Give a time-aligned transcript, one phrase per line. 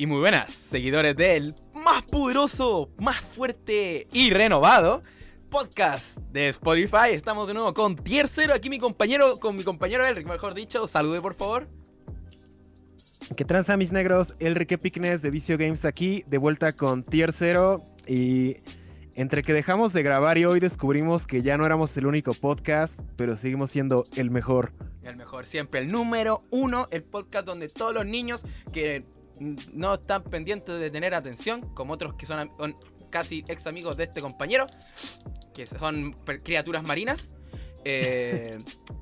[0.00, 5.02] Y muy buenas, seguidores del más poderoso, más fuerte y renovado
[5.50, 7.10] podcast de Spotify.
[7.10, 8.52] Estamos de nuevo con Tier 0.
[8.54, 10.86] Aquí mi compañero, con mi compañero Elric, mejor dicho.
[10.86, 11.66] Salude, por favor.
[13.34, 14.36] ¿Qué tranza, mis negros?
[14.38, 17.84] Elrique Picnes de Vicio Games aquí, de vuelta con Tier 0.
[18.06, 18.58] Y
[19.16, 23.00] entre que dejamos de grabar y hoy descubrimos que ya no éramos el único podcast,
[23.16, 24.72] pero seguimos siendo el mejor.
[25.02, 28.42] El mejor, siempre el número uno, el podcast donde todos los niños
[28.72, 29.04] que
[29.72, 32.50] no están pendientes de tener atención, como otros que son,
[33.10, 34.66] casi ex amigos de este compañero,
[35.54, 37.36] que son criaturas marinas.
[37.84, 38.58] Eh,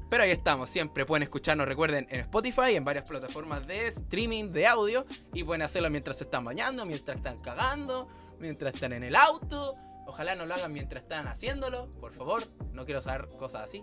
[0.08, 4.66] pero ahí estamos, siempre pueden escucharnos, recuerden, en Spotify, en varias plataformas de streaming de
[4.66, 8.06] audio, y pueden hacerlo mientras se están bañando, mientras están cagando,
[8.38, 9.74] mientras están en el auto,
[10.06, 12.44] Ojalá no lo hagan mientras están haciéndolo, por favor.
[12.72, 13.82] No quiero saber cosas así.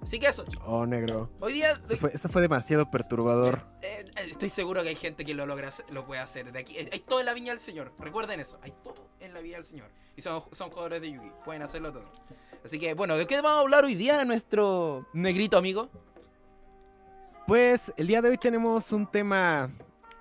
[0.00, 1.30] Así que eso, Oh, negro.
[1.40, 1.80] Hoy día.
[2.12, 3.60] Esto fue, demasiado perturbador.
[3.82, 6.52] Eh, eh, estoy seguro que hay gente que lo logra, lo puede hacer.
[6.52, 7.92] De aquí, hay todo en la viña del Señor.
[7.98, 8.58] Recuerden eso.
[8.62, 9.90] Hay todo en la viña del Señor.
[10.16, 11.32] Y son, son jugadores de Yugi.
[11.44, 12.10] Pueden hacerlo todo.
[12.64, 15.90] Así que, bueno, ¿de qué vamos a hablar hoy día, nuestro negrito amigo?
[17.46, 19.70] Pues el día de hoy tenemos un tema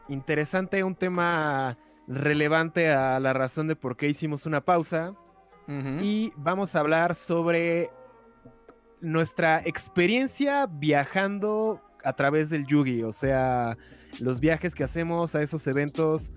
[0.07, 5.13] interesante, un tema relevante a la razón de por qué hicimos una pausa.
[5.67, 7.89] Y vamos a hablar sobre
[9.01, 13.77] nuestra experiencia viajando a través del Yugi, o sea,
[14.19, 16.33] los viajes que hacemos a esos eventos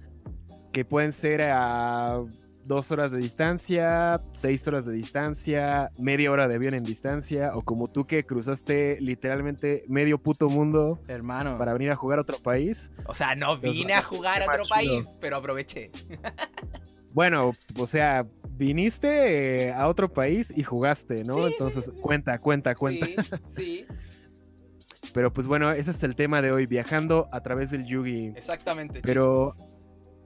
[0.72, 2.22] que pueden ser a
[2.64, 7.62] dos horas de distancia, seis horas de distancia, media hora de avión en distancia, o
[7.62, 12.38] como tú que cruzaste literalmente medio puto mundo, hermano, para venir a jugar a otro
[12.38, 12.92] país.
[13.06, 15.90] O sea, no vine a jugar a otro país, pero aproveché.
[17.12, 21.46] bueno, o sea, viniste eh, a otro país y jugaste, ¿no?
[21.46, 23.06] Entonces, cuenta, cuenta, cuenta.
[23.06, 23.86] Sí, sí.
[25.14, 28.32] Pero pues bueno, ese es el tema de hoy, viajando a través del Yugi.
[28.36, 29.00] Exactamente.
[29.02, 29.52] Pero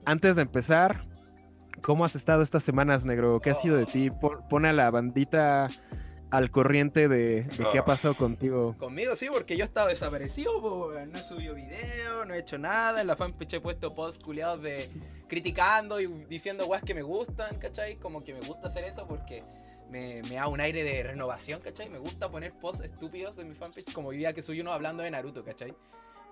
[0.05, 1.07] antes de empezar,
[1.81, 3.39] ¿cómo has estado estas semanas, negro?
[3.39, 4.11] ¿Qué ha sido de ti?
[4.11, 5.67] Pon a la bandita
[6.33, 8.75] al corriente de, qué ha pasado contigo.
[8.79, 10.51] Conmigo sí, porque yo estaba desaparecido,
[11.05, 14.63] no he subido video, no he hecho nada, en la fanpage he puesto posts culiados
[14.63, 14.89] de
[15.27, 17.97] criticando y diciendo weas que me gustan, ¿cachai?
[17.97, 19.43] Como que me gusta hacer eso porque
[19.91, 21.87] me, me da un aire de renovación, ¿cachai?
[21.91, 25.03] Me gusta poner posts estúpidos en mi fanpage como hoy día que soy uno hablando
[25.03, 25.75] de Naruto, ¿cachai?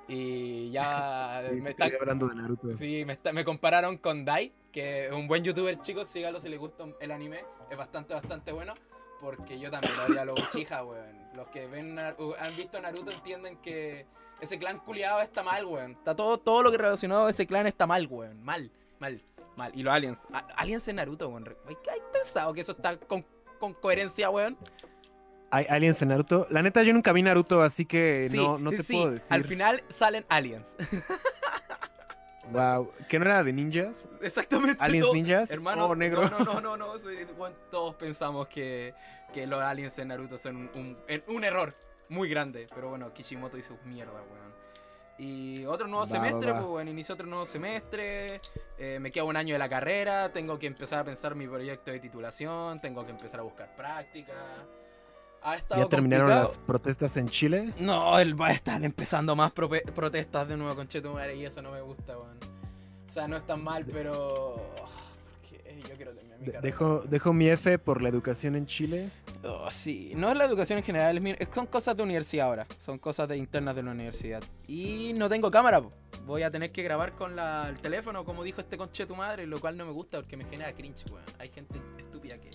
[0.08, 2.76] Y ya me está hablando de Naruto.
[2.76, 6.58] Sí, me, me compararon con Dai, que es un buen youtuber, chicos, sígalo si les
[6.58, 8.74] gusta el anime, es bastante, bastante bueno.
[9.22, 11.22] Porque yo también odio a los Uchiha, weón.
[11.36, 14.06] Los que ven, han visto Naruto entienden que
[14.42, 15.92] ese clan culiado está mal, weón.
[15.92, 18.44] Está todo, todo lo que relacionado a ese clan está mal, weón.
[18.44, 19.22] Mal, mal,
[19.56, 19.72] mal.
[19.76, 20.20] Y los aliens.
[20.56, 21.46] aliens en Naruto, weón.
[21.68, 23.24] ¿Hay, pensado que eso está con,
[23.60, 24.58] con coherencia, weón?
[25.52, 26.48] Hay aliens en Naruto.
[26.50, 29.32] La neta, yo nunca vi Naruto, así que no, no te puedo decir.
[29.32, 30.76] Al final salen aliens.
[32.52, 34.08] Wow, ¿que no era de ninjas?
[34.22, 34.78] Exactamente.
[34.80, 35.52] ¿Aliens ninjas?
[35.52, 36.30] Hermano, oh, negro.
[36.30, 36.92] No, no, no, no,
[37.72, 38.94] todos pensamos que,
[39.34, 40.98] que, los aliens en Naruto son un,
[41.28, 41.74] un, error
[42.10, 42.68] muy grande.
[42.74, 44.52] Pero bueno, Kishimoto hizo mierda, weón.
[45.18, 48.42] Y otro nuevo semestre, pues bueno, inicio otro nuevo semestre.
[48.80, 50.32] Eh, me queda un año de la carrera.
[50.32, 52.82] Tengo que empezar a pensar mi proyecto de titulación.
[52.82, 53.76] Tengo que empezar a buscar
[55.42, 55.78] práctica.
[55.78, 57.74] ¿Ya terminaron las protestas en Chile?
[57.80, 61.72] No, él va a estar empezando más protestas de nuevo con Chetumare y eso no
[61.72, 62.38] me gusta, weón.
[63.08, 64.56] O sea, no es tan mal, pero.
[65.90, 66.62] yo quiero terminar mi carrera.
[66.62, 69.10] Dejo, dejo mi F por la educación en Chile.
[69.44, 71.22] Oh, sí, no es la educación en general,
[71.54, 72.68] son cosas de universidad ahora.
[72.78, 74.44] Son cosas de internas de la universidad.
[74.68, 75.82] Y no tengo cámara,
[76.26, 79.60] voy a tener que grabar con el teléfono, como dijo este conche tu madre, lo
[79.60, 81.26] cual no me gusta porque me genera cringe, weón.
[81.40, 82.50] Hay gente estúpida que.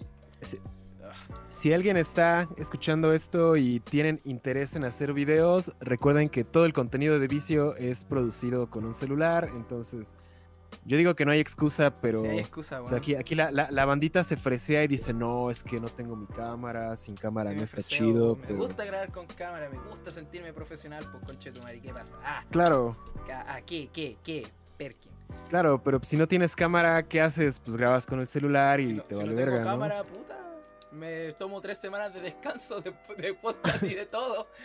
[1.66, 6.72] Si alguien está escuchando esto y tienen interés en hacer videos, recuerden que todo el
[6.72, 10.15] contenido de vicio es producido con un celular, entonces
[10.84, 14.85] yo digo que no hay excusa, pero hay excusa, aquí, aquí la, bandita se fresea
[14.85, 18.38] y dice, no, es que no tengo mi cámara, sin cámara no está chido.
[18.49, 22.14] Me gusta grabar con cámara, me gusta sentirme profesional, pues conche tu ¿qué pasa?
[22.23, 22.96] Ah, claro.
[23.29, 24.46] Ah, ¿qué, qué, qué?
[24.79, 25.11] Perkin.
[25.49, 27.58] Claro, pero si no tienes cámara, ¿qué haces?
[27.58, 29.64] Pues grabas con el celular y te vale verga, ¿no?
[29.64, 30.45] cámara, puta,
[30.96, 34.48] me tomo tres semanas de descanso de, de podcast y de todo.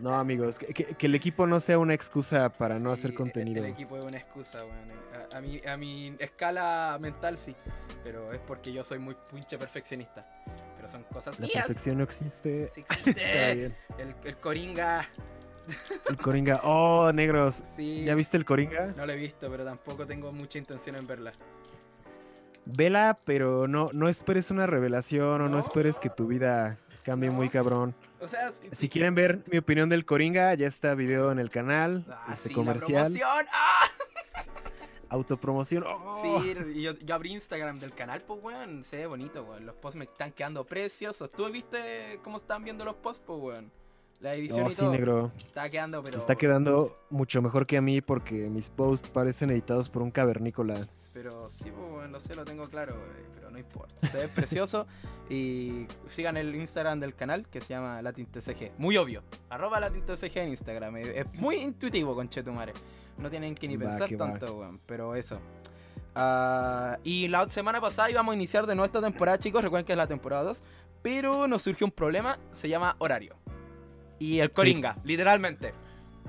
[0.00, 3.64] No, amigos, que, el equipo no sea una excusa para no hacer contenido.
[3.64, 4.58] El equipo es una excusa,
[5.32, 7.56] A, mi, a mi escala mental sí,
[8.04, 10.26] pero es porque yo soy muy pinche perfeccionista.
[10.76, 12.68] Pero son cosas La perfección no existe.
[12.68, 13.54] Sí existe.
[13.54, 13.76] bien.
[13.96, 15.08] El, el Coringa.
[16.10, 16.60] El Coringa.
[16.64, 17.64] Oh, negros.
[17.78, 18.92] ¿Ya viste el Coringa?
[18.96, 21.32] No lo he visto, pero tampoco tengo mucha intención en verla
[22.66, 27.48] vela, pero no, no esperes una revelación o no, esperes que tu vida cambie muy
[27.48, 27.94] cabrón.
[28.20, 32.04] O sea, si, quieren ver mi opinión del Coringa, ya está video en el canal.
[32.08, 33.14] Ah, este comercial.
[33.24, 33.82] ¡Ah!
[35.08, 35.84] autopromoción.
[35.86, 36.20] ¡Oh!
[36.20, 38.82] Sí, yo, yo, abrí Instagram del canal, pues, weón.
[38.84, 39.66] Se ve bonito, weón.
[39.66, 41.30] Los posts me están quedando preciosos.
[41.30, 43.70] ¿Tú viste cómo están viendo los posts, pues, weón?
[44.20, 44.90] La edición no, y todo.
[44.90, 45.32] sí, negro.
[45.42, 46.18] Está quedando, pero.
[46.18, 50.86] Está quedando mucho mejor que a mí porque mis posts parecen editados por un cavernícola.
[51.12, 54.08] Pero sí, pues, bueno, no sé, lo tengo claro, wey, pero no importa.
[54.08, 54.86] Se ve precioso.
[55.30, 58.72] y sigan el Instagram del canal que se llama LatinTCG.
[58.78, 59.22] Muy obvio.
[59.50, 60.96] Arroba LatinTCG en Instagram.
[60.96, 62.72] Es muy intuitivo, con Chetumare.
[63.18, 64.80] No tienen que ni pensar tanto, weón.
[64.86, 65.40] Pero eso.
[66.14, 69.62] Uh, y la semana pasada íbamos a iniciar de nuevo esta temporada, chicos.
[69.62, 70.62] Recuerden que es la temporada 2.
[71.02, 72.38] Pero nos surgió un problema.
[72.52, 73.36] Se llama horario
[74.18, 75.72] y el Coringa, literalmente.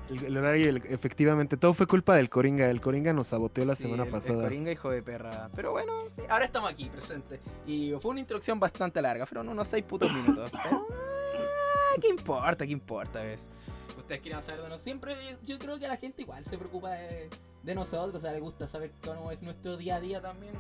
[0.10, 2.70] El, horario, efectivamente, todo fue culpa del Coringa.
[2.70, 4.40] El Coringa nos saboteó la semana pasada.
[4.40, 5.50] El Coringa, hijo de perra.
[5.54, 7.42] Pero bueno, sí, ahora estamos aquí, presente.
[7.66, 10.50] Y fue una introducción bastante larga, fueron unos 6 putos minutos.
[10.64, 12.66] Pero, ah, ¿qué importa?
[12.66, 13.22] ¿Qué importa?
[13.22, 13.50] ¿ves?
[13.98, 14.82] Ustedes quieren saber de nosotros.
[14.82, 18.16] Siempre, yo creo que la gente igual se preocupa de, nosotros.
[18.16, 20.54] O sea, le gusta saber cómo es nuestro día a día también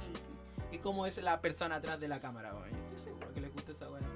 [0.71, 2.51] y, y cómo es la persona atrás de la cámara.
[2.51, 4.07] Yo estoy seguro que les gusta esa buena.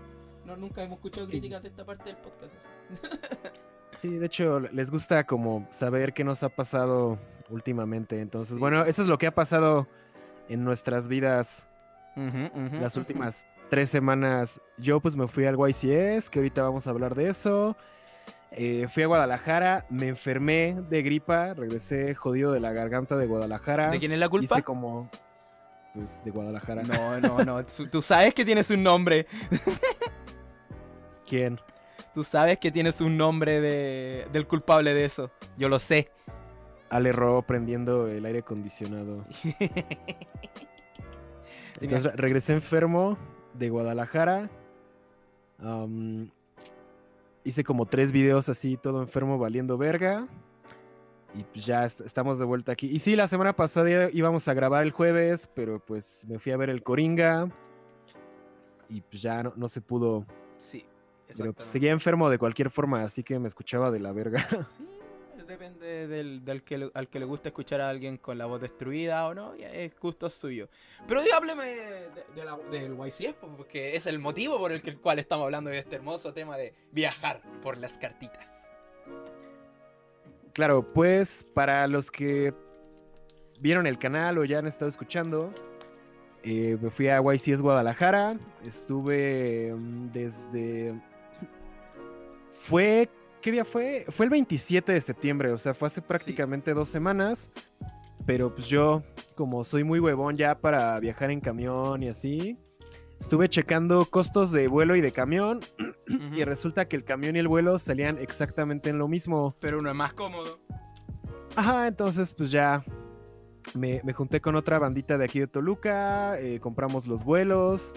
[0.51, 2.53] No, nunca hemos escuchado críticas de esta parte del podcast.
[4.01, 7.19] Sí, de hecho, les gusta como saber qué nos ha pasado
[7.51, 8.19] últimamente.
[8.19, 9.87] Entonces, bueno, eso es lo que ha pasado
[10.49, 11.67] en nuestras vidas
[12.15, 14.59] las últimas tres semanas.
[14.79, 17.77] Yo pues me fui al YCS, que ahorita vamos a hablar de eso.
[18.49, 23.91] Eh, fui a Guadalajara, me enfermé de gripa, regresé jodido de la garganta de Guadalajara.
[23.91, 24.55] ¿De quién es la culpa?
[24.55, 25.11] Hice como,
[25.93, 26.81] pues, de Guadalajara.
[26.81, 29.27] No, no, no, tú sabes que tienes un nombre.
[31.31, 31.61] ¿Quién?
[32.13, 35.31] Tú sabes que tienes un nombre de, del culpable de eso.
[35.57, 36.11] Yo lo sé.
[36.89, 39.23] Ale Ro prendiendo el aire acondicionado.
[41.79, 43.17] Entonces regresé enfermo
[43.53, 44.49] de Guadalajara.
[47.45, 50.27] hice como tres videos así, todo enfermo, valiendo verga.
[51.33, 52.87] Y pues ya estamos de vuelta aquí.
[52.87, 56.57] Y sí, la semana pasada íbamos a grabar el jueves, pero pues me fui a
[56.57, 57.47] ver el Coringa.
[58.89, 60.25] Y pues ya no, no se pudo.
[60.57, 60.85] Sí.
[61.37, 64.47] Pero pues, seguía enfermo de cualquier forma, así que me escuchaba de la verga.
[64.77, 64.87] Sí,
[65.47, 69.27] depende del, del que, al que le gusta escuchar a alguien con la voz destruida
[69.27, 70.69] o no, es gusto suyo.
[71.07, 71.65] Pero hábleme
[72.71, 76.57] del YCS, porque es el motivo por el, cual estamos hablando de este hermoso tema
[76.57, 78.71] de viajar por las cartitas.
[80.53, 82.53] Claro, pues para los que
[83.59, 85.53] vieron el canal o ya han estado escuchando,
[86.43, 88.37] eh, me fui a YCS Guadalajara.
[88.65, 90.93] Estuve mm, desde
[92.61, 93.09] fue,
[93.41, 94.05] ¿qué día fue?
[94.09, 97.51] Fue el 27 de septiembre, o sea, fue hace prácticamente dos semanas.
[98.25, 99.01] Pero pues yo,
[99.35, 102.57] como soy muy huevón ya para viajar en camión y así,
[103.19, 105.61] estuve checando costos de vuelo y de camión.
[106.35, 109.55] Y resulta que el camión y el vuelo salían exactamente en lo mismo.
[109.59, 110.59] Pero uno es más cómodo.
[111.55, 112.83] Ajá, entonces pues ya
[113.73, 117.93] me, junté con otra bandita de aquí de Toluca, eh, compramos los vuelos,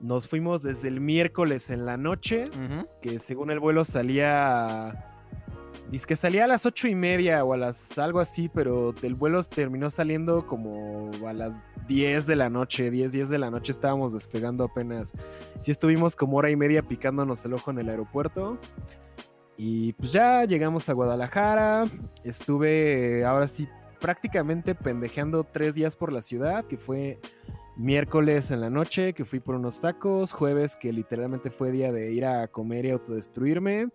[0.00, 2.50] nos fuimos desde el miércoles en la noche,
[3.00, 5.12] que según el vuelo salía...
[5.90, 9.14] Dice que salía a las ocho y media o a las algo así, pero el
[9.14, 13.70] vuelo terminó saliendo como a las 10 de la noche, 10, 10 de la noche
[13.70, 15.12] estábamos despegando apenas.
[15.60, 18.58] Sí estuvimos como hora y media picándonos el ojo en el aeropuerto.
[19.56, 21.84] Y pues ya llegamos a Guadalajara.
[22.24, 23.68] Estuve ahora sí
[24.00, 27.18] prácticamente pendejeando tres días por la ciudad, que fue
[27.76, 32.10] miércoles en la noche que fui por unos tacos, jueves que literalmente fue día de
[32.12, 33.88] ir a comer y autodestruirme,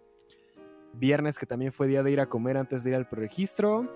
[0.93, 3.87] viernes que también fue día de ir a comer antes de ir al preregistro,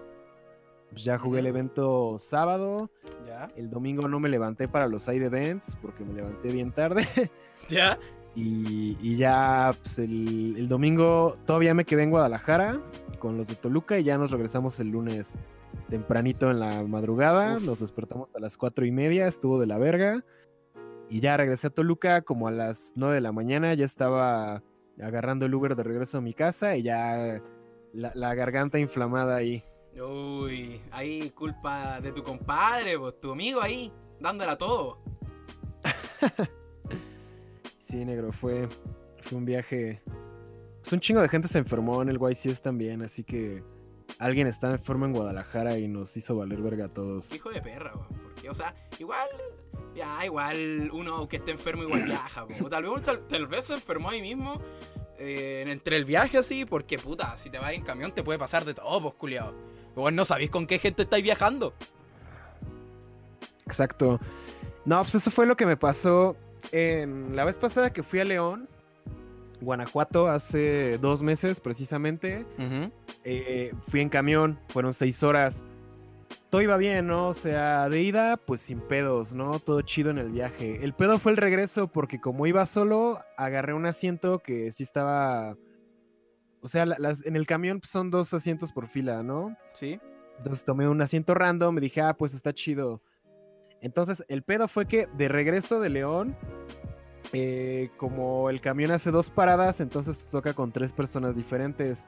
[0.90, 2.90] pues ya jugué el evento sábado,
[3.28, 3.52] ¿Ya?
[3.56, 7.06] el domingo no me levanté para los side events porque me levanté bien tarde.
[7.70, 7.98] ¿Ya?
[8.36, 12.82] Y, ya pues el, el domingo todavía me quedé en Guadalajara
[13.20, 15.38] con los de Toluca y ya nos regresamos el lunes
[15.90, 20.24] tempranito en la madrugada, nos despertamos a las cuatro y media, estuvo de la verga.
[21.10, 24.64] Y ya regresé a Toluca como a las nueve de la mañana, ya estaba
[25.00, 27.42] agarrando el Uber de regreso a mi casa y ya
[27.94, 29.64] la, garganta inflamada ahí.
[29.96, 35.00] Uy, ahí culpa de tu compadre, tu amigo ahí, dándola todo.
[37.78, 38.68] sí, negro, fue,
[39.22, 40.02] fue un viaje.
[40.82, 43.64] Pues un chingo de gente se enfermó en el YCS también, así que
[44.20, 47.32] alguien estaba enfermo en Guadalajara y nos hizo valer verga a todos.
[47.32, 48.08] Hijo de perra, weón.
[48.24, 49.30] Porque, o sea, igual.
[49.96, 52.70] Ya, igual uno que esté enfermo igual viaja, weón.
[52.70, 54.62] Tal vez, tal, vez se enfermó ahí mismo.
[55.18, 58.66] Eh, entre el viaje así, porque puta, si te vas en camión te puede pasar
[58.66, 59.54] de todo, pues culiado.
[59.96, 61.74] Igual no sabéis con qué gente estáis viajando.
[63.66, 64.20] Exacto.
[64.84, 66.36] No, pues eso fue lo que me pasó
[66.72, 68.68] en la vez pasada que fui a León.
[69.62, 72.46] Guanajuato hace dos meses precisamente.
[73.26, 75.64] Eh, fui en camión, fueron seis horas.
[76.52, 77.30] todo iba bien, ¿no?
[77.30, 79.60] O sea, de ida, pues sin pedos, ¿no?
[79.60, 80.84] Todo chido en el viaje.
[80.84, 85.58] El pedo fue el regreso porque como iba solo, agarré un asiento que sí estaba...
[86.62, 86.86] O sea,
[87.26, 89.58] en el camión pues, son dos asientos por fila, ¿no?
[89.74, 90.00] Sí.
[90.38, 93.02] Entonces tomé un asiento random, me dije, ah, pues está chido.
[93.82, 96.36] Entonces, el pedo fue que de regreso de León,
[97.34, 102.06] eh, como el camión hace dos paradas, entonces te toca con tres personas diferentes.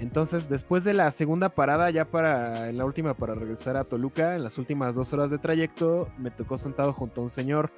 [0.00, 4.34] Entonces, después de la segunda parada, ya para en la última para regresar a Toluca,
[4.34, 7.70] en las últimas dos horas de trayecto, me tocó sentado junto a un señor.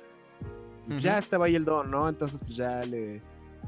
[1.00, 2.08] Ya estaba ahí el don, ¿no?
[2.08, 3.20] Entonces, pues ya le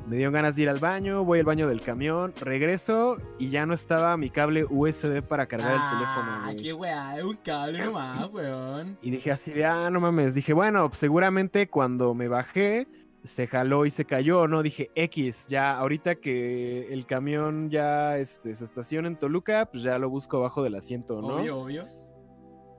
[0.07, 3.65] me dieron ganas de ir al baño, voy al baño del camión, regreso y ya
[3.65, 6.43] no estaba mi cable USB para cargar el teléfono.
[6.45, 8.99] Ah, qué weá, un cable nomás, weón.
[9.01, 10.35] Y dije así de, ah, no mames.
[10.35, 12.87] Dije, bueno, seguramente cuando me bajé
[13.25, 14.63] se jaló y se cayó, ¿no?
[14.63, 19.99] Dije, X, ya ahorita que el camión ya este, se estaciona en Toluca, pues ya
[19.99, 21.37] lo busco abajo del asiento, ¿no?
[21.37, 21.89] Obvio, obvio.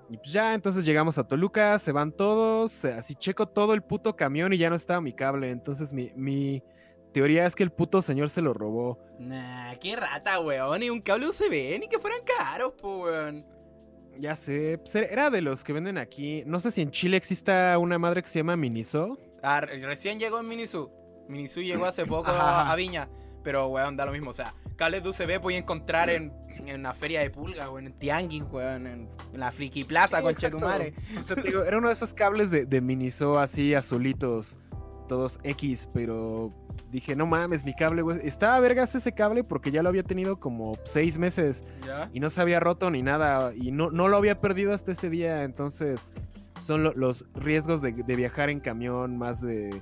[0.07, 4.15] Y pues ya, entonces llegamos a Toluca, se van todos, así checo todo el puto
[4.15, 5.49] camión y ya no estaba mi cable.
[5.49, 6.61] Entonces mi, mi
[7.11, 8.99] teoría es que el puto señor se lo robó.
[9.17, 10.79] Nah, qué rata, weón.
[10.79, 13.45] Ni un cable USB, ni que fueran caros, po, weón.
[14.19, 16.43] Ya sé, pues era de los que venden aquí.
[16.45, 19.17] No sé si en Chile exista una madre que se llama Miniso.
[19.45, 20.89] Ah, recién llegó en Minisu.
[21.27, 23.07] Minisu llegó hace poco a, Viña.
[23.43, 24.31] Pero, weón, da lo mismo.
[24.31, 27.87] O sea, cables de USB voy a encontrar en, en una feria de pulga, weón,
[27.87, 30.93] en Tianguin, weón, en, la Friki Plaza, con Chetumare.
[31.19, 34.57] O sea, digo, era uno de esos cables de, de Miniso así azulitos,
[35.07, 36.51] todos X, pero
[36.91, 38.19] dije, no mames, mi cable, güey.
[38.23, 41.63] Estaba vergas ese cable porque ya lo había tenido como seis meses
[42.13, 45.09] y no se había roto ni nada y no, no lo había perdido hasta ese
[45.09, 45.43] día.
[45.43, 46.09] Entonces,
[46.59, 49.81] son los riesgos de, viajar en camión más de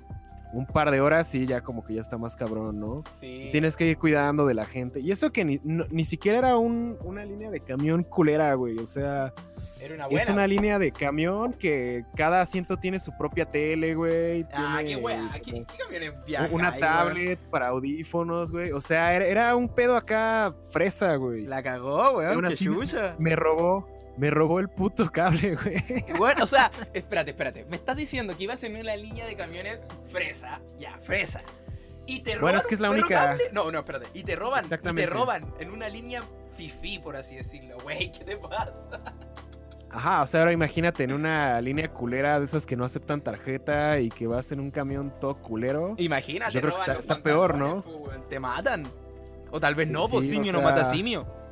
[0.54, 3.02] un par de horas y ya como que ya está más cabrón, ¿no?
[3.20, 3.50] Sí.
[3.52, 5.00] Tienes que ir cuidando de la gente.
[5.00, 8.78] Y eso que ni, ni siquiera era una línea de camión culera, güey.
[8.78, 9.34] O sea,
[10.10, 14.46] es una línea de camión que cada asiento tiene su propia tele, güey.
[14.54, 15.18] Ah, qué güey.
[15.44, 16.54] ¿Qué, camiones viajan?
[16.54, 18.72] Una tablet para audífonos, güey.
[18.72, 21.46] O sea, era, un pedo acá fresa, güey.
[21.46, 22.28] La cagó, güey.
[22.50, 23.16] Qué chucha.
[23.18, 23.88] Me robó
[24.18, 26.06] me robó el puto cable, güey.
[26.18, 27.66] Bueno, o sea, espérate, espérate.
[27.66, 29.80] Me estás diciendo que ibas en una línea de camiones
[30.12, 31.42] fresa, ya, fresa.
[32.06, 33.38] Y te roban bueno, es que es la única...
[33.54, 34.08] No, no, espérate.
[34.14, 36.22] Y te roban, y te roban en una línea
[36.56, 38.12] fifi, por así decirlo, güey.
[38.12, 38.82] ¿Qué te pasa?
[39.90, 44.00] Ajá, o sea, ahora imagínate en una línea culera de esas que no aceptan tarjeta
[44.00, 45.94] y que vas en un camión todo culero.
[45.98, 47.84] Imagínate, Yo creo que está, peor, ¿no?
[48.28, 48.84] Te matan.
[49.52, 51.43] O tal vez no, pues simio no mata simio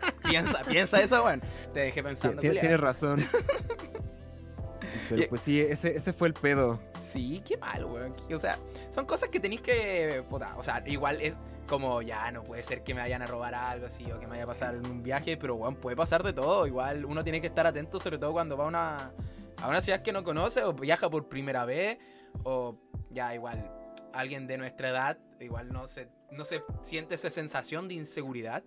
[0.28, 1.42] piensa, piensa eso, bueno.
[1.72, 2.40] Te dejé pensando.
[2.40, 3.18] Tienes razón.
[5.08, 6.80] Pero pues sí, ese, ese fue el pedo.
[7.00, 8.14] Sí, qué mal, weón.
[8.34, 8.58] O sea,
[8.90, 10.24] son cosas que tenéis que.
[10.30, 11.36] o sea, igual es
[11.66, 14.32] como ya no puede ser que me vayan a robar algo así o que me
[14.32, 16.66] vaya a pasar en un viaje, pero weón, puede pasar de todo.
[16.66, 19.12] Igual uno tiene que estar atento, sobre todo cuando va a una,
[19.58, 21.98] a una ciudad que no conoce o viaja por primera vez
[22.44, 22.78] o
[23.10, 23.70] ya igual
[24.12, 28.62] alguien de nuestra edad, igual no se, no se siente esa sensación de inseguridad.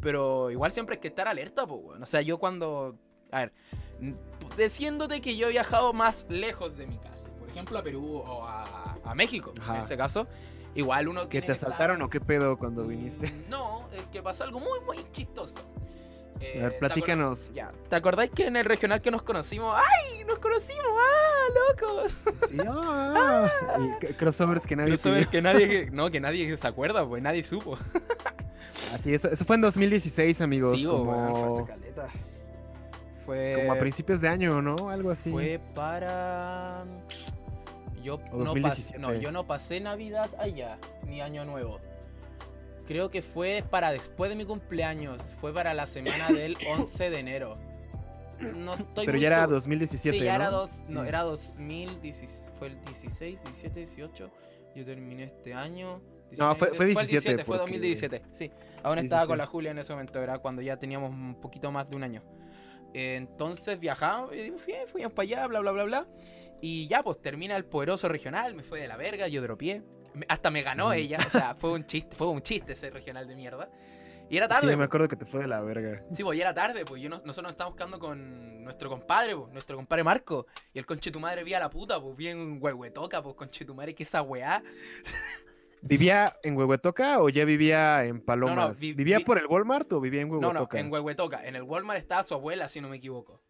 [0.00, 2.00] Pero igual siempre hay que estar alerta, pues.
[2.00, 2.96] O sea, yo cuando.
[3.30, 3.52] A ver,
[4.56, 8.44] diciéndote que yo he viajado más lejos de mi casa, por ejemplo a Perú o
[8.44, 10.26] a, México, en este caso,
[10.74, 11.28] igual uno.
[11.28, 13.32] ¿Que te asaltaron o qué pedo cuando viniste?
[13.48, 15.60] No, es que pasó algo muy, muy chistoso.
[16.40, 17.48] A ver, eh, platícanos.
[17.48, 17.72] ¿te ya.
[17.88, 19.74] ¿Te acordáis que en el regional que nos conocimos?
[19.76, 20.24] ¡Ay!
[20.24, 20.86] ¡Nos conocimos!
[20.86, 21.44] ¡Ah!
[21.68, 22.12] ¡Locos!
[22.48, 23.50] Sí, ah.
[24.00, 25.90] Y crossovers que nadie Crossovers que nadie.
[25.92, 27.78] No, que nadie se acuerda, pues nadie supo.
[28.94, 30.78] Así, eso, eso fue en 2016, amigos.
[30.78, 31.68] Sí, como...
[33.24, 34.90] fue Como a principios de año, ¿no?
[34.90, 35.30] Algo así.
[35.30, 36.84] Fue para...
[38.02, 41.78] Yo no, pasé, no, yo no pasé Navidad allá, ni Año Nuevo.
[42.90, 45.36] Creo que fue para después de mi cumpleaños.
[45.40, 47.56] Fue para la semana del 11 de enero.
[48.40, 50.18] No estoy Pero ya era 2017.
[50.18, 52.50] Sí, ya era, dos, no, era 2016.
[52.58, 54.30] Fue el 16, 17, 18.
[54.74, 56.00] Yo terminé este año
[56.36, 57.44] no, fue, fue 17.
[57.44, 58.50] Fue, 2017, sí.
[58.82, 61.88] Aún estaba con la Julia en ese momento, era cuando ya teníamos un poquito más
[61.90, 62.22] de un año.
[62.92, 64.52] entonces viajamos, y
[64.90, 66.06] fuimos para allá, bla, bla, bla, bla.
[66.60, 69.82] Y ya, pues termina el poderoso regional, me fue de la verga, yo dropié.
[70.28, 73.36] Hasta me ganó ella, o sea, fue un chiste, fue un chiste ese regional de
[73.36, 73.70] mierda.
[74.28, 74.70] Y era tarde.
[74.70, 76.04] Sí, me acuerdo que te fue de la verga.
[76.12, 79.52] Sí, pues y era tarde, pues yo nosotros nos estábamos buscando con nuestro compadre, pues,
[79.52, 80.46] nuestro compadre Marco.
[80.72, 83.94] Y el conche tu madre vía la puta, pues bien huehuetoca, pues conche tu madre,
[83.94, 84.62] que esa weá.
[85.82, 88.78] ¿Vivía en Huehuetoca o ya vivía en Palomas?
[88.78, 90.52] ¿Vivía por el Walmart o vivía en Huehuetoca?
[90.52, 91.46] No, no, en Huehuetoca.
[91.46, 93.40] En el Walmart estaba su abuela, si no me equivoco.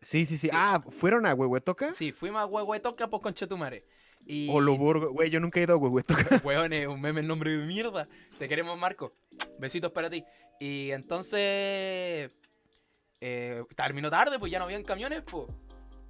[0.00, 0.48] Sí, sí, sí.
[0.52, 1.92] Ah, ¿fueron a Huehuetoca?
[1.92, 3.84] Sí, fuimos a Huehuetoca por Conchetumare.
[4.26, 4.48] Y...
[4.50, 5.12] Oloborgo.
[5.12, 6.40] Güey, yo nunca he ido a Huehuetoca.
[6.44, 8.08] Weón, es un meme en nombre de mierda.
[8.38, 9.14] Te queremos, Marco.
[9.58, 10.24] Besitos para ti.
[10.60, 12.30] Y entonces...
[13.20, 15.46] eh, terminó tarde, pues ya no habían camiones, pues.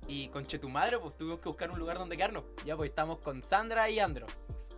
[0.09, 2.45] Y con tu madre, pues tuvimos que buscar un lugar donde quedarnos.
[2.65, 4.27] Ya, pues estamos con Sandra y Andro.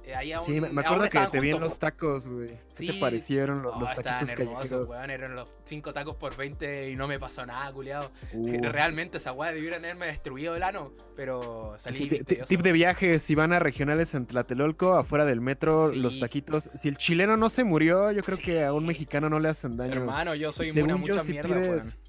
[0.04, 2.58] Eh, ahí aún, sí, me acuerdo que te vi en los tacos, güey.
[2.76, 4.90] ¿Qué te parecieron los, los taquitos?
[4.90, 8.10] Weón, eran los 5 tacos por 20 y no me pasó nada, culiado.
[8.32, 8.60] Uh.
[8.62, 13.36] Realmente esa weá debieron haberme destruido el ano, pero salí sí, Tip de viaje, si
[13.36, 16.70] van a regionales en Tlatelolco, afuera del metro, los taquitos.
[16.74, 19.76] Si el chileno no se murió, yo creo que a un mexicano no le hacen
[19.76, 19.92] daño.
[19.92, 22.00] Hermano, yo soy una mucha mierda, pides...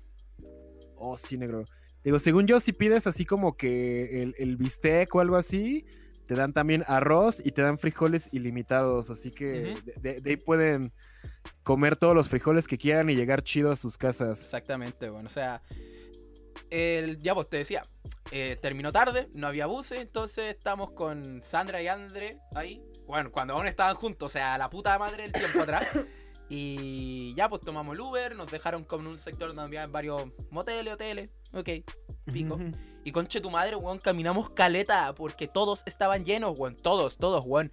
[0.96, 1.66] Oh, sí, negro.
[2.04, 5.86] Digo, según yo, si pides así como que el, el bistec o algo así,
[6.32, 9.10] te dan también arroz y te dan frijoles ilimitados.
[9.10, 10.94] Así que de, ahí pueden
[11.62, 14.42] comer todos los frijoles que quieran y llegar chido a sus casas.
[14.42, 15.62] Exactamente, bueno, o sea,
[16.70, 17.84] el, ya vos te decía,
[18.32, 22.82] eh, terminó tarde, no había buses, entonces estamos con Sandra y Andre ahí.
[23.06, 25.86] Bueno, cuando aún estaban juntos, o sea, la puta madre del tiempo atrás.
[26.54, 30.26] Y ya, pues tomamos el Uber, nos dejaron como en un sector donde había varios
[30.50, 31.30] moteles, hoteles.
[31.54, 31.70] Ok,
[32.26, 32.60] pico.
[33.06, 36.76] Y conche tu madre, weón, caminamos caleta porque todos estaban llenos, weón.
[36.76, 37.72] Todos, todos, weón.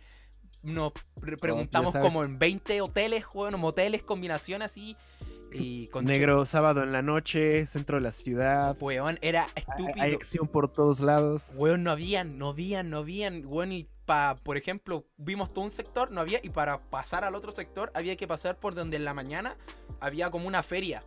[0.62, 0.92] Nos
[1.40, 4.96] preguntamos como en 20 hoteles, weón, moteles, combinación así.
[5.50, 8.76] Y con Negro, sábado en la noche, centro de la ciudad.
[8.78, 10.00] Weón, era estúpido.
[10.00, 11.50] Hay acción por todos lados.
[11.56, 13.88] Weón, no habían, no habían, no habían, weón, y
[14.42, 18.16] por ejemplo, vimos todo un sector, no había, y para pasar al otro sector había
[18.16, 19.56] que pasar por donde en la mañana
[20.00, 21.04] había como una feria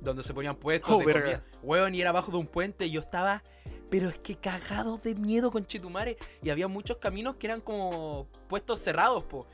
[0.00, 3.00] donde se ponían puestos oh, de Hueón, y era abajo de un puente y yo
[3.00, 3.42] estaba,
[3.90, 6.16] pero es que cagado de miedo con Chitumare.
[6.42, 9.46] Y había muchos caminos que eran como puestos cerrados, po.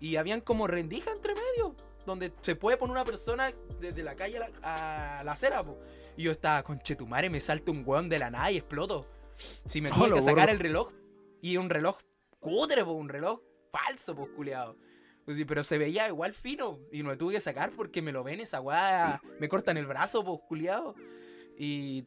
[0.00, 4.38] Y habían como rendija entre medio, donde se puede poner una persona desde la calle
[4.62, 5.78] a la, acera, po.
[6.16, 9.06] Y yo estaba, con Chetumare, me salta un hueón de la nada y exploto.
[9.64, 10.92] Si me tuve que sacar el reloj
[11.44, 11.98] y un reloj
[12.40, 14.78] cutre, un reloj falso, pues, culiado.
[15.26, 16.78] Pero se veía igual fino.
[16.90, 19.20] Y no me tuve que sacar porque me lo ven esa weá.
[19.38, 20.94] Me cortan el brazo, pues, culiado.
[21.58, 22.06] Y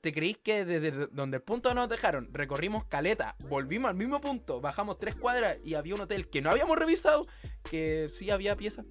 [0.00, 4.58] ¿Te creís que desde donde el punto nos dejaron, recorrimos caleta, volvimos al mismo punto,
[4.62, 7.26] bajamos tres cuadras y había un hotel que no habíamos revisado,
[7.70, 8.86] que sí había pieza?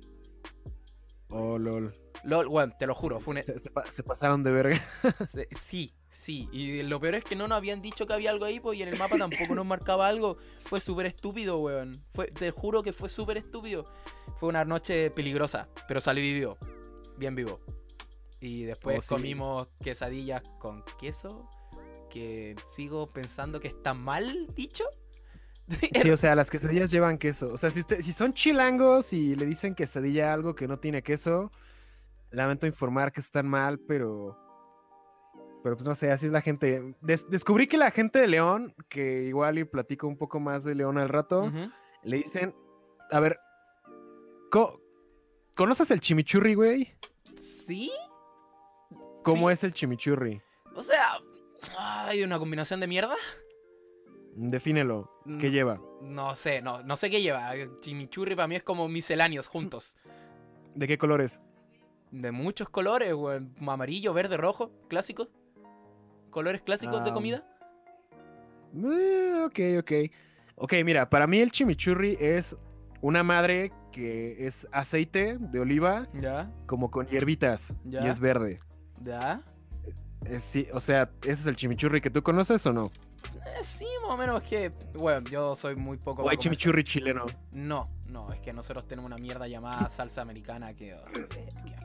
[1.30, 1.95] Oh, lol.
[2.23, 4.80] LOL, bueno, te lo juro, fue se, pasaron de verga.
[5.62, 6.50] sí, sí.
[6.52, 8.84] Y lo peor es que no nos habían dicho que había algo ahí, pues, y
[8.84, 10.38] en el mapa tampoco nos marcaba algo.
[10.65, 12.04] Fue súper estúpido, weón.
[12.13, 13.86] Fue, te juro que fue súper estúpido.
[14.39, 16.58] Fue una noche peligrosa, pero salí vivo.
[17.17, 17.60] Bien vivo.
[18.41, 21.50] Y después oh, comimos quesadillas con queso,
[22.10, 24.86] que sigo pensando que está mal dicho.
[26.02, 27.54] Sí, o sea, las quesadillas llevan queso.
[27.54, 31.04] O sea, si, usted, si son chilangos y le dicen quesadilla algo que no tiene
[31.04, 31.52] queso,
[32.32, 34.49] lamento informar que están mal, pero.
[35.63, 36.95] Pero pues no sé, así es la gente.
[37.02, 40.98] descubrí que la gente de León, que igual y platico un poco más de León
[40.98, 41.52] al rato,
[42.04, 42.56] le dicen.
[43.12, 43.39] A ver.
[45.56, 46.95] ¿Conoces el chimichurri, güey?
[47.36, 47.91] Sí.
[49.24, 50.41] ¿Cómo es el chimichurri?
[50.76, 51.19] O sea,
[51.78, 53.15] hay una combinación de mierda.
[54.36, 55.12] Defínelo.
[55.39, 55.82] ¿Qué mm, lleva?
[56.02, 57.52] No sé, no, no sé qué lleva.
[57.82, 59.98] Chimichurri para mí es como misceláneos juntos.
[60.76, 61.41] ¿De qué colores?
[62.12, 63.13] De muchos colores,
[63.60, 65.30] Amarillo, verde, rojo, clásicos.
[66.30, 67.44] Colores clásicos de comida.
[68.76, 69.92] Eh, ok, ok.
[70.56, 72.58] Ok, mira, para mí el chimichurri es
[73.02, 76.08] una madre que es aceite de oliva.
[76.13, 76.52] Ya.
[76.65, 77.74] Como con hierbitas.
[77.86, 78.06] Ya.
[78.06, 78.60] Y es verde.
[79.04, 79.42] Ya.
[80.26, 82.92] Eh, sí, o sea, ¿ese es el chimichurri que tú conoces o no?
[83.26, 84.44] Eh, sí, más o menos.
[84.44, 86.24] Es que, bueno, yo soy muy poco.
[86.24, 87.26] ¿O hay chimichurri chileno?
[87.52, 90.94] No, no, es que nosotros tenemos una mierda llamada salsa americana que.
[90.94, 91.00] Oh,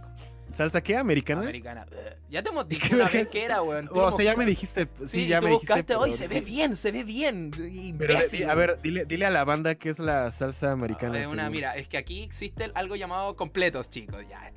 [0.55, 0.97] ¿Salsa qué?
[0.97, 1.43] ¿Americana?
[1.43, 1.87] Americana.
[2.31, 3.89] Ya te hemos dicho una vez que era, weón.
[3.93, 4.89] O sea, ya me dijiste.
[5.05, 5.97] Sí, ya me dijiste.
[5.97, 7.51] Hoy se ve bien, se ve bien.
[8.49, 11.29] a ver, dile, dile, a la banda qué es la salsa americana.
[11.29, 14.25] una, mira, es que aquí existe algo llamado completos, chicos.
[14.29, 14.53] Ya.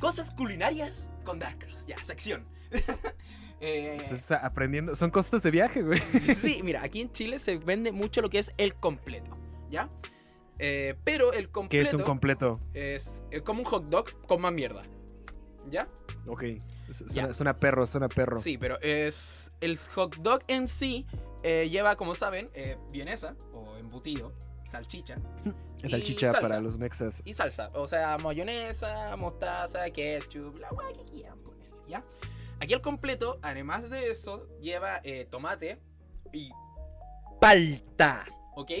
[0.00, 1.86] cosas culinarias con Darkross.
[1.86, 2.44] Ya, sección.
[3.60, 4.94] eh, pues aprendiendo.
[4.94, 6.00] Son cosas de viaje, güey.
[6.40, 9.36] sí, mira, aquí en Chile se vende mucho lo que es el completo.
[9.70, 9.88] ¿Ya?
[10.62, 11.70] Eh, pero el completo.
[11.70, 12.60] ¿Qué es un completo?
[12.74, 14.82] Es, como un hot dog con más mierda.
[15.70, 15.88] ¿Ya?
[16.26, 16.44] Ok.
[17.32, 18.38] Suena, perro, suena perro.
[18.38, 19.52] Sí, pero es.
[19.60, 21.06] El hot dog en sí
[21.42, 24.34] eh, lleva, como saben, eh, vienesa o embutido,
[24.70, 25.16] salchicha.
[25.88, 27.22] salchicha para los mexas.
[27.24, 27.70] Y salsa.
[27.72, 32.04] O sea, mayonesa, mostaza, ketchup, la guay que quieran ponerle, ¿ya?
[32.60, 35.80] Aquí el completo, además de eso, lleva tomate
[36.34, 36.50] y
[37.40, 38.26] palta.
[38.54, 38.72] ¿Ok?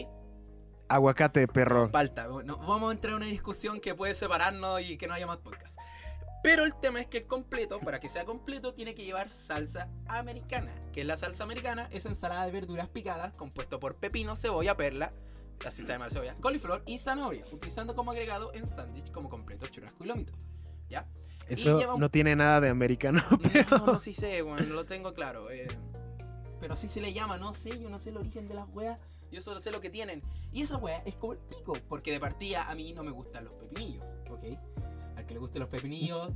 [0.90, 1.88] Aguacate, perro.
[1.88, 2.26] Falta.
[2.26, 5.38] No, vamos a entrar en una discusión que puede separarnos y que no haya más
[5.38, 5.78] podcast.
[6.42, 9.88] Pero el tema es que el completo, para que sea completo, tiene que llevar salsa
[10.08, 10.74] americana.
[10.92, 15.12] Que es la salsa americana, es ensalada de verduras picadas, compuesto por pepino, cebolla, perla,
[15.64, 19.66] así se llama la cebolla, coliflor y zanahoria, utilizando como agregado en sándwich como completo,
[19.68, 20.32] churrasco y lomito.
[20.88, 21.06] ¿Ya?
[21.46, 23.22] Eso no tiene nada de americano,
[23.52, 23.78] pero...
[23.78, 25.52] No, no, sí sé, bueno, lo tengo claro.
[25.52, 25.68] Eh,
[26.58, 28.98] pero así se le llama, no sé, yo no sé el origen de las weas.
[29.30, 30.22] Yo solo sé lo que tienen.
[30.52, 33.44] Y esa wea es como el pico, porque de partida a mí no me gustan
[33.44, 34.44] los pepinillos, ¿ok?
[35.16, 36.32] Al que le gusten los pepinillos,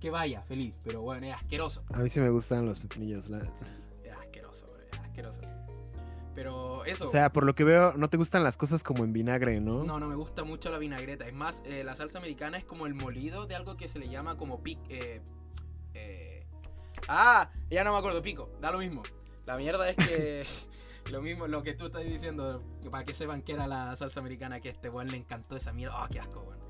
[0.00, 0.74] que vaya, feliz.
[0.82, 1.84] Pero bueno, es asqueroso.
[1.92, 3.38] A mí sí me gustan los pepinillos, la...
[3.38, 5.40] Es asqueroso, es asqueroso.
[6.34, 7.04] Pero eso.
[7.04, 9.84] O sea, por lo que veo, no te gustan las cosas como en vinagre, ¿no?
[9.84, 11.26] No, no me gusta mucho la vinagreta.
[11.26, 14.08] Es más, eh, la salsa americana es como el molido de algo que se le
[14.08, 14.78] llama como pic.
[14.88, 15.20] Eh,
[15.94, 16.46] eh...
[17.08, 18.48] Ah, ya no me acuerdo, pico.
[18.60, 19.02] Da lo mismo.
[19.44, 20.46] La mierda es que.
[21.10, 22.58] lo mismo, lo que tú estás diciendo,
[22.90, 25.72] para que sepan que era la salsa americana, que a este weón le encantó esa
[25.72, 26.02] mierda.
[26.02, 26.60] Oh, qué asco, weón.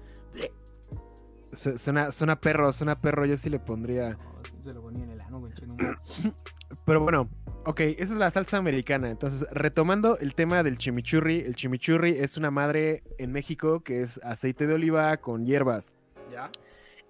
[1.52, 4.16] Suena, suena perro, suena perro, yo sí le pondría.
[4.60, 5.44] se lo ponía en el ano,
[6.86, 7.28] Pero bueno,
[7.64, 9.10] ok, esa es la salsa americana.
[9.10, 14.20] Entonces, retomando el tema del chimichurri, el chimichurri es una madre en México que es
[14.22, 15.92] aceite de oliva con hierbas.
[16.30, 16.50] ¿Ya?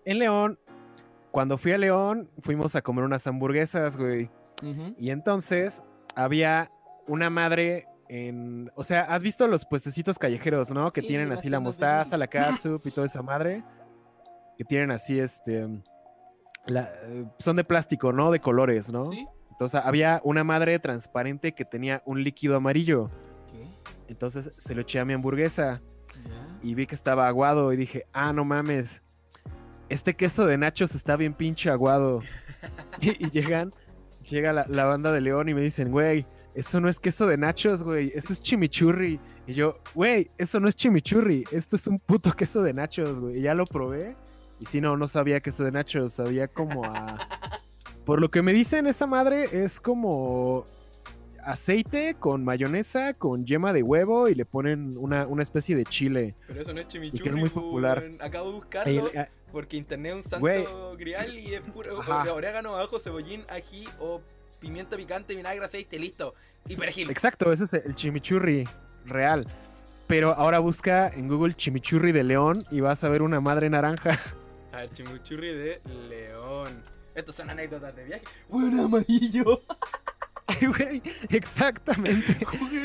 [0.06, 0.58] En León,
[1.30, 4.30] cuando fui a León, fuimos a comer unas hamburguesas, güey.
[4.98, 5.82] Y entonces
[6.14, 6.70] había
[7.10, 8.70] una madre en.
[8.74, 10.92] O sea, ¿has visto los puestecitos callejeros, no?
[10.92, 13.64] Que tienen así la mostaza, la catsup y toda esa madre.
[14.56, 15.66] Que tienen así este.
[17.38, 18.30] son de plástico, ¿no?
[18.30, 19.10] De colores, ¿no?
[19.10, 19.26] Sí.
[19.50, 23.10] Entonces había una madre transparente que tenía un líquido amarillo.
[23.50, 23.68] ¿Qué?
[24.08, 25.82] Entonces se lo eché a mi hamburguesa.
[26.62, 29.02] Y vi que estaba aguado y dije, ah, no mames.
[29.88, 32.22] Este queso de nachos está bien pinche aguado.
[33.00, 33.72] y, llegan,
[34.28, 37.36] llega la, la banda de León y me dicen, güey, eso no es queso de
[37.36, 39.20] nachos, güey, eso es chimichurri.
[39.46, 43.38] Y yo, güey, eso no es chimichurri, esto es un puto queso de nachos, güey.
[43.38, 44.16] Y ya lo probé.
[44.58, 47.18] Y si no, no sabía queso de nachos, sabía como a...
[48.04, 50.64] Por lo que me dicen, esa madre es como
[51.44, 56.34] aceite con mayonesa, con yema de huevo y le ponen una, especie de chile.
[56.46, 57.18] Pero eso no es chimichurri.
[57.18, 58.04] Y que es muy popular.
[58.20, 61.98] Acabo de buscarlo eh, porque internet es un santo grial y es puro
[62.34, 64.20] orégano, ajo, cebollín, ají o
[64.60, 66.34] pimienta picante, vinagre, aceite, listo.
[66.68, 67.10] Y perejil.
[67.10, 68.68] Exacto, ese es el chimichurri
[69.06, 69.46] real.
[70.06, 74.18] Pero ahora busca en Google chimichurri de león y vas a ver una madre naranja.
[74.72, 76.82] A ver, chimichurri de león.
[77.14, 78.24] Estas son anécdotas de viaje.
[78.48, 79.62] Bueno, amarillo.
[81.28, 82.36] Exactamente.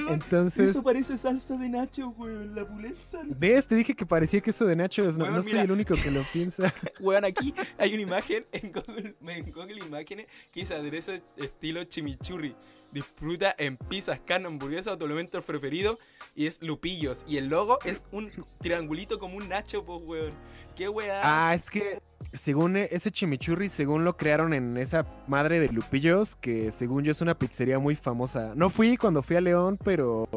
[0.09, 0.69] Entonces.
[0.71, 3.21] Eso parece salsa de Nacho, güey, la pulenta.
[3.25, 3.67] ¿Ves?
[3.67, 5.03] Te dije que parecía queso de Nacho.
[5.13, 6.73] No, soy el único que lo piensa.
[6.99, 12.55] Weón, aquí hay una imagen en Google, en Google Imágenes que dice aderezo estilo chimichurri.
[12.91, 15.99] Disfruta en pizzas, carne, hamburguesa o tu elemento preferido.
[16.33, 17.25] Y es lupillos.
[17.27, 20.33] Y el logo es un triangulito como un Nacho, pues, weón.
[20.75, 21.21] ¿Qué weá?
[21.23, 22.01] Ah, es que
[22.33, 27.11] según e, ese chimichurri, según lo crearon en esa madre de Lupillos, que según yo
[27.11, 28.53] es una pizzería muy famosa.
[28.55, 30.27] No fui cuando fui a León, pero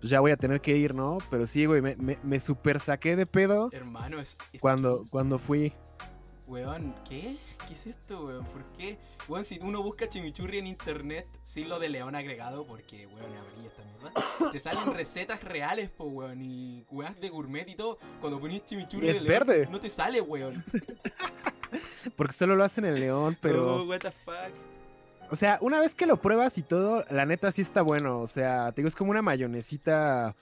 [0.00, 1.18] pues ya voy a tener que ir, ¿no?
[1.30, 3.70] Pero sí, güey, me, me, super saqué de pedo.
[3.72, 5.72] Hermano, es, cuando, cuando fui.
[6.46, 7.38] Weón, ¿qué?
[7.68, 8.44] ¿Qué es esto, weón?
[8.44, 8.98] ¿Por qué?
[9.28, 13.68] Weón, si uno busca chimichurri en internet, sin lo de león agregado, porque, weón, amarilla
[13.68, 17.98] esta mierda, te salen recetas reales, po, weón, y weas de gourmet y todo.
[18.20, 19.66] Cuando pones chimichurri es verde.
[19.70, 20.64] no te sale, weón.
[22.16, 23.76] porque solo lo hacen en león, pero...
[23.76, 24.52] Oh, what the fuck.
[25.30, 28.20] O sea, una vez que lo pruebas y todo, la neta sí está bueno.
[28.20, 30.36] O sea, te digo, es como una mayonesita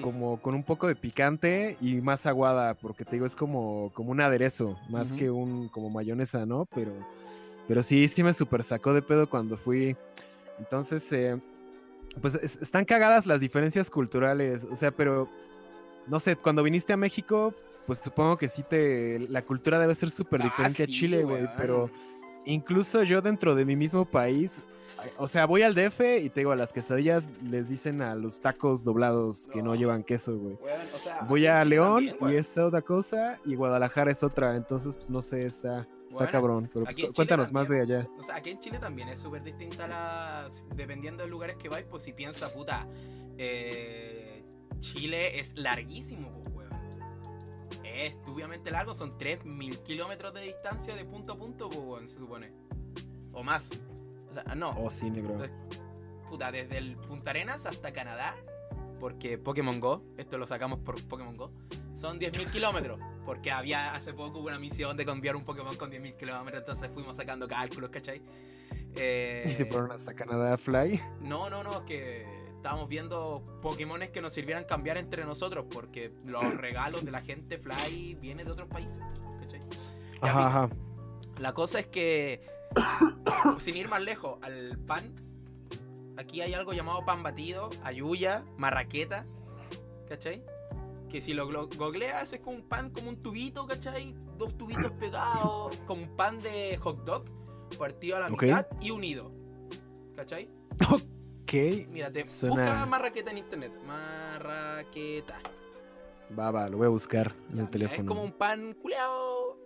[0.00, 4.10] como con un poco de picante y más aguada, porque te digo, es como, como
[4.10, 6.66] un aderezo, más que un como mayonesa, ¿no?
[6.74, 6.92] Pero,
[7.68, 9.96] pero sí, sí me super sacó de pedo cuando fui.
[10.58, 11.38] Entonces, eh,
[12.20, 15.28] pues están cagadas las diferencias culturales, o sea, pero
[16.06, 17.54] no sé, cuando viniste a México,
[17.86, 19.18] pues supongo que sí te.
[19.28, 21.90] La cultura debe ser súper diferente a ah, Chile, güey, pero
[22.44, 24.62] incluso yo dentro de mi mismo país,
[25.16, 28.40] o sea, voy al DF y te digo, a las quesadillas les dicen a los
[28.40, 30.58] tacos doblados que no, llevan queso, güey.
[31.28, 35.46] voy a León y es otra cosa y Guadalajara es otra, entonces pues no sé,
[35.46, 35.86] está...
[36.10, 38.08] Está cabrón, pero pues, cuéntanos más de allá.
[38.18, 40.50] O sea, aquí en Chile también es súper distinta la...
[40.74, 42.88] Dependiendo de lugares que vais, pues si piensa, puta,
[43.38, 44.42] eh,
[44.80, 46.49] Chile es larguísimo, pues,
[48.06, 52.52] es obviamente largo, son 3.000 kilómetros de distancia de punto a punto, pues, se supone.
[53.32, 53.70] O más.
[54.30, 54.70] O sea, no.
[54.70, 55.38] Oh, sí, negro.
[56.28, 58.36] Puta, desde el Punta Arenas hasta Canadá,
[59.00, 61.50] porque Pokémon Go, esto lo sacamos por Pokémon Go,
[61.94, 63.00] son 10.000 kilómetros.
[63.24, 67.16] Porque había hace poco una misión de cambiar un Pokémon con 10.000 kilómetros, entonces fuimos
[67.16, 68.22] sacando cálculos, ¿cachai?
[68.96, 71.00] Eh, ¿Y se fueron hasta Canadá Fly?
[71.20, 72.24] No, no, no, que
[72.60, 77.58] estábamos viendo Pokémones que nos sirvieran cambiar entre nosotros, porque los regalos de la gente
[77.58, 79.00] Fly vienen de otros países.
[79.40, 79.60] ¿cachai?
[80.20, 80.68] Ajá,
[81.38, 82.42] La cosa es que,
[83.58, 85.14] sin ir más lejos, al pan,
[86.18, 89.24] aquí hay algo llamado pan batido, ayuya, marraqueta,
[90.06, 90.44] ¿cachai?
[91.08, 94.14] Que si lo googleas es como un pan, como un tubito, ¿cachai?
[94.36, 97.24] Dos tubitos pegados, como un pan de hot dog,
[97.78, 99.32] partido a la mitad y unido.
[100.14, 100.50] ¿Cachai?
[101.50, 101.88] Ok.
[101.88, 103.72] Mírate, busca marraqueta en internet.
[103.84, 105.40] Marraqueta.
[106.38, 108.02] Va, va, lo voy a buscar en el teléfono.
[108.02, 109.58] Es como un pan culeado.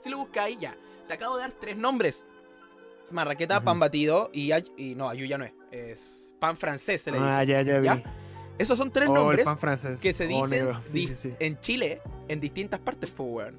[0.00, 0.76] Si lo buscáis, ya.
[1.08, 2.26] Te acabo de dar tres nombres.
[3.10, 5.54] Marraqueta, pan batido y, y no, ya no es.
[5.70, 7.36] Es pan francés, se le ah, dice.
[7.36, 8.02] Ah, ya, ya vi.
[8.58, 9.46] Esos son tres oh, nombres
[10.00, 13.52] que se oh, dicen en Chile en distintas partes, pues,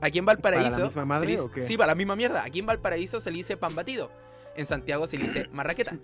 [0.00, 0.70] Aquí en Valparaíso.
[0.70, 2.44] ¿Para la misma madre, Sí, para la misma mierda.
[2.44, 4.10] Aquí en Valparaíso se le dice pan batido.
[4.58, 5.96] En Santiago se dice marraqueta.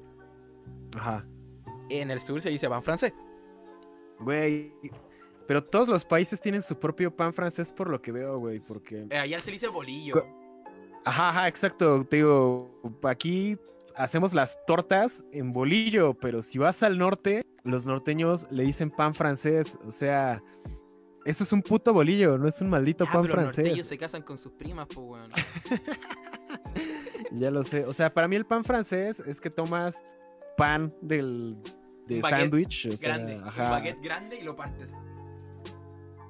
[0.96, 1.26] Ajá.
[1.90, 3.12] En el sur se dice pan francés.
[4.20, 4.72] Güey.
[5.48, 8.60] Pero todos los países tienen su propio pan francés por lo que veo, güey.
[8.60, 9.06] Porque.
[9.10, 10.24] Eh, allá se dice bolillo.
[11.04, 12.06] Ajá, ajá, exacto.
[12.06, 13.58] Te digo, aquí
[13.96, 19.14] hacemos las tortas en bolillo, pero si vas al norte, los norteños le dicen pan
[19.14, 19.76] francés.
[19.84, 20.40] O sea,
[21.24, 23.58] eso es un puto bolillo, no es un maldito pan pero francés.
[23.58, 25.30] Los norteños se casan con sus primas, pues, weón.
[27.38, 27.84] ya lo sé.
[27.84, 30.02] O sea, para mí el pan francés es que tomas
[30.56, 31.56] pan del
[32.06, 33.00] de sándwich.
[33.00, 34.92] Grande, un baguette grande y lo partes.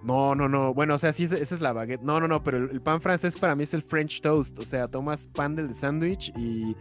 [0.02, 0.74] No, no, no.
[0.74, 2.02] Bueno, o sea, sí, esa es la baguette.
[2.02, 4.58] No, no, no, pero el, pan francés para mí es el French toast.
[4.58, 6.76] O sea, tomas pan del sándwich y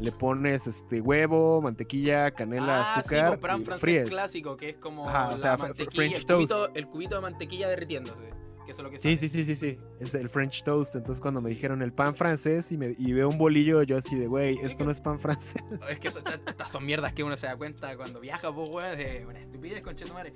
[0.00, 3.32] le pones este huevo, mantequilla, canela, ah, azúcar.
[3.32, 7.68] Sí, pan francés clásico, que es como la mantequilla, el cubito, el cubito de mantequilla
[7.68, 8.43] derritiéndose.
[8.64, 9.76] Que eso es lo que sí, sí, sí, sí, sí.
[10.00, 10.94] Es el French toast.
[10.94, 14.16] Entonces, cuando me dijeron el pan francés y, me, y veo un bolillo, yo así
[14.16, 15.62] de, güey, esto no es pan francés.
[15.88, 19.26] Es que estas son mierdas que uno se da cuenta cuando viaja, pues, güey, de
[19.26, 20.32] una estupidez, madre.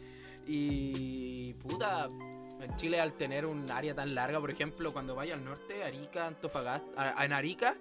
[0.47, 1.55] Y.
[1.55, 2.09] puta.
[2.61, 6.27] En Chile, al tener un área tan larga, por ejemplo, cuando vaya al norte, Arica,
[6.27, 7.25] Antofagasta.
[7.25, 7.77] En Arica,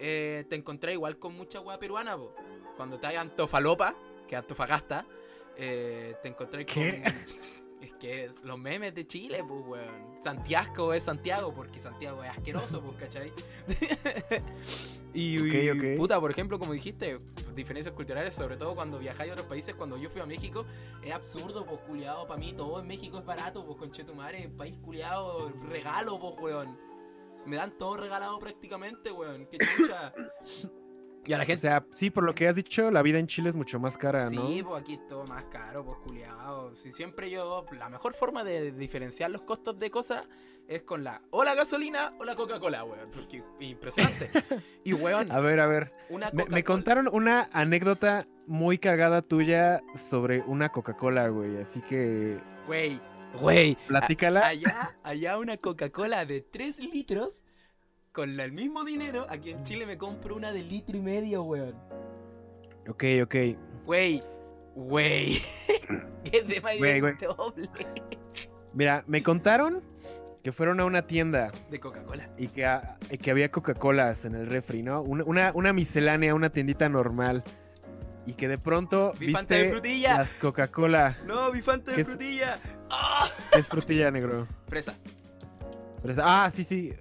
[0.00, 2.34] eh, te encontré igual con mucha agua peruana, po.
[2.76, 3.94] Cuando te hay Antofalopa,
[4.26, 5.06] que es Antofagasta,
[5.56, 6.74] eh, te encontré con.
[7.86, 10.20] Es que los memes de Chile, pues, weón.
[10.20, 13.32] Santiago es Santiago, porque Santiago es asqueroso, pues, ¿cachai?
[15.14, 17.20] y, puta, por ejemplo, como dijiste,
[17.54, 20.66] diferencias culturales, sobre todo cuando viajáis a otros países, cuando yo fui a México,
[21.04, 25.52] es absurdo, pues, culiado, para mí todo en México es barato, pues, conchetumare, país culiado,
[25.68, 26.76] regalo, pues, weón.
[27.46, 29.46] Me dan todo regalado prácticamente, weón.
[29.46, 30.12] Qué chucha.
[31.26, 31.58] Y a la gente.
[31.58, 33.98] O sea, sí, por lo que has dicho, la vida en Chile es mucho más
[33.98, 34.46] cara, ¿no?
[34.46, 36.74] Sí, pues aquí es todo más caro, pues culiado.
[36.76, 37.66] Si siempre yo.
[37.78, 40.26] La mejor forma de diferenciar los costos de cosas
[40.68, 41.22] es con la.
[41.30, 43.10] O la gasolina o la Coca-Cola, weón.
[43.10, 44.30] Porque impresionante.
[44.84, 45.30] y weón.
[45.36, 45.92] A ver, a ver.
[46.32, 51.58] me, contaron una anécdota muy cagada tuya sobre una Coca-Cola, güey.
[51.58, 52.38] Así que.
[52.66, 53.00] Güey.
[53.40, 53.76] Güey.
[53.86, 54.46] Platícala.
[54.46, 57.42] Allá, allá una Coca-Cola de 3 litros
[58.16, 61.74] con el mismo dinero, aquí en Chile me compro una de litro y medio, weón.
[62.88, 63.34] Ok, ok.
[63.84, 64.22] Güey,
[64.74, 65.34] güey.
[66.32, 67.68] es de mayor doble.
[68.72, 69.82] Mira, me contaron
[70.42, 71.52] que fueron a una tienda.
[71.70, 72.30] De Coca-Cola.
[72.38, 72.66] Y que,
[73.20, 75.02] que había Coca-Colas en el refri, ¿no?
[75.02, 77.44] Una, una, miscelánea, una tiendita normal.
[78.24, 80.16] Y que de pronto viste de frutilla.
[80.16, 81.18] las Coca-Cola.
[81.26, 82.56] No, mi Fanta de frutilla.
[83.52, 84.48] ¿Qué es frutilla, negro?
[84.68, 84.94] Fresa.
[86.00, 86.22] Fresa.
[86.24, 86.94] Ah, sí, sí.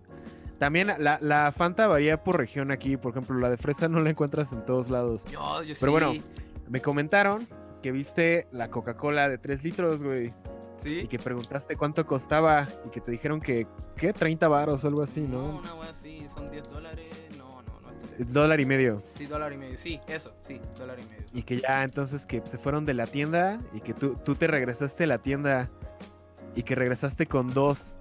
[0.60, 2.98] También la, Fanta varía por región aquí.
[2.98, 5.26] Por ejemplo, la de fresa no la encuentras en todos lados.
[5.80, 6.14] Pero bueno,
[6.70, 7.48] me comentaron
[7.82, 10.34] que viste la Coca-Cola de 3 litros, güey.
[10.78, 11.02] Sí.
[11.02, 13.66] Y que preguntaste cuánto costaba y que te dijeron que,
[13.96, 14.12] ¿qué?
[14.12, 15.54] 30 baros o algo así, ¿no?
[15.54, 17.08] No, una wea así, son 10 dólares.
[17.38, 17.90] No, no, no.
[18.20, 19.02] Es dólar y medio.
[19.18, 19.78] Sí, dólar y medio.
[19.78, 21.26] Sí, eso, sí, dólar y medio.
[21.34, 24.48] Y que ya entonces que se fueron de la tienda y que tú, tú te
[24.48, 25.70] regresaste a la tienda
[26.56, 27.94] y que regresaste con dos.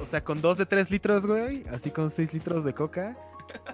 [0.00, 1.64] o sea, con dos de tres litros, güey.
[1.72, 3.16] Así con seis litros de coca.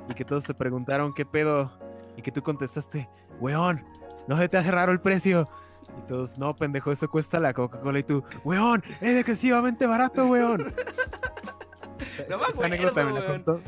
[0.09, 1.72] Y que todos te preguntaron qué pedo.
[2.16, 3.09] Y que tú contestaste,
[3.40, 3.85] weón,
[4.28, 5.48] no se te hace raro el precio.
[5.98, 7.98] Y todos, no, pendejo, eso cuesta la Coca-Cola.
[7.98, 10.59] Y tú, weón, es excesivamente barato, weón.
[12.28, 13.61] no esa, anécdota me la contó.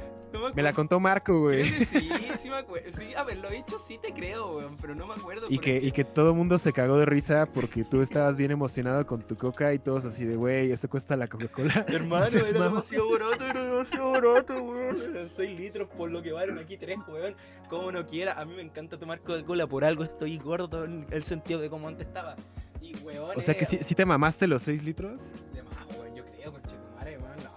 [0.55, 1.69] Me, la contó Marco, güey.
[1.85, 2.91] Sí, sí me acuerdo.
[2.97, 5.47] Sí, haberlo hecho sí te creo, güey, pero no me acuerdo.
[5.51, 8.51] Y que, y que todo el mundo se cagó de risa porque tú estabas bien
[8.51, 11.85] emocionado con tu coca y todos así de, güey, eso cuesta la Coca-Cola.
[11.89, 15.05] Hermano, era demasiado barato, era demasiado barato, güey.
[15.05, 17.35] Eran 6 litros por lo que valen aquí 3, weón.
[17.69, 21.25] Como no quiera, a mí me encanta tomar Coca-Cola, por algo estoy gordo en el
[21.25, 22.37] sentido de cómo antes estaba.
[22.81, 23.31] Y, weón.
[23.37, 25.21] O sea que sí, te mamaste los 6 litros.
[25.53, 25.63] De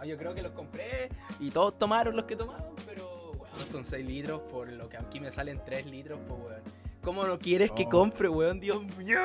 [0.05, 4.05] yo creo que los compré y todos tomaron los que tomaron, pero weón, son 6
[4.05, 6.61] litros por lo que aquí me salen 3 litros, pues weón.
[7.01, 8.59] ¿Cómo no quieres que compre, weón?
[8.59, 9.19] Dios mío.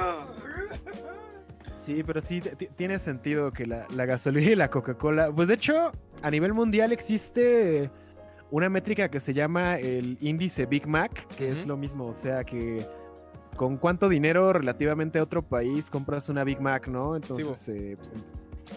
[1.77, 2.43] Sí, pero sí
[2.77, 5.33] tiene sentido que la, gasolina y la Coca-Cola.
[5.33, 5.91] Pues de hecho,
[6.23, 7.91] a nivel mundial existe
[8.51, 12.45] una métrica que se llama el índice Big Mac, que es lo mismo, o sea
[12.45, 12.87] que
[13.57, 17.17] con cuánto dinero relativamente a otro país compras una Big Mac, ¿no?
[17.17, 18.13] Entonces, eh, pues,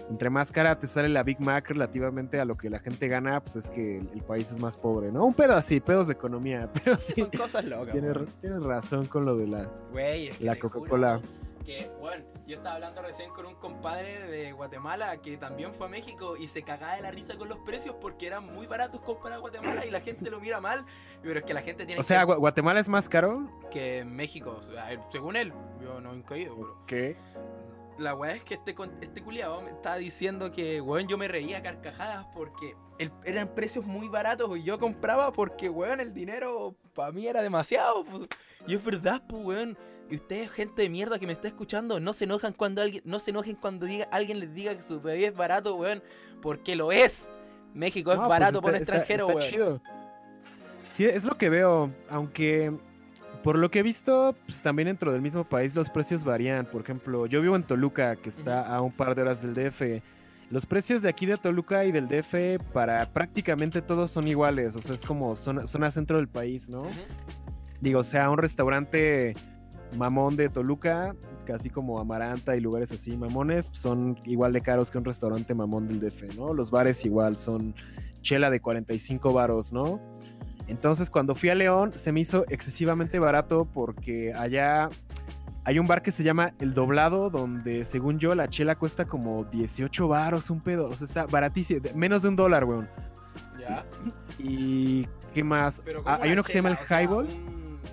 [0.09, 3.39] entre más cara te sale la Big Mac relativamente a lo que la gente gana,
[3.41, 5.25] pues es que el, país es más pobre, ¿no?
[5.25, 7.13] Un pedo así, pedos de economía, pero sí.
[7.21, 7.93] Son cosas locas.
[7.93, 9.69] Tienes, razón con lo de la,
[10.39, 11.19] la Coca-Cola.
[11.65, 15.89] Que, bueno, yo estaba hablando recién con un compadre de Guatemala que también fue a
[15.89, 19.33] México y se cagaba de la risa con los precios porque eran muy baratos comprar
[19.33, 20.83] a Guatemala y la gente lo mira mal.
[21.21, 23.47] Pero es que la gente tiene O sea, ¿Guatemala es más caro?
[23.71, 24.59] Que México,
[25.11, 25.53] según él.
[25.81, 26.77] Yo no he caído, bro.
[26.85, 27.15] ¿Qué?
[27.97, 31.61] La weá es que este, este culiado me estaba diciendo que, weón, yo me reía
[31.61, 32.75] carcajadas porque
[33.25, 38.05] eran precios muy baratos y yo compraba porque, weón, el dinero para mí era demasiado.
[38.67, 39.77] Y es verdad, pues, weón.
[40.09, 43.19] Y ustedes, gente de mierda que me está escuchando, no se enojan cuando alguien, no
[43.19, 46.03] se enojen cuando diga, alguien les diga que su bebé es barato, weón,
[46.41, 47.29] porque lo es.
[47.73, 49.81] México es pues barato por un extranjero, weón.
[50.91, 52.71] Sí, es lo que veo, aunque
[53.43, 56.65] por lo que he visto, pues también dentro del mismo país los precios varían.
[56.65, 60.01] Por ejemplo, yo vivo en Toluca, que está a un par de horas del DF.
[60.49, 64.75] Los precios de aquí de Toluca y del DF para prácticamente todos son iguales.
[64.75, 66.83] O sea, es como zona, centro del país, ¿no?
[67.81, 69.35] Digo, o sea, un restaurante
[69.97, 74.97] mamón de Toluca, casi como Amaranta y lugares así mamones, son igual de caros que
[74.97, 76.53] un restaurante mamón del DF, ¿no?
[76.53, 77.75] Los bares igual son
[78.21, 79.99] chela de 45 varos, ¿no?
[80.67, 84.89] Entonces cuando fui a León se me hizo excesivamente barato porque allá
[85.65, 89.45] hay un bar que se llama El Doblado donde según yo la chela cuesta como
[89.45, 92.89] 18 baros, un pedo, o sea, está baratísimo, menos de un dólar, weón.
[93.59, 93.85] Ya.
[94.39, 95.81] ¿Y qué más?
[96.05, 97.27] Ah, hay uno que se llama el Highball.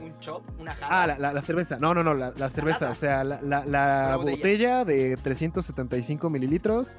[0.02, 1.78] Un, chop, una Ah, la, cerveza.
[1.78, 2.90] No, no, no, la, cerveza.
[2.90, 4.85] O sea, la, botella?
[4.85, 6.96] de 375 mililitros.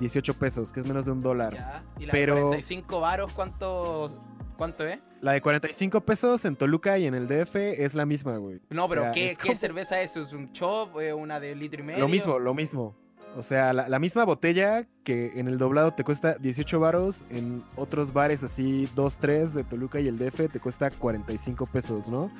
[0.00, 1.54] 18 pesos, que es menos de un dólar.
[1.54, 1.82] Ya.
[1.98, 2.34] ¿Y la Pero...
[2.34, 4.10] de 45 varos cuánto
[4.56, 4.98] ¿Cuánto es?
[5.20, 8.60] La de 45 pesos en Toluca y en el DF es la misma, güey.
[8.70, 10.16] No, pero ¿qué, cerveza es?
[10.16, 11.00] ¿Es un chop?
[11.00, 12.00] Eh, ¿Una de litro y medio?
[12.00, 12.94] Lo mismo, lo mismo.
[13.36, 18.12] O sea, la, misma botella que en el doblado te cuesta 18 varos, en otros
[18.12, 22.30] bares así 2, 3 de Toluca y el DF te cuesta 45 pesos, ¿no?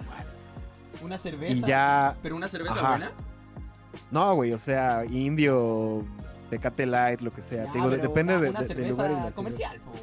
[1.03, 1.53] ¿Una cerveza?
[1.53, 2.14] Y ya...
[2.22, 3.11] ¿Pero una cerveza buena?
[4.11, 6.05] No, güey, o sea, indio,
[6.51, 7.64] Tecate Light, lo que sea.
[7.72, 10.03] digo, depende de, una cerveza comercial, pues,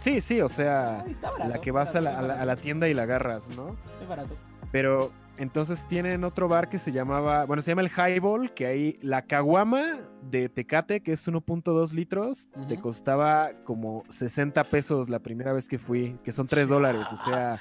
[0.00, 1.04] Sí, sí, o sea,
[1.38, 3.76] la que vas a, la, tienda y la agarras, ¿no?
[4.00, 4.36] Es barato.
[4.70, 8.94] Pero entonces tienen otro bar que se llamaba, bueno, se llama el Highball, que ahí
[9.02, 15.52] la caguama de Tecate, que es 1.2 litros, te costaba como 60 pesos la primera
[15.52, 17.60] vez que fui, que son 3 dólares, o sea,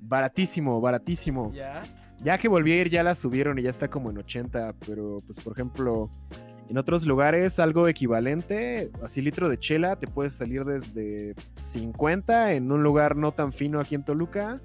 [0.00, 1.52] baratísimo, baratísimo.
[1.52, 1.82] Ya.
[2.22, 5.18] Ya que volví a ir, ya la subieron y ya está como en 80, pero
[5.24, 6.10] pues por ejemplo,
[6.70, 12.70] en otros lugares algo equivalente, así litro de chela, te puedes salir desde 50 en
[12.70, 14.60] un lugar no tan fino aquí en Toluca,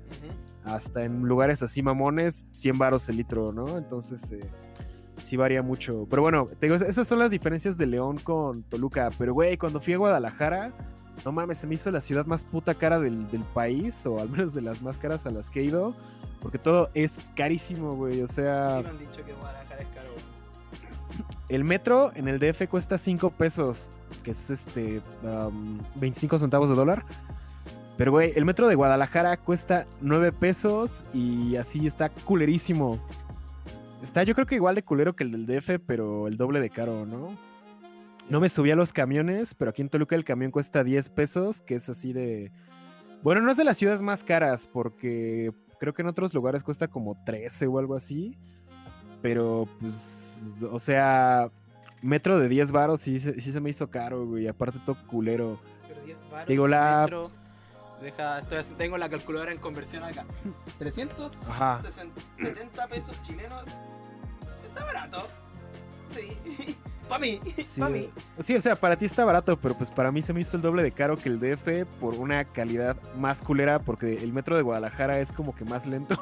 [0.63, 3.79] hasta en lugares así mamones, 100 baros el litro, ¿no?
[3.79, 4.39] Entonces eh,
[5.17, 6.05] sí varía mucho.
[6.07, 9.09] Pero bueno, esas son las diferencias de León con Toluca.
[9.17, 10.73] Pero güey, cuando fui a Guadalajara,
[11.25, 14.29] no mames, se me hizo la ciudad más puta cara del, del país, o al
[14.29, 15.95] menos de las más caras a las que he ido,
[16.39, 18.77] porque todo es carísimo, güey, o sea...
[18.77, 19.64] Sí me han dicho que Guadalajara.
[21.47, 23.91] El metro en el DF cuesta 5 pesos,
[24.23, 25.01] que es este
[25.95, 27.05] 25 centavos de dólar.
[27.97, 32.99] Pero, güey, el metro de Guadalajara cuesta 9 pesos y así está culerísimo.
[34.01, 36.69] Está yo creo que igual de culero que el del DF, pero el doble de
[36.69, 37.37] caro, ¿no?
[38.29, 41.61] No me subí a los camiones, pero aquí en Toluca el camión cuesta 10 pesos,
[41.61, 42.51] que es así de...
[43.21, 46.87] Bueno, no es de las ciudades más caras, porque creo que en otros lugares cuesta
[46.87, 48.37] como 13 o algo así.
[49.21, 50.24] Pero pues
[50.71, 51.49] o sea,
[52.01, 54.47] metro de 10 varos sí, sí, se me hizo caro, güey.
[54.47, 55.59] Aparte todo culero.
[55.87, 56.47] Pero 10 varos.
[56.47, 57.01] Digo, la...
[57.01, 57.31] Metro,
[58.01, 58.41] deja,
[58.77, 60.25] tengo la calculadora en conversión acá.
[60.77, 63.65] 370 pesos chilenos.
[64.65, 65.27] Está barato.
[66.09, 66.77] Sí.
[67.09, 67.79] para mí, sí.
[67.79, 68.09] para mí.
[68.39, 70.63] Sí, o sea, para ti está barato, pero pues para mí se me hizo el
[70.63, 74.61] doble de caro que el DF por una calidad más culera, porque el metro de
[74.61, 76.15] Guadalajara es como que más lento.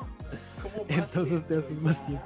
[0.61, 2.25] ¿Cómo más Entonces te haces más tiempo.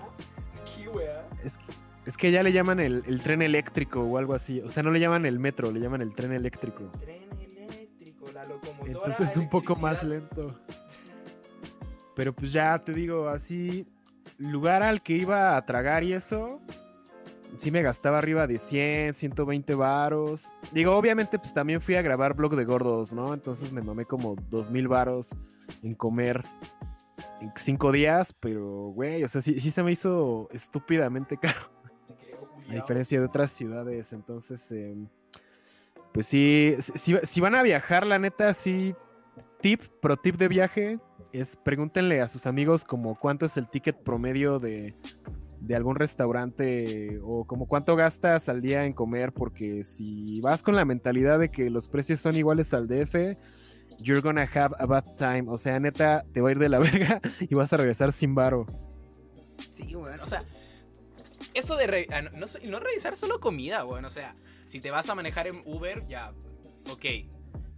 [1.44, 1.66] Es que
[2.08, 4.62] es que ya le llaman el, tren eléctrico o algo así.
[4.62, 6.90] O sea, no le llaman el metro, le llaman el tren eléctrico.
[7.02, 8.88] tren eléctrico, la locomotora.
[8.88, 10.58] Entonces es un poco más lento.
[12.16, 13.86] Pero pues ya te digo, así,
[14.38, 16.62] lugar al que iba a tragar y eso,
[17.58, 20.54] sí me gastaba arriba de 100, 120 varos.
[20.72, 23.34] Digo, obviamente pues también fui a grabar Blog de Gordos, ¿no?
[23.34, 25.36] Entonces me mamé como 2000 varos
[25.84, 26.42] en comer
[27.42, 31.77] en cinco días, pero güey, o sea, sí, sí se me hizo estúpidamente caro
[32.70, 34.14] a diferencia de otras ciudades.
[34.14, 35.08] Entonces, em,
[36.14, 36.76] pues sí,
[37.24, 38.96] si, van a viajar, la neta, sí,
[39.62, 41.00] tip, pro tip de viaje,
[41.32, 44.96] es pregúntenle a sus amigos como cuánto es el ticket promedio de,
[45.60, 50.76] de algún restaurante o como cuánto gastas al día en comer, porque si vas con
[50.76, 53.38] la mentalidad de que los precios son iguales al DF,
[54.00, 55.46] you're gonna have a bad time.
[55.48, 58.36] O sea, neta, te va a ir de la verga y vas a regresar sin
[58.36, 58.66] varo.
[59.72, 60.44] Sí, bueno, o sea,
[61.58, 64.36] eso de ah, no, no, revisar solo comida, bueno, o sea,
[64.68, 66.34] si te vas a manejar en Uber, ya,
[66.90, 67.06] ok.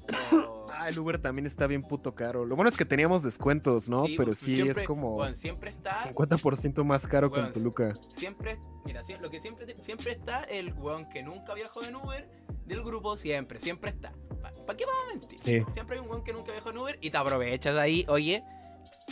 [0.71, 2.45] Ah, el Uber también está bien puto caro.
[2.45, 4.03] Lo bueno es que teníamos descuentos, ¿no?
[4.03, 7.95] Pero pues, sí es como siempre está 50% más caro con Toluca.
[8.15, 12.23] Siempre, mira, lo que siempre, siempre está el weón que nunca viajó en Uber
[12.65, 14.13] del grupo, siempre, siempre está.
[14.41, 15.65] ¿Para qué vamos a mentir?
[15.73, 18.43] Siempre hay un weón que nunca viajó en Uber y te aprovechas ahí, oye,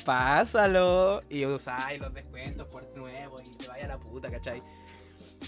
[0.06, 4.62] pásalo y usáis los descuentos por nuevo y te vaya a la puta, ¿cachai?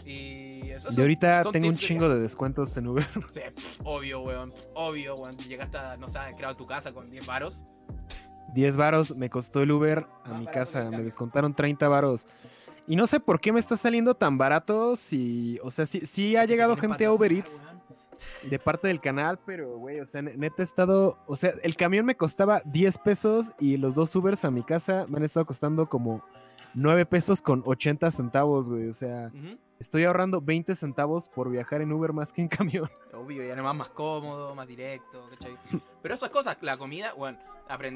[0.06, 2.20] Y eso De ahorita tengo un chingo de...
[2.20, 3.08] descuentos en Uber.
[3.30, 3.42] Sí,
[3.84, 4.54] obvio, weón.
[4.76, 5.38] Obvio, weón.
[5.38, 7.64] Llegaste a, no sé, creado tu casa con 10 varos.
[8.54, 10.90] 10 varos me costó el Uber a mi casa.
[10.90, 12.28] Me descontaron 30 varos.
[12.88, 16.36] Y no sé por qué me está saliendo tan barato si, o sea, si, si
[16.36, 17.64] ha llegado gente a Uber Eats
[18.44, 22.06] de parte del canal, pero, güey, o sea, neta he estado, o sea, el camión
[22.06, 25.88] me costaba 10 pesos y los dos Ubers a mi casa me han estado costando
[25.88, 26.24] como
[26.74, 29.32] 9 pesos con 80 centavos, güey, o sea,
[29.80, 32.90] estoy ahorrando 20 centavos por viajar en Uber más que en camión.
[33.14, 35.58] Obvio, ya más más cómodo, más directo, ¿cachai?
[36.02, 37.40] Pero esas cosas, la comida, bueno,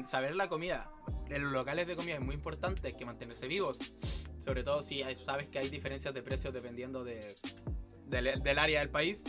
[0.06, 0.90] saber la comida
[1.28, 3.78] en los locales de comida es muy importante, hay que mantenerse vivos.
[4.38, 7.34] Sobre todo si sabes que hay diferencias de precios dependiendo de,
[8.06, 9.24] del, área del país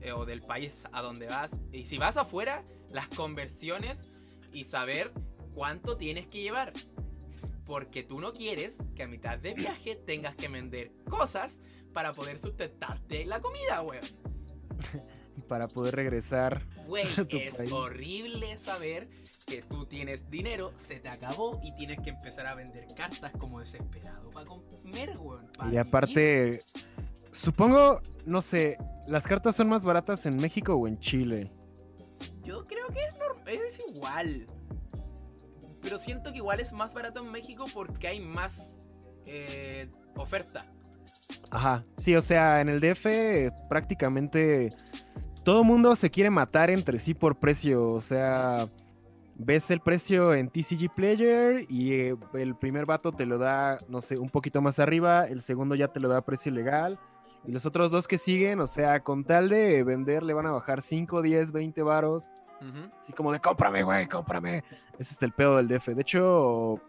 [0.00, 1.58] eh, o del país a donde vas.
[1.72, 4.10] Y si vas afuera, las conversiones
[4.52, 5.12] y saber
[5.54, 6.72] cuánto tienes que llevar.
[7.64, 11.60] Porque tú no quieres que a mitad de viaje tengas que vender cosas
[11.92, 14.04] para poder sustentarte la comida, weón.
[15.48, 16.62] para poder regresar.
[16.86, 19.08] Güey, es horrible saber
[19.46, 23.60] que tú tienes dinero, se te acabó y tienes que empezar a vender cartas como
[23.60, 25.48] desesperado para comer, weón.
[25.72, 26.62] Y aparte,
[27.36, 31.50] supongo, no sé, ¿las cartas son más baratas en México o en Chile?
[32.42, 34.46] Yo creo que es, es igual
[35.86, 38.80] pero siento que igual es más barato en México porque hay más
[39.24, 40.66] eh, oferta.
[41.52, 43.06] Ajá, sí, o sea, en el DF
[43.68, 44.74] prácticamente
[45.44, 48.68] todo mundo se quiere matar entre sí por precio, o sea,
[49.36, 54.00] ves el precio en TCG Player y eh, el primer vato te lo da, no
[54.00, 56.98] sé, un poquito más arriba, el segundo ya te lo da a precio legal.
[57.44, 60.52] Y los otros dos que siguen, o sea, con tal de vender, le van a
[60.52, 62.30] bajar 5, 10, 20 varos.
[62.98, 64.64] Así como de cómprame, güey, cómprame.
[64.98, 65.88] Ese es el pedo del DF.
[65.88, 66.80] De hecho,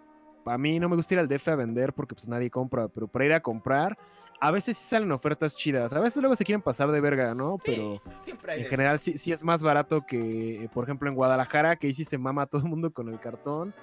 [0.46, 3.08] a mí no me gusta ir al DF a vender porque pues nadie compra, pero
[3.08, 3.98] para ir a comprar,
[4.40, 5.94] a veces sí salen ofertas chidas.
[5.94, 7.58] A veces luego se quieren pasar de verga, ¿no?
[7.64, 8.02] pero
[8.48, 12.06] en general sí, sí, es más barato que, por ejemplo, en Guadalajara, que ahí sí
[12.06, 13.74] se mama todo el mundo con el cartón.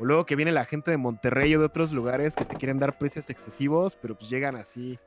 [0.00, 2.78] O luego que viene la gente de Monterrey o de otros lugares que te quieren
[2.78, 4.98] dar precios excesivos, pero pues llegan así,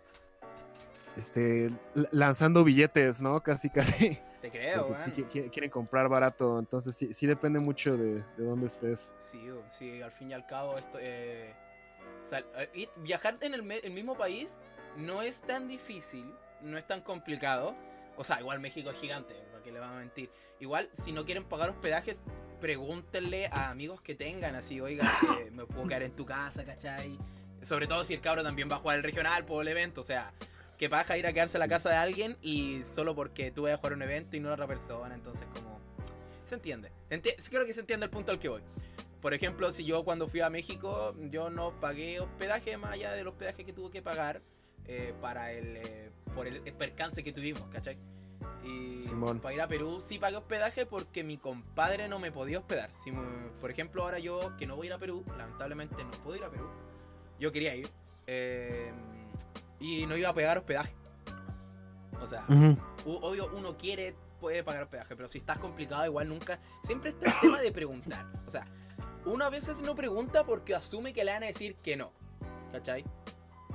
[1.18, 1.70] este,
[2.12, 3.42] lanzando billetes, ¿no?
[3.42, 4.20] Casi, casi.
[4.42, 5.02] Te creo, güey.
[5.04, 9.12] Si quieren comprar barato, entonces sí, sí depende mucho de, de, dónde estés.
[9.20, 9.40] Sí,
[9.72, 11.54] sí, al fin y al cabo, esto, eh,
[12.74, 14.58] eh viajar en el, el, mismo país
[14.98, 16.26] no es tan difícil,
[16.62, 17.76] no es tan complicado.
[18.18, 20.32] O sea, igual México es gigante, para que le van a mentir.
[20.60, 22.20] Igual, si no quieren pagar hospedajes,
[22.60, 25.04] pregúntenle a amigos que tengan, así, oiga,
[25.52, 27.18] me puedo quedar en tu casa, ¿cachai?
[27.62, 30.04] Sobre todo si el cabro también va a jugar el regional por el evento, o
[30.04, 30.34] sea,
[30.82, 33.74] que baja ir a quedarse a la casa de alguien y solo porque tú vas
[33.74, 35.14] a jugar un evento y no a otra persona.
[35.14, 35.80] Entonces, como.
[36.48, 36.92] Se entiende.
[37.08, 38.64] creo que se entiende el punto al que voy.
[39.22, 43.28] Por ejemplo, si yo cuando fui a México, yo no pagué hospedaje más allá del
[43.28, 44.42] hospedaje que tuve que pagar
[44.88, 48.00] eh, para el, eh, por el, percance que tuvimos, ¿cachai?
[48.64, 49.02] Y
[49.40, 52.90] para ir a Perú sí pagué hospedaje porque mi compadre no me podía hospedar.
[52.96, 53.14] Si,
[53.62, 56.44] por ejemplo, ahora yo que no voy a ir a Perú, lamentablemente no puedo ir
[56.44, 56.68] a Perú.
[57.40, 57.88] Yo quería ir.
[58.26, 58.92] Eh,
[59.82, 60.96] y no iba a pagar hospedaje.
[62.22, 62.46] O sea,
[63.06, 66.60] obvio uno quiere, puede pagar hospedaje, pero si estás complicado igual nunca...
[66.84, 68.28] Siempre está el tema de preguntar.
[68.46, 68.66] O sea,
[69.26, 72.14] uno a veces no pregunta porque asume que le van a decir que no.
[72.72, 73.04] ¿Cachai?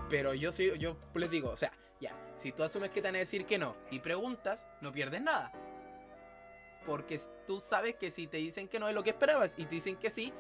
[0.09, 3.17] Pero yo sí, yo les digo, o sea, ya, si tú asumes que te van
[3.17, 5.51] a decir que no y preguntas, no pierdes nada.
[6.87, 9.75] Porque tú sabes que si te dicen que no es lo que esperabas y te
[9.75, 10.33] dicen que sí,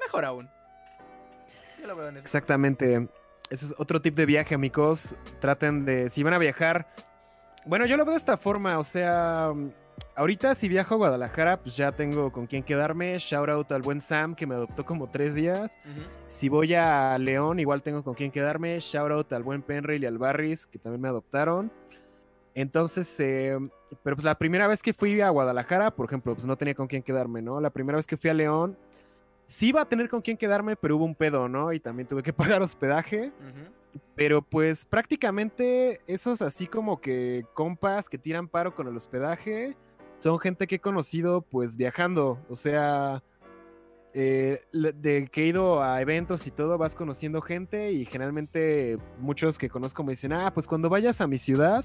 [0.00, 0.50] mejor aún.
[1.78, 3.08] Yo lo veo en Exactamente
[3.50, 5.16] ese es otro tip de viaje, amigos.
[5.40, 6.88] Traten de, si van a viajar,
[7.64, 9.52] bueno, yo lo veo de esta forma, o sea,
[10.14, 13.18] ahorita si viajo a Guadalajara, pues ya tengo con quién quedarme.
[13.18, 15.78] Shout out al buen Sam que me adoptó como tres días.
[16.26, 18.78] Si voy a León, igual tengo con quién quedarme.
[18.80, 21.70] Shout out al buen Penrail y al Barris que también me adoptaron.
[22.54, 23.58] Entonces, eh,
[24.02, 26.86] pero pues la primera vez que fui a Guadalajara, por ejemplo, pues no tenía con
[26.86, 27.60] quién quedarme, ¿no?
[27.60, 28.78] La primera vez que fui a León,
[29.46, 31.72] sí iba a tener con quién quedarme, pero hubo un pedo, ¿no?
[31.72, 33.32] Y también tuve que pagar hospedaje.
[34.14, 39.74] Pero pues prácticamente esos así como que compas que tiran paro con el hospedaje
[40.18, 42.38] son gente que he conocido pues viajando.
[42.50, 43.22] O sea,
[44.12, 49.58] eh, de que he ido a eventos y todo, vas conociendo gente y generalmente muchos
[49.58, 51.84] que conozco me dicen, ah, pues cuando vayas a mi ciudad,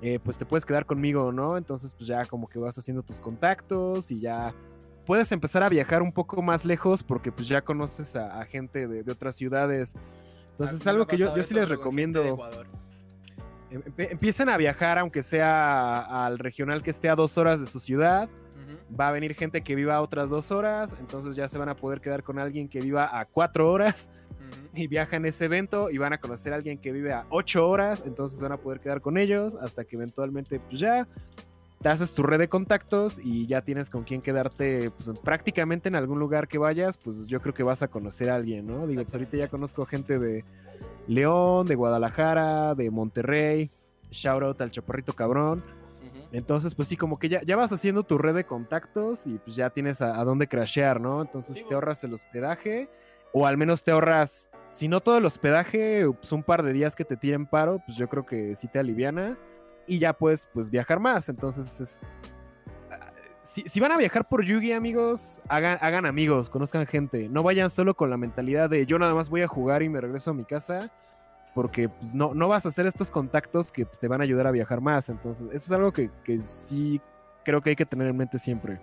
[0.00, 1.56] eh, pues te puedes quedar conmigo, ¿no?
[1.56, 4.54] Entonces pues ya como que vas haciendo tus contactos y ya
[5.06, 9.10] puedes empezar a viajar un poco más lejos porque pues ya conoces a, gente de,
[9.10, 9.94] otras ciudades.
[10.52, 12.38] Entonces es algo que yo, yo sí les recomiendo.
[13.70, 17.80] Em, empiecen a viajar aunque sea al regional que esté a dos horas de su
[17.80, 18.28] ciudad
[18.98, 22.00] va a venir gente que viva otras dos horas, entonces ya se van a poder
[22.00, 24.10] quedar con alguien que viva a cuatro horas
[24.74, 27.68] y viaja en ese evento y van a conocer a alguien que vive a ocho
[27.68, 31.06] horas, entonces van a poder quedar con ellos hasta que eventualmente pues ya
[31.82, 35.96] te haces tu red de contactos y ya tienes con quién quedarte pues, prácticamente en
[35.96, 38.86] algún lugar que vayas, pues yo creo que vas a conocer a alguien, ¿no?
[38.86, 40.44] Digo, pues ahorita ya conozco gente de
[41.08, 43.70] León, de Guadalajara, de Monterrey,
[44.10, 45.64] shout out al chaparrito cabrón.
[46.30, 49.56] Entonces, pues sí, como que ya, ya vas haciendo tu red de contactos y pues
[49.56, 51.20] ya tienes a, dónde crashear, ¿no?
[51.20, 52.88] Entonces te ahorras el hospedaje
[53.32, 56.94] o al menos te ahorras, si no todo el hospedaje, pues un par de días
[56.94, 59.36] que te tiren paro, pues yo creo que sí te aliviana
[59.86, 61.28] y ya puedes pues viajar más.
[61.28, 62.00] Entonces es...
[62.90, 63.12] Ah,
[63.42, 67.28] si, si van a viajar por Yugi, amigos, hagan, hagan amigos, conozcan gente.
[67.28, 70.00] No vayan solo con la mentalidad de yo nada más voy a jugar y me
[70.00, 70.90] regreso a mi casa
[71.54, 74.46] porque pues, no, no vas a hacer estos contactos que pues, te van a ayudar
[74.46, 75.08] a viajar más.
[75.08, 77.00] Entonces, eso es algo que, sí
[77.44, 78.80] creo que hay que tener en mente siempre.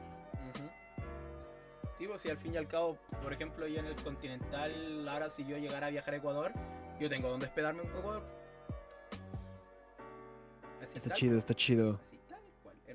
[1.98, 5.30] Sí, pues si al fin y al cabo, por ejemplo, yo en el Continental, ahora
[5.30, 6.52] si yo llegara a viajar a Ecuador,
[7.00, 8.24] yo tengo donde hospedarme en Ecuador.
[11.00, 12.00] Está chido, está chido.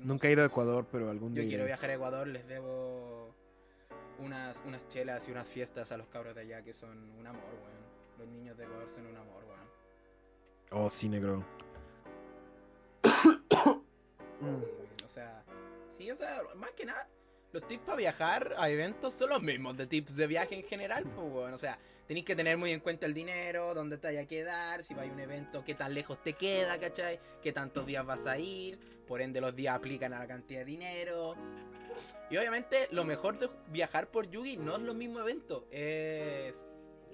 [0.01, 1.43] Nunca he ido a Ecuador, pero algún día.
[1.43, 3.33] Yo quiero viajar a Ecuador, les debo
[4.19, 7.43] unas, unas chelas y unas fiestas a los cabros de allá que son un amor,
[7.43, 7.85] weón.
[8.19, 9.67] Los niños de Ecuador son un amor, weón.
[10.71, 11.43] Oh, sí, negro.
[15.05, 15.43] o sea,
[15.91, 17.07] sí, o sea, más que nada,
[17.51, 21.03] los tips para viajar a eventos son los mismos de tips de viaje en general,
[21.03, 24.21] pues, bueno, o sea, tenéis que tener muy en cuenta el dinero, dónde te vaya
[24.21, 27.19] a quedar, si va a un evento, qué tan lejos te queda, ¿cachai?
[27.41, 30.65] Qué tantos días vas a ir, por ende los días aplican a la cantidad de
[30.65, 31.35] dinero.
[32.29, 36.55] Y obviamente lo mejor de viajar por Yugi no es lo mismo evento, es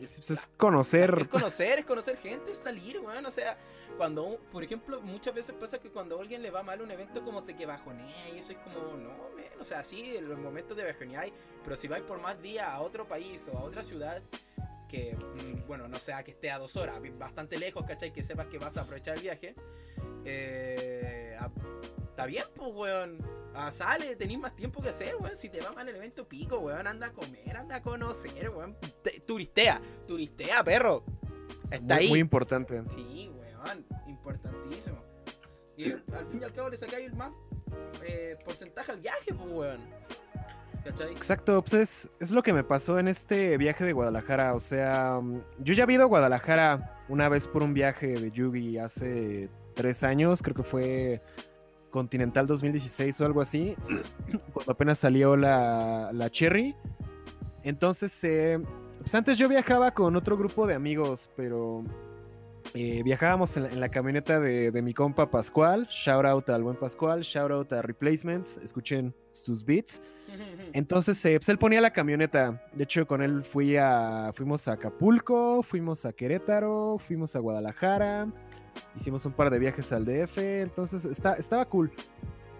[0.01, 1.15] es, conocer.
[1.21, 3.25] Es conocer, es conocer gente, es salir, weón.
[3.25, 3.57] O sea,
[3.97, 7.23] cuando, por ejemplo, muchas veces pasa que cuando a alguien le va mal un evento,
[7.23, 9.11] como se que bajonea y eso es como, no,
[9.59, 10.83] o sea, sí, en los momentos de
[11.15, 11.33] hay
[11.63, 14.21] pero si vais por más días a otro país o a otra ciudad,
[14.91, 18.11] que, mm, bueno, no sea que esté a dos horas, bastante lejos, ¿cachai?
[18.11, 19.55] Que sepas que vas a aprovechar el viaje,
[20.25, 21.37] eh,
[22.11, 25.35] está bien, pues, weón Ah, sale, tenéis más tiempo que hacer, weón.
[25.35, 28.77] Si te va mal el evento pico, weón, anda a comer, anda a conocer, weón.
[29.25, 31.03] turistea, turistea, perro.
[31.69, 32.09] Está ahí.
[32.09, 32.81] Muy importante.
[32.89, 35.03] Sí, weón, importantísimo.
[35.75, 37.33] Y al fin y al cabo le sacáis más
[38.03, 39.81] eh, porcentaje al viaje, pues, weón.
[40.85, 44.53] Exacto, pues es, es, lo que me pasó en este viaje de Guadalajara.
[44.55, 48.31] O sea, mm, yo ya había ido a Guadalajara una vez por un viaje de
[48.31, 51.21] Yugi hace tres años, creo que fue
[51.89, 53.75] Continental 2016 o algo así,
[54.53, 56.75] cuando apenas salió la, la Cherry.
[57.63, 58.59] Entonces, eh,
[58.99, 61.83] pues antes yo viajaba con otro grupo de amigos, pero
[62.73, 65.87] eh, viajábamos en la, camioneta de, mi compa Pascual.
[65.89, 70.01] Shout out al buen Pascual, shout out a Replacements, escuchen sus beats.
[70.73, 72.63] Entonces, eh, pues él ponía la camioneta.
[72.73, 78.27] De hecho, con él fui a, fuimos a Acapulco, fuimos a Querétaro, fuimos a Guadalajara.
[78.95, 81.91] Hicimos un par de viajes al DF, entonces está, estaba cool.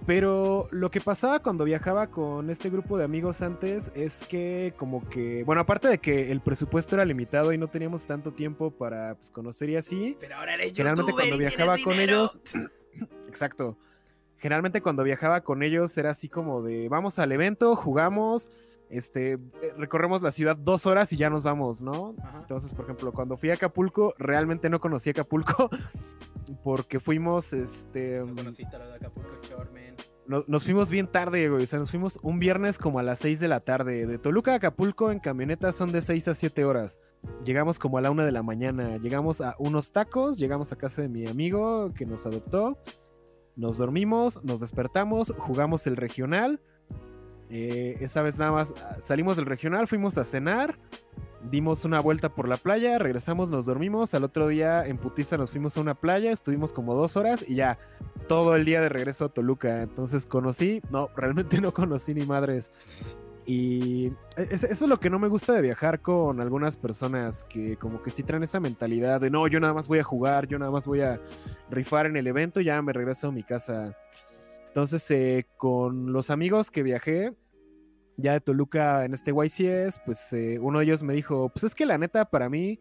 [0.06, 5.08] Pero lo que pasaba cuando viajaba con este grupo de amigos antes es que como
[5.10, 9.16] que, bueno, aparte de que el presupuesto era limitado y no teníamos tanto tiempo para
[9.16, 10.18] pues, conocer y así.
[10.20, 12.41] Pero ahora eres generalmente cuando viajaba con ellos,
[13.28, 13.78] exacto.
[14.38, 18.49] Generalmente cuando viajaba con ellos era así como de, vamos al evento, jugamos,
[18.89, 19.39] este, eh,
[19.78, 22.16] recorremos la ciudad dos horas y ya nos vamos, ¿no?
[22.39, 25.70] Entonces, por ejemplo, cuando fui a Acapulco, realmente no conocí Acapulco
[26.64, 28.20] porque fuimos, este...
[28.20, 29.36] No lo de Acapulco
[30.47, 31.63] nos, fuimos bien tarde, güey.
[31.63, 34.05] O sea, nos fuimos un viernes como a las 6 de la tarde.
[34.05, 36.99] De Toluca a Acapulco en camioneta son de 6 a 7 horas.
[37.45, 38.97] Llegamos como a la 1 de la mañana.
[38.97, 42.77] Llegamos a unos tacos, llegamos a casa de mi amigo que nos adoptó.
[43.55, 46.61] Nos dormimos, nos despertamos, jugamos el regional
[47.53, 50.79] eh, esa vez nada más ah, salimos del regional, fuimos a cenar,
[51.49, 54.13] dimos una vuelta por la playa, regresamos, nos dormimos.
[54.13, 57.55] Al otro día en Putiza nos fuimos a una playa, estuvimos como dos horas y
[57.55, 57.77] ya
[58.27, 59.81] todo el día de regreso a Toluca.
[59.81, 62.71] Entonces conocí, no, realmente no conocí ni madres.
[63.45, 67.75] Y e, eso es lo que no me gusta de viajar con algunas personas que
[67.77, 70.59] como que sí traen esa mentalidad de no, yo nada más voy a jugar, yo
[70.59, 71.19] nada más voy a
[71.69, 73.97] rifar en el evento y ya me regreso a mi casa.
[74.67, 77.33] Entonces, eh, con los amigos que viajé,
[78.22, 81.76] ya de Toluca en este YCS, pues eh, uno de ellos me dijo, pues es
[81.76, 82.80] que la neta para mí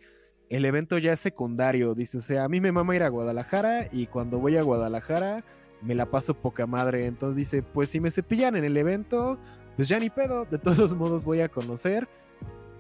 [0.50, 3.86] el evento ya es secundario, dice, o sea, a mí me mama ir a Guadalajara
[3.92, 5.44] y cuando voy a Guadalajara
[5.80, 9.38] me la paso poca madre, entonces dice, pues si me cepillan en el evento,
[9.76, 12.08] pues ya ni pedo, de todos modos voy a conocer,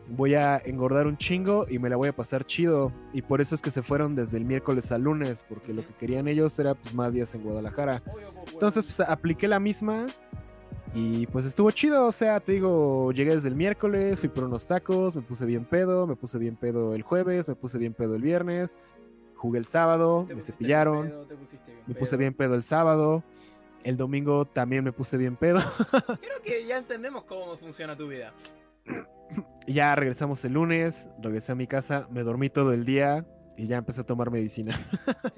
[0.08, 3.54] voy a engordar un chingo y me la voy a pasar chido, y por eso
[3.54, 6.74] es que se fueron desde el miércoles al lunes, porque lo que querían ellos era
[6.74, 8.02] pues más días en Guadalajara.
[8.52, 10.08] Entonces pues apliqué la misma
[10.92, 14.66] y pues estuvo chido, o sea, te digo, llegué desde el miércoles, fui por unos
[14.66, 18.16] tacos, me puse bien pedo, me puse bien pedo el jueves, me puse bien pedo
[18.16, 18.76] el viernes,
[19.36, 21.12] jugué el sábado, me cepillaron,
[21.86, 23.22] me puse bien pedo el sábado,
[23.84, 25.60] el domingo también me puse bien pedo.
[26.20, 28.34] Creo que ya entendemos cómo funciona tu vida.
[29.68, 33.24] ya regresamos el lunes, regresé a mi casa, me dormí todo el día
[33.56, 34.76] y ya empecé a tomar medicina.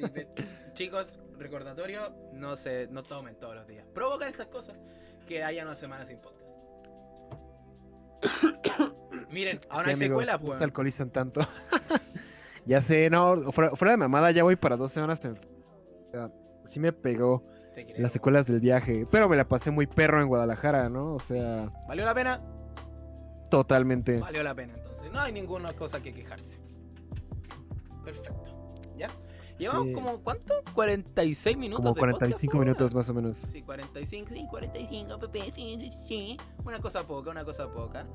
[0.72, 2.00] chicos, recordatorio,
[2.32, 3.86] no se, no tomen todos los días.
[3.92, 4.78] Provocan estas cosas
[5.26, 6.42] que haya una semana sin podcast.
[9.30, 10.58] Miren, ahora hay secuela, pues.
[10.58, 11.40] se alcoholizan tanto.
[12.66, 15.24] ya sé, no, fuera, de mamada, ya voy para dos semanas.
[15.24, 15.38] En...
[16.64, 17.44] sí me pegó
[17.96, 19.06] las secuelas del viaje.
[19.10, 21.14] Pero me la pasé muy perro en Guadalajara, ¿no?
[21.14, 21.70] O sea.
[21.88, 22.40] ¿Valió la pena?
[23.50, 24.18] Totalmente.
[24.18, 25.12] Valió la pena, entonces.
[25.12, 26.60] No hay ninguna cosa que quejarse.
[28.04, 28.61] Perfecto.
[29.62, 30.54] Llevamos como, ¿cuánto?
[30.74, 31.84] 46 minutos.
[31.84, 33.36] Como 45 minutos más o menos.
[33.36, 38.06] Sí, 45, sí, 45, Pepe, sí, sí, Una cosa poca, una cosa poca.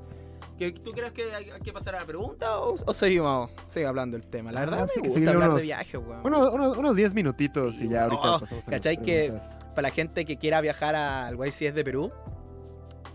[0.84, 4.50] ¿Tú crees que hay, que pasar a la pregunta o, seguimos sigue hablando el tema?
[4.52, 6.34] La verdad, sí, me gusta hablar de viaje, weón.
[6.78, 9.32] unos 10 minutitos y ya ahorita pasamos a ¿Cachai que
[9.74, 12.10] para la gente que quiera viajar al YCS de Perú,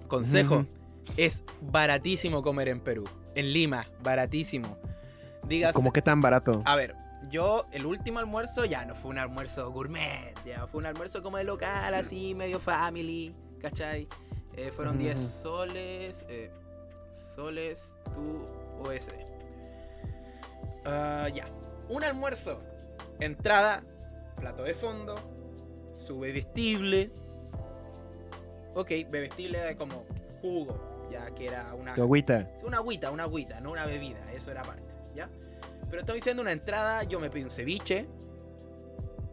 [0.08, 0.66] consejo,
[1.18, 3.04] es baratísimo comer en Perú.
[3.36, 4.78] En Lima, baratísimo.
[5.48, 6.62] Digas, ¿Cómo qué tan barato?
[6.66, 6.96] A ver,
[7.30, 11.38] yo el último almuerzo ya no fue un almuerzo gourmet, ya fue un almuerzo como
[11.38, 14.08] de local, así, medio family, ¿cachai?
[14.56, 16.52] Eh, fueron 10 soles, eh,
[17.12, 18.46] soles, tu
[18.88, 19.14] USD.
[20.86, 21.48] Ah, ya,
[21.90, 22.62] un almuerzo,
[23.20, 23.84] entrada,
[24.36, 25.16] plato de fondo,
[25.96, 27.12] su bebestible.
[28.76, 30.06] Ok, bebestible como
[30.42, 31.94] jugo, ya que era una...
[31.94, 32.50] agüita.
[32.64, 35.30] Una agüita, una agüita, no una bebida, eso era parte, ¿ya?
[35.94, 38.08] Pero estoy diciendo una entrada, yo me pedí un ceviche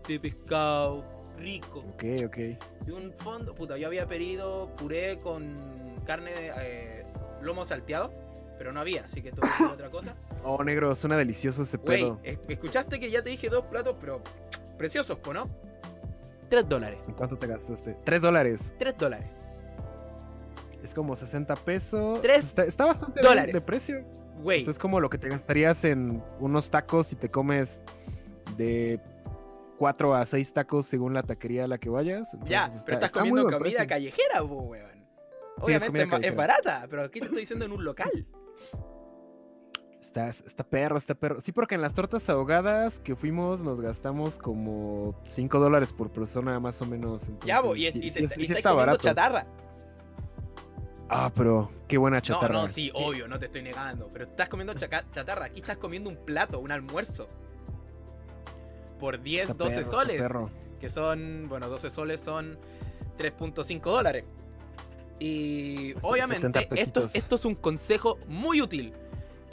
[0.07, 1.03] de pescado
[1.39, 1.79] rico.
[1.95, 2.39] Ok, ok.
[2.87, 5.57] Y un fondo, puta, yo había pedido puré con
[6.05, 7.07] carne de eh,
[7.41, 8.13] lomo salteado,
[8.59, 10.15] pero no había, así que tuve que hacer otra cosa.
[10.45, 12.21] Oh, negro, suena delicioso ese pedo.
[12.23, 14.21] escuchaste que ya te dije dos platos, pero
[14.77, 15.49] preciosos, ¿no?
[16.51, 16.99] Tres dólares.
[17.09, 17.97] ¿En cuánto te gastaste?
[18.05, 18.75] Tres dólares.
[18.79, 19.31] Tres dólares.
[20.83, 22.21] Es como 60 pesos.
[22.21, 23.55] Tres está, está, bastante dólares.
[23.55, 24.05] de precio.
[24.43, 24.69] Güey.
[24.69, 27.83] es como lo que te gastarías en unos tacos y te comes
[28.57, 29.01] de
[29.79, 32.37] 4 a 6 tacos según la taquería a la que vayas.
[32.47, 34.91] ya, pero estás comiendo comida callejera, weón.
[35.59, 38.27] Obviamente es, barata, pero aquí te estoy diciendo en un local.
[40.01, 41.41] Está, está perro, está perro.
[41.41, 46.59] Sí, porque en las tortas ahogadas que fuimos nos gastamos como 5 dólares por persona,
[46.59, 47.31] más o menos.
[47.45, 49.47] ya, y, y, te, está comiendo chatarra.
[51.13, 52.55] Ah, pero qué buena chatarra.
[52.55, 54.09] No, no, sí, obvio, no te estoy negando.
[54.13, 55.47] Pero estás comiendo chatarra.
[55.47, 57.29] Aquí estás comiendo un plato, un almuerzo.
[59.01, 60.25] Por 10, 12 soles.
[60.79, 62.59] Que son, bueno, 12 soles son
[63.19, 64.25] 3.5 dólares.
[65.19, 68.95] Y obviamente esto, esto es un consejo muy útil.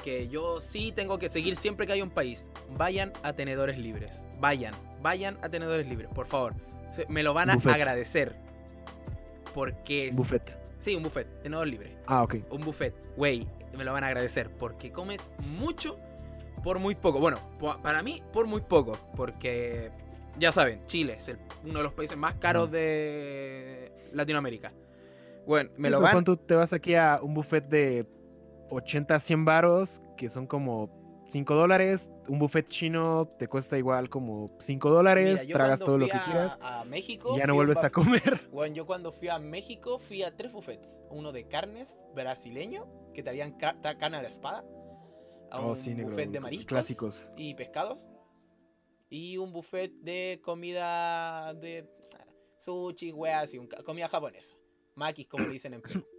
[0.04, 2.52] Que yo sí tengo que seguir siempre que hay un país.
[2.78, 4.24] Vayan a tenedores libres.
[4.40, 6.54] Vayan, vayan a tenedores libres, por favor.
[7.10, 8.36] Me lo van a agradecer.
[9.56, 10.12] Porque...
[10.14, 11.98] Buffet Sí, un buffet, tenedor libre.
[12.06, 12.36] Ah, ok.
[12.52, 16.00] Un buffet, güey, me lo van a agradecer porque comes mucho
[16.64, 17.20] por muy poco.
[17.20, 17.38] Bueno,
[17.82, 19.92] para mí, por muy poco, porque
[20.38, 21.32] ya saben, Chile es
[21.64, 24.72] uno de los países más caros de Latinoamérica.
[25.46, 26.24] Bueno, me lo van.
[26.24, 28.06] Tú te vas aquí a un buffet de
[28.70, 30.90] 80 a 100 varos, que son como
[31.28, 32.10] 5 dólares.
[32.28, 35.46] Un buffet chino te cuesta igual como 5 dólares.
[35.48, 36.58] tragas todo lo que quieras.
[36.62, 37.36] A México.
[37.36, 38.48] Y ya no vuelves a comer.
[38.58, 41.04] Bueno, yo cuando fui a México fui a tres buffets.
[41.12, 44.66] Uno de carnes brasileño, que te harían carne a la espada.
[45.52, 47.30] A oh, un buffet de mariscos clásicos.
[47.38, 48.10] y pescados.
[49.10, 51.88] Y un buffet de comida de
[52.58, 54.56] sushi, weas y comida japonesa.
[54.96, 56.06] Makis, como dicen en Perú.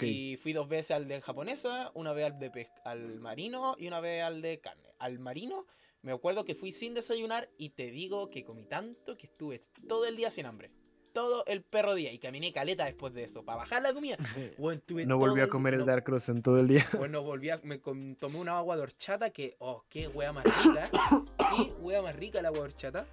[0.00, 4.00] Y fui dos veces al de japonesa, una vez al de al marino y una
[4.00, 4.88] vez al de carne.
[4.98, 5.66] Al marino,
[6.02, 10.06] me acuerdo que fui sin desayunar y te digo que comí tanto que estuve todo
[10.06, 10.70] el día sin hambre.
[11.12, 14.16] todo el perro día y caminé caleta después de eso, para bajar la comida.
[15.06, 16.86] no volví a comer el Dark Cross en todo el día.
[16.96, 20.90] Bueno, volví a, me tomé una agua de horchata que, oh, qué wea más rica.
[21.56, 23.06] qué wea más rica la agua de horchata.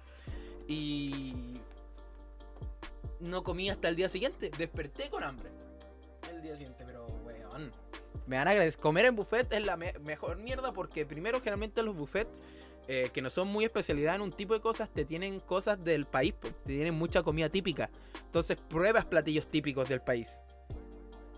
[0.68, 1.34] Y
[3.20, 4.50] no comí hasta el día siguiente.
[4.56, 5.50] Desperté con hambre.
[6.46, 7.72] El día siguiente, pero weón.
[8.26, 8.80] Me van a agradecer.
[8.80, 12.40] Comer en buffet es la mejor mierda porque primero generalmente los buffets
[12.86, 16.04] eh, que no son muy especialidad en un tipo de cosas, te tienen cosas del
[16.04, 17.90] país, te tienen mucha comida típica.
[18.26, 20.40] Entonces pruebas platillos típicos del país.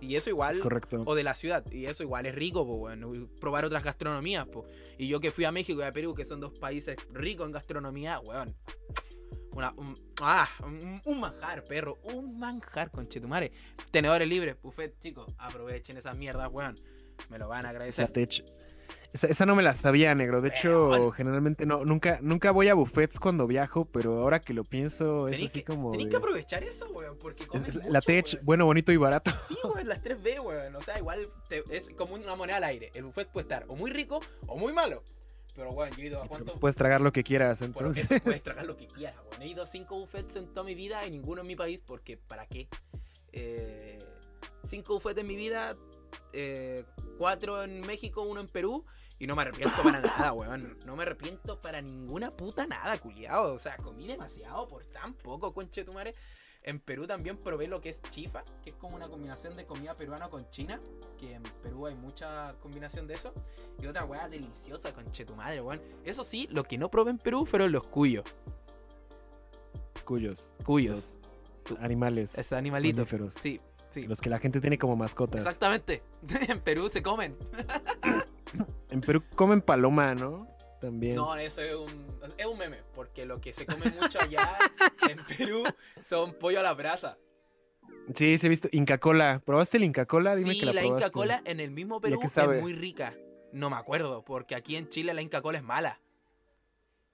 [0.02, 0.60] Y eso igual.
[0.60, 1.02] correcto.
[1.06, 1.64] O de la ciudad.
[1.72, 4.46] Y eso igual es rico, bueno, probar otras gastronomías,
[4.98, 7.52] Y yo que fui a México y a Perú, que son dos países ricos en
[7.52, 8.54] gastronomía, weón.
[9.58, 10.48] Una, un, ah,
[11.04, 11.98] un, manjar, perro.
[12.04, 13.50] Un manjar, conchetumare.
[13.90, 15.34] Tenedores libres, buffet, chicos.
[15.36, 16.76] Aprovechen esas mierdas, weón.
[17.28, 18.08] Me lo van a agradecer.
[19.12, 20.40] Esa, no me la sabía, negro.
[20.40, 24.62] De hecho, generalmente no, nunca, nunca voy a buffets cuando viajo, pero ahora que lo
[24.62, 25.90] pienso, es así como.
[25.90, 29.32] Tenés que aprovechar eso, weón, porque comes mucho, La tech, bueno, bonito y barato.
[29.48, 30.76] Sí, weón, las 3B, weón.
[30.76, 31.26] O sea, igual
[31.68, 32.92] es como una moneda al aire.
[32.94, 35.02] El buffet puede estar o muy rico o muy malo.
[35.58, 36.44] Pero, weón, yo he ido a cuánto.
[36.46, 38.22] Pues puedes tragar lo que quieras, entonces.
[38.22, 39.42] puedes tragar lo que quieras, weón.
[39.42, 42.16] He ido a 5 buffets en toda mi vida y ninguno en mi país, porque,
[42.16, 42.68] ¿para qué?
[43.32, 43.98] Eh,
[44.64, 45.76] cinco buffets en mi vida,
[46.32, 46.84] eh,
[47.18, 48.84] cuatro en México, uno en Perú
[49.18, 50.78] y no me arrepiento para nada, weón.
[50.86, 53.54] No me arrepiento para ninguna puta nada, culiado.
[53.54, 56.14] O sea, comí demasiado por tan poco, conche tu madre.
[56.68, 59.96] En Perú también probé lo que es chifa, que es como una combinación de comida
[59.96, 60.78] peruana con china.
[61.18, 63.32] Que en Perú hay mucha combinación de eso.
[63.80, 65.80] Y otra weá deliciosa, conche tu madre, weón.
[66.04, 68.26] Eso sí, lo que no probé en Perú fueron los cuyos.
[70.04, 70.52] Cuyos.
[70.62, 71.16] Cuyos.
[71.80, 72.36] animales.
[72.36, 73.06] Es animalito.
[73.30, 74.02] Sí, sí.
[74.02, 75.40] Los que la gente tiene como mascotas.
[75.40, 76.02] Exactamente.
[76.48, 77.34] en Perú se comen.
[78.90, 80.48] En Perú comen paloma, ¿no?
[80.80, 81.16] También.
[81.16, 82.06] No, eso es un,
[82.36, 84.48] es un meme, porque lo que se come mucho allá
[85.08, 85.64] en Perú
[86.02, 87.18] son pollo a la brasa.
[88.14, 88.68] Sí, se ha visto.
[88.72, 89.42] Inca Cola.
[89.44, 90.36] ¿Probaste el Inca Cola?
[90.36, 93.14] Dime sí, que la, la Inca Cola en el mismo Perú es muy rica.
[93.52, 96.00] No me acuerdo, porque aquí en Chile la Inca Cola es mala.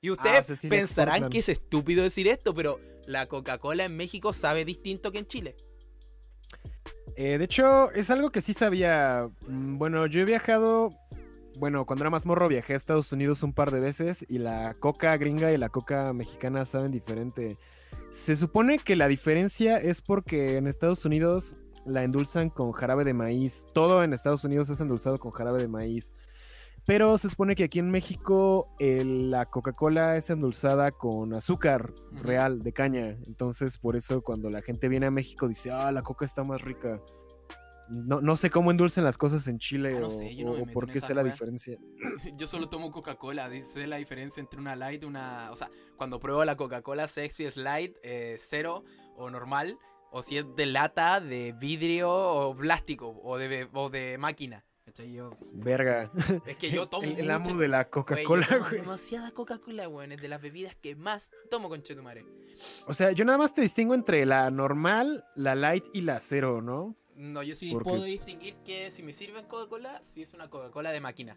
[0.01, 4.67] Y ustedes ah, pensarán que es estúpido decir esto, pero la Coca-Cola en México sabe
[4.67, 5.57] distinto que en Chile.
[7.17, 9.31] Eh, de hecho, es algo que sí sabía.
[9.49, 10.91] Mm, bueno, yo he viajado
[11.59, 14.75] bueno, cuando era más morro viajé a Estados Unidos un par de veces y la
[14.75, 17.57] coca gringa y la coca mexicana saben diferente.
[18.11, 23.15] Se supone que la diferencia es porque en Estados Unidos la endulzan con jarabe de
[23.15, 23.67] maíz.
[23.73, 26.13] Todo en Estados Unidos es endulzado con jarabe de maíz.
[26.87, 32.73] Pero se supone que aquí en México la Coca-Cola es endulzada con azúcar real de
[32.73, 33.17] caña.
[33.27, 36.61] Entonces, por eso cuando la gente viene a México dice, ah, la coca está más
[36.61, 37.01] rica.
[37.89, 40.09] No, no sé cómo endulcen las cosas en Chile ah,
[40.47, 41.79] o, por qué sé la diferencia.
[42.37, 45.51] Yo solo tomo Coca-Cola, sé la diferencia entre una light y una...
[45.53, 48.85] O sea, cuando pruebo la Coca-Cola sexy es light, eh, cero
[49.17, 49.79] o normal,
[50.11, 54.65] o si es de lata, de vidrio o plástico o de, o de máquina.
[55.53, 56.11] Verga.
[56.47, 57.05] Es que yo tomo.
[57.05, 58.81] el, amo de la Coca-Cola, güey.
[58.81, 60.13] Demasiada Coca-Cola, güey.
[60.13, 62.25] Es de las bebidas que más tomo con Chetumare.
[62.87, 66.63] O sea, yo nada más te distingo entre la normal, la light y la cero,
[66.63, 66.97] ¿no?
[67.17, 71.01] No, yo sí puedo distinguir que si me sirven Coca-Cola, si es una Coca-Cola de
[71.01, 71.37] máquina.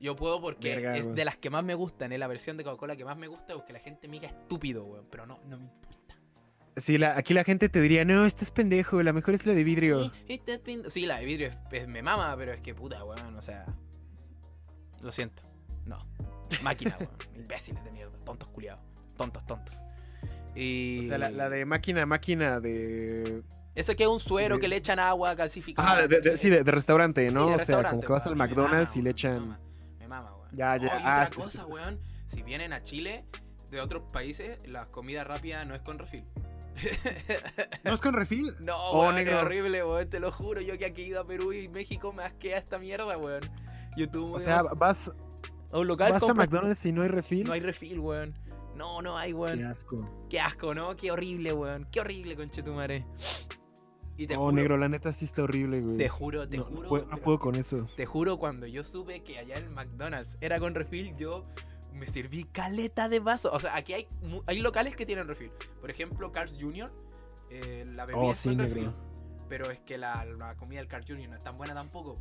[0.00, 2.96] Yo puedo porque es de las que más me gustan, es la versión de Coca-Cola
[2.96, 5.06] que más me gusta porque la gente me diga estúpido, weón.
[5.10, 6.16] Pero no, no me importa.
[6.76, 9.52] Sí, la, aquí la gente te diría, no, este es pendejo, la mejor es la
[9.52, 10.10] de vidrio.
[10.88, 13.66] Sí, la de vidrio es, me mama, pero es que puta, weón, o sea.
[15.02, 15.42] Lo siento.
[15.84, 16.06] No.
[16.62, 17.12] Máquina, weón.
[17.36, 18.18] Imbéciles de mierda.
[18.24, 18.82] Tontos culiados.
[19.16, 19.82] Tontos, tontos.
[20.54, 21.00] Y...
[21.00, 23.42] O sea, la, la de máquina, máquina de
[23.74, 26.04] ese que es un suero que le echan agua calcificada.
[26.04, 27.48] Ah, sí, de, restaurante, ¿no?
[27.48, 29.58] o sea, como que vas al McDonald's y le echan.
[29.98, 30.50] Me mama, weón.
[30.52, 30.90] Ya, ya.
[30.92, 32.00] ah, otra cosa, weón.
[32.26, 33.24] Si vienen a Chile
[33.70, 36.24] de otros países, la comida rápida no es con refil.
[37.84, 38.54] ¿No es con refil?
[38.60, 40.60] No, oh, weón, es horrible, weón, te lo juro.
[40.60, 43.42] Yo que aquí he ido a Perú y México me asquea esta mierda, weón.
[43.96, 45.12] YouTube, o sea, vas
[45.72, 46.12] a un local.
[46.12, 47.46] Vas a McDonald's y no hay refil.
[47.46, 48.34] No hay refil, weón.
[48.80, 49.58] No, no hay, weón.
[49.58, 50.26] Qué asco.
[50.30, 50.96] Qué asco, ¿no?
[50.96, 51.86] Qué horrible, weón.
[51.92, 53.04] Qué horrible, conchetumare.
[54.16, 55.98] Y te oh, negro, la neta sí está horrible, güey.
[55.98, 57.06] Te juro, te juro.
[57.10, 57.86] No puedo, con eso.
[57.98, 61.44] Te juro, cuando yo supe que allá en McDonald's era con refil, yo
[61.92, 63.50] me serví caleta de vaso.
[63.52, 64.08] O sea, aquí hay,
[64.46, 65.50] hay locales que tienen refil.
[65.82, 66.90] Por ejemplo, Carl's Jr.,
[67.50, 68.92] eh, la bebida oh, es con refil.
[69.50, 71.28] Pero es que la, la comida del Carl's Jr.
[71.28, 72.16] no es tan buena tampoco.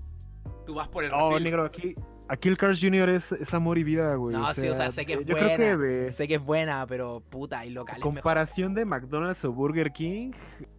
[0.65, 1.95] Tú vas por el Oh, negro, aquí,
[2.27, 3.09] aquí el Cars Jr.
[3.09, 4.35] Es, amor y vida, güey.
[4.35, 6.11] No, sí, o sea, sé que es buena.
[6.11, 8.01] Sé que es buena, pero puta, hay locales.
[8.01, 10.31] Comparación de McDonald's o Burger King,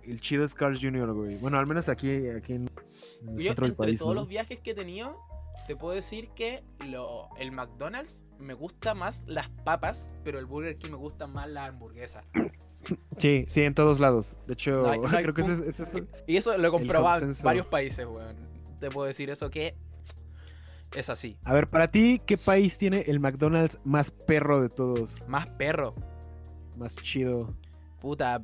[0.05, 1.37] el chido es Cars Jr., güey.
[1.41, 2.71] Bueno, al menos aquí, aquí en,
[3.29, 3.99] el centro del país.
[3.99, 5.19] todos los viajes que he tenido,
[5.67, 10.77] te puedo decir que lo, el McDonald's me gusta más las papas, pero el Burger
[10.79, 12.23] King me gusta más la hamburguesa.
[13.19, 14.39] Sí, sí, en todos lados.
[14.47, 14.87] De hecho,
[15.21, 15.97] creo que ese, es
[16.27, 18.35] Y eso lo he comprobado en varios países, weón.
[18.81, 19.75] Te puedo decir eso que
[20.97, 21.37] es así.
[21.45, 25.23] A ver, para ti, ¿qué país tiene el McDonald's más perro de todos?
[25.29, 25.95] Más perro.
[26.77, 27.55] Más chido.
[28.01, 28.43] Puta,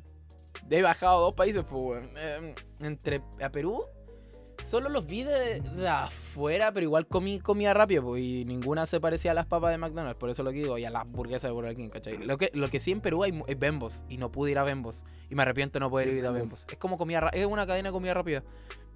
[0.71, 2.05] he bajado dos países, pues.
[2.17, 3.85] Em, entre a Perú
[4.65, 9.31] Solo los vi de, afuera, pero igual comí comida rápida, pues, y ninguna se parecía
[9.31, 11.51] a las papas de McDonald's, por eso lo que digo, y a las hamburguesas de
[11.53, 12.19] Burger King, ¿cachai?
[12.19, 14.65] Lo que, lo que sí en Perú hay es Bembos, y no pude ir a
[14.65, 16.67] Bembos, y me arrepiento de no poder ir a Bembos.
[16.69, 18.43] Es como comida es una cadena de comida rápida,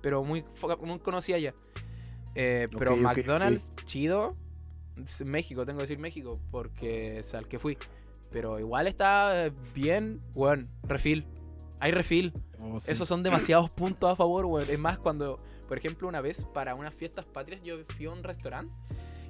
[0.01, 0.45] pero muy,
[0.83, 1.55] muy conocida ya.
[2.35, 4.37] Eh, pero McDonald's, chido,
[5.25, 7.77] México, tengo que decir México, porque es al que fui.
[8.31, 11.27] Pero igual está bien, bueno, refil.
[11.81, 12.33] Hay refil.
[12.61, 14.69] Oh, Esos son demasiados puntos a favor, weón.
[14.71, 15.39] Es más, cuando
[15.71, 18.75] por ejemplo, una vez para unas fiestas patrias yo fui a un restaurante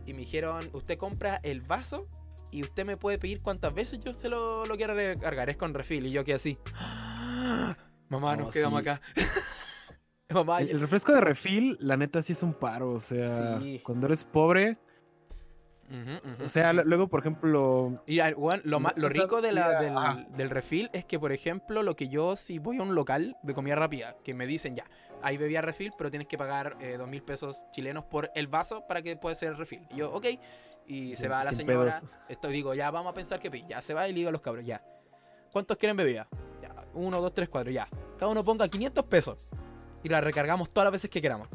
[0.07, 2.09] y me dijeron, usted compra el vaso
[2.51, 5.51] y usted me puede pedir cuántas veces yo se lo, lo quiera recargar.
[5.51, 6.07] Es con refil.
[6.07, 6.57] Y yo que así.
[8.09, 9.03] Mamá, nos quedamos acá.
[10.35, 12.93] Mamá, el, refresco de refil, la neta, sí es un paro.
[12.93, 14.79] O sea, cuando eres pobre.
[16.43, 18.03] O sea, luego, por ejemplo.
[18.07, 18.19] Y
[18.65, 22.37] lo, lo rico de la, del, del, refil es que, por ejemplo, lo que yo,
[22.37, 24.85] si voy a un local de comida rápida, que me dicen ya,
[25.23, 28.87] hay bebida refil, pero tienes que pagar eh, dos mil pesos chilenos por el vaso
[28.87, 29.87] para que pueda ser el refil.
[29.91, 30.27] Y yo, ok.
[30.87, 32.01] Y se va la señora.
[32.29, 34.41] Esto digo, ya vamos a pensar que Ya se va y le digo a los
[34.41, 34.83] cabros, ya.
[35.53, 36.29] ¿Cuántos quieren bebida?
[36.63, 36.75] Ya.
[36.95, 37.89] Uno, dos, tres, cuatro, ya.
[38.19, 39.49] Cada uno ponga 500 pesos.
[40.03, 41.49] Y la recargamos todas las veces que queramos.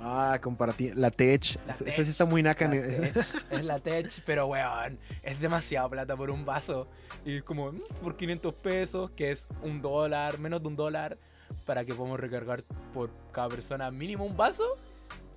[0.00, 0.94] Ah, comparativa.
[0.96, 1.58] La Tech.
[1.68, 2.66] Esa sí está muy naca.
[3.50, 6.88] es la Tech, pero weón, es demasiado plata por un vaso.
[7.24, 11.18] Y es como, mm, por 500 pesos, que es un dólar, menos de un dólar
[11.64, 12.62] para que podamos recargar
[12.92, 14.78] por cada persona mínimo un vaso.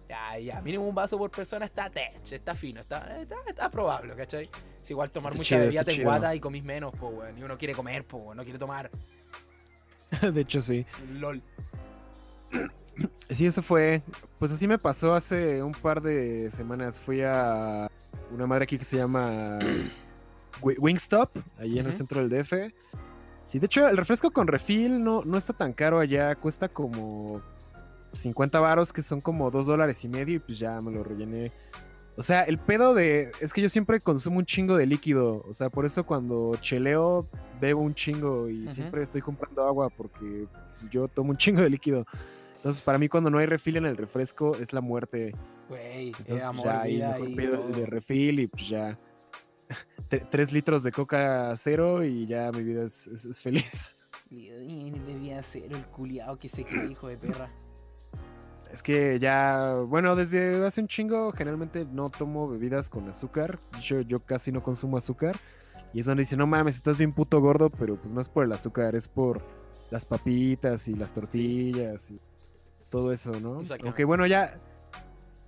[0.07, 4.49] Ya, ya, mínimo un vaso por persona está tech, está fino, está, está, probable, ¿cachai?
[4.83, 7.37] Es igual tomar mucha bebida te guata y comís menos, pues, weón.
[7.37, 8.91] Y uno quiere comer, pues, no quiere tomar.
[10.33, 10.85] de hecho, sí.
[11.13, 11.41] LOL.
[13.29, 14.03] Sí, eso fue.
[14.39, 16.99] Pues así me pasó hace un par de semanas.
[16.99, 17.89] Fui a
[18.31, 19.59] una madre aquí que se llama
[20.61, 22.53] Wingstop, ahí en el centro del DF.
[23.43, 27.41] Sí, de hecho, el refresco con refil no, no está tan caro allá, cuesta como
[28.13, 31.51] 50 varos, que son como 2 dólares y medio, y pues ya me lo rellené.
[32.17, 33.31] O sea, el pedo de.
[33.39, 35.43] Es que yo siempre consumo un chingo de líquido.
[35.47, 37.27] O sea, por eso cuando cheleo,
[37.59, 40.47] bebo un chingo y siempre estoy comprando agua porque
[40.89, 42.05] yo tomo un chingo de líquido.
[42.57, 45.33] Entonces, para mí, cuando no hay refil en el refresco, es la muerte.
[45.67, 48.99] Güey, Entonces, pues, amor, ya ahí mejor pido el de refil y pues ya
[50.29, 53.95] tres litros de coca cero y ya mi vida es, feliz.
[54.29, 57.49] Bebía cero el culiao que se cree hijo de perra.
[58.71, 63.59] Es que ya, bueno, desde hace un chingo generalmente no tomo bebidas con azúcar.
[63.81, 65.35] Yo, yo casi no consumo azúcar.
[65.93, 68.45] Y eso me dice, no mames, estás bien puto gordo, pero pues no es por
[68.45, 69.41] el azúcar, es por
[69.89, 72.19] las papitas y las tortillas y
[72.89, 73.61] todo eso, ¿no?
[73.83, 74.57] Aunque bueno, ya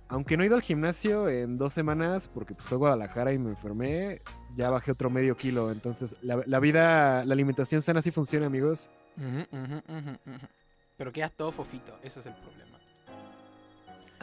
[0.08, 3.38] aunque no he ido al gimnasio en dos semanas, porque pues fue a Guadalajara y
[3.38, 4.20] me enfermé,
[4.54, 5.72] ya bajé otro medio kilo.
[5.72, 8.90] Entonces, la, vida, la alimentación sana sí funciona, amigos.
[10.96, 12.73] pero quedas todo fofito, ese es el problema.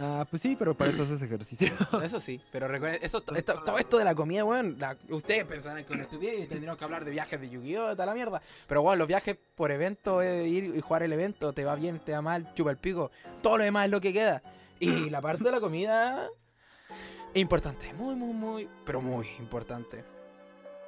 [0.03, 1.71] Ah, pues sí, pero para eso haces ejercicio.
[2.03, 4.75] Eso sí, pero recuerden, eso, todo esto de la comida, weón,
[5.09, 7.91] ustedes pensarán que no estuviera y tendríamos que hablar de viajes de Yu-Gi-Oh!
[7.91, 8.41] toda la mierda.
[8.67, 11.99] Pero bueno, los viajes por evento, eh, ir y jugar el evento, te va bien,
[11.99, 13.11] te va mal, chupa el pico.
[13.43, 14.41] Todo lo demás es lo que queda.
[14.79, 16.27] Y la parte de la comida
[17.31, 20.03] es importante, muy, muy, muy, pero muy importante.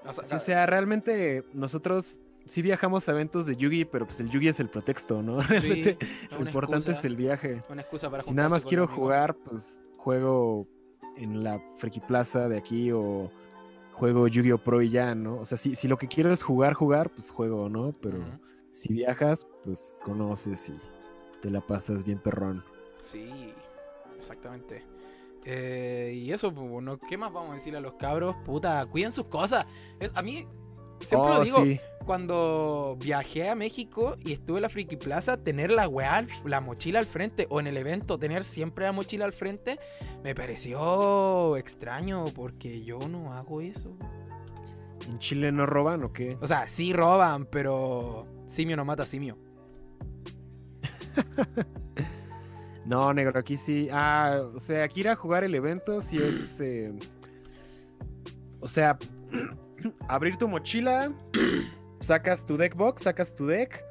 [0.06, 4.60] O sea, realmente nosotros sí viajamos a eventos de Yugi, pero pues el Yugi es
[4.60, 5.42] el pretexto, ¿no?
[5.42, 5.98] Realmente
[6.32, 7.64] lo importante es el viaje.
[7.70, 10.68] Una excusa para Si nada más quiero jugar, pues juego
[11.18, 13.32] en la Friki Plaza de aquí o
[13.94, 14.58] juego Yu-Gi-Oh!
[14.58, 15.38] Pro y ya, ¿no?
[15.40, 17.94] O sea, si, si lo que quiero es jugar, jugar, pues juego, ¿no?
[18.02, 18.20] Pero
[18.72, 20.80] si viajas, pues conoces y
[21.42, 22.64] te la pasas bien perrón.
[23.02, 23.54] Sí.
[24.24, 24.86] Exactamente.
[25.44, 28.36] Eh, y eso, pues, bueno, ¿qué más vamos a decirle a los cabros?
[28.46, 29.66] Puta, cuiden sus cosas.
[30.00, 30.48] Es, a mí,
[31.06, 31.64] siempre lo oh, digo,
[32.06, 37.00] cuando viajé a México y estuve en la Friki Plaza, tener la weá, la mochila
[37.00, 39.80] al frente, o en el evento, tener siempre la mochila al frente,
[40.24, 43.96] me pareció extraño, porque yo no hago eso.
[45.08, 46.38] ¿En Chile no roban o qué?
[46.42, 49.38] O sea, sí roban, pero simio no mata simio.
[52.86, 53.88] No, negro, aquí sí.
[53.92, 56.60] Ah, o sea, aquí ir a jugar el evento sí es.
[56.60, 56.94] Eh,
[58.60, 58.98] o sea,
[60.08, 61.12] abrir tu mochila,
[62.00, 63.84] sacas tu deck box, sacas tu deck,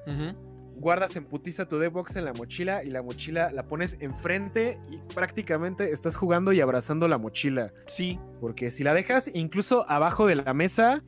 [0.76, 4.78] guardas en putiza tu deck box en la mochila y la mochila la pones enfrente
[4.90, 7.72] y prácticamente estás jugando y abrazando la mochila.
[7.86, 8.18] Sí.
[8.40, 11.02] Porque si la dejas incluso abajo de la mesa,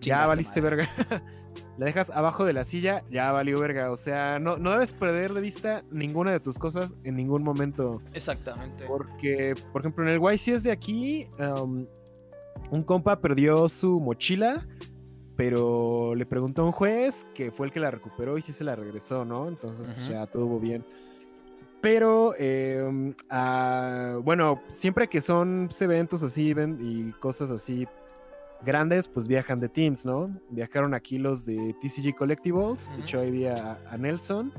[0.00, 0.88] ya valiste verga.
[1.78, 3.90] la dejas abajo de la silla, ya valió verga.
[3.90, 8.02] O sea, no, no debes perder de vista ninguna de tus cosas en ningún momento.
[8.14, 8.84] Exactamente.
[8.86, 11.86] Porque, por ejemplo, en el YCS de aquí, um,
[12.70, 14.66] un compa perdió su mochila,
[15.36, 18.64] pero le preguntó a un juez que fue el que la recuperó y sí se
[18.64, 19.48] la regresó, ¿no?
[19.48, 20.84] Entonces, pues ya todo bien.
[21.80, 23.14] Pero, em,
[24.24, 27.86] bueno, siempre que son eventos así y cosas así
[28.64, 30.28] grandes, pues viajan de teams, ¿no?
[30.50, 34.52] Viajaron aquí los de TCG Collectibles, de hecho ahí vi a, Nelson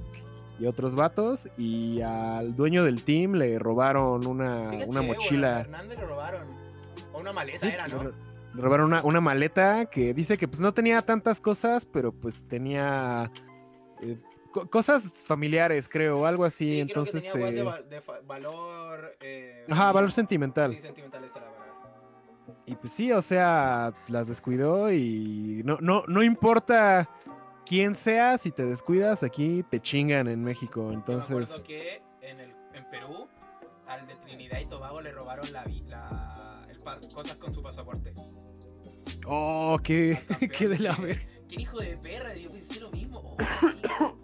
[0.59, 5.57] y otros vatos, y al dueño del team le robaron una, una mochila.
[5.57, 6.47] a Hernández le robaron,
[7.13, 8.11] o una maleta era, ¿no?
[8.53, 13.31] Robaron una, una, maleta que dice que pues no tenía tantas cosas, pero pues tenía...
[14.01, 14.17] Eh,
[14.49, 16.67] cosas familiares, creo, algo así.
[16.67, 19.15] Sí, Entonces, creo que tenía de, valor.
[19.19, 20.73] Eh, Ajá, valor sentimental.
[20.73, 21.47] Sí, sentimental esa la
[22.65, 27.09] Y pues sí, o sea, las descuidó y no, no, no importa
[27.65, 30.91] quién sea, si te descuidas, aquí te chingan en México.
[30.91, 31.29] Entonces.
[31.29, 32.08] me acuerdo que
[33.89, 36.77] al de Trinidad y Tobago le robaron la, la el,
[37.13, 38.13] cosas con su pasaporte.
[39.25, 40.21] Oh, qué,
[40.57, 41.27] qué de la ver.
[41.47, 42.35] ¿Qué hijo de perra?
[42.35, 43.35] Yo pensé lo mismo.
[43.99, 44.17] Oh,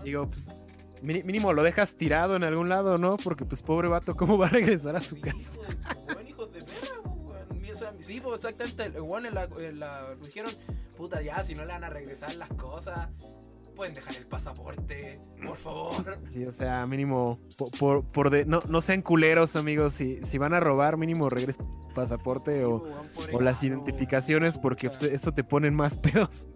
[0.04, 0.54] Digo, pues
[1.02, 3.16] mínimo lo dejas tirado en algún lado, ¿no?
[3.16, 5.58] Porque pues pobre vato, ¿cómo va a regresar a su casa?
[6.12, 7.02] Buen hijos de perra,
[8.00, 10.52] Sí, pues exactamente, en la, la, dijeron,
[10.96, 13.08] puta, ya, si no le van a regresar las cosas,
[13.74, 16.18] pueden dejar el pasaporte, por favor.
[16.28, 17.38] Sí, o sea, mínimo,
[17.78, 21.66] por, por, de, no, no sean culeros, amigos, si, si van a robar, mínimo regresen
[21.88, 22.84] el pasaporte o,
[23.32, 26.46] o las identificaciones, porque pues, eso te ponen más pedos.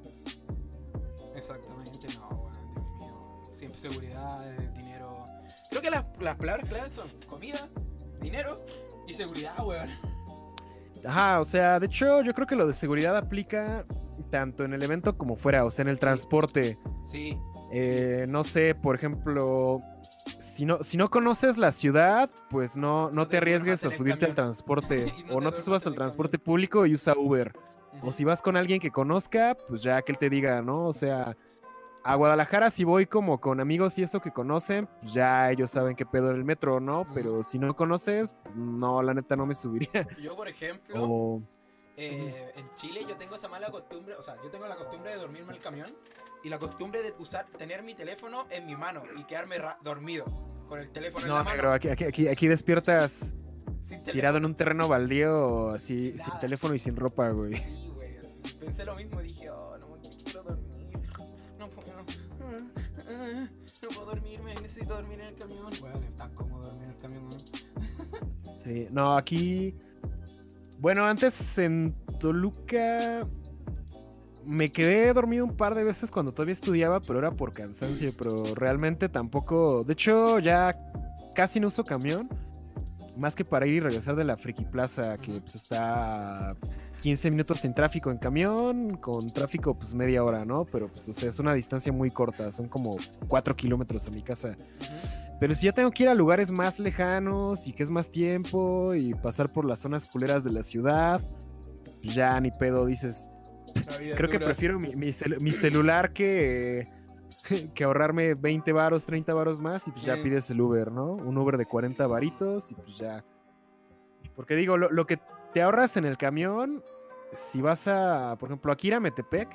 [5.71, 7.69] Creo que las, las palabras claves son comida,
[8.21, 8.65] dinero
[9.07, 9.89] y seguridad, weón.
[11.05, 13.85] Ajá, o sea, de hecho, yo creo que lo de seguridad aplica
[14.31, 16.79] tanto en el evento como fuera, o sea, en el transporte.
[17.05, 17.39] Sí.
[17.73, 19.81] Eh, no sé, por ejemplo,
[20.39, 24.35] si no, si no conoces la ciudad, pues no, no, te arriesgues a subirte al
[24.35, 25.13] transporte.
[25.31, 27.53] o no te subas al transporte público y usa Uber.
[28.03, 30.87] O si vas con alguien que conozca, pues ya que él te diga, ¿no?
[30.87, 31.37] O sea,
[32.07, 35.97] a Guadalajara si voy como con amigos y eso que conocen, pues ya ellos saben
[35.97, 37.07] qué pedo en el metro, ¿no?
[37.15, 40.07] Pero si no conoces, no, la neta no me subiría.
[40.23, 41.43] Yo, por ejemplo,
[41.97, 45.17] eh, en Chile yo tengo esa mala costumbre, o sea, yo tengo la costumbre de
[45.17, 45.97] dormirme en el camión
[46.45, 50.25] y la costumbre de usar, tener mi teléfono en mi mano y quedarme dormido
[50.69, 51.63] con el teléfono en la mano.
[51.63, 53.33] No, aquí, aquí, aquí, despiertas
[54.05, 57.55] tirado en un terreno baldío, así, sin teléfono y sin ropa, güey.
[57.55, 58.17] Sí, güey.
[58.59, 60.77] Pensé lo mismo, dije, oh, no me quiero dormir
[63.83, 65.71] no puedo dormirme, necesito dormir en el camión.
[65.81, 67.31] Bueno, tan cómodo dormir en el camión.
[68.59, 69.77] Sí, no, aquí.
[70.79, 73.27] Bueno, antes en Toluca
[74.45, 78.55] me quedé dormido un par de veces cuando todavía estudiaba, pero era por cansancio, pero
[78.55, 79.83] realmente tampoco.
[79.83, 80.71] De hecho, ya
[81.35, 82.29] casi no uso camión.
[83.17, 86.55] Más que para ir y regresar de la Friki Plaza, que pues está
[87.01, 90.67] 15 minutos sin tráfico en camión, con tráfico pues media hora, ¿no?
[90.67, 94.21] Pero pues o sea, es una distancia muy corta, son como 4 kilómetros a mi
[94.23, 94.55] casa.
[95.39, 98.95] Pero si ya tengo que ir a lugares más lejanos y que es más tiempo
[98.95, 101.21] y pasar por las zonas culeras de la ciudad,
[102.03, 103.29] pues, ya ni pedo dices.
[104.17, 106.89] Creo que prefiero mi, celular que,
[107.75, 111.13] que ahorrarme 20 varos, 30 varos más y pues ya pides el Uber, ¿no?
[111.13, 113.23] Un Uber de 40 varitos y pues ya.
[114.35, 115.19] Porque digo, lo, que
[115.53, 116.83] te ahorras en el camión,
[117.35, 119.49] si vas a, por ejemplo, aquí a Metepec,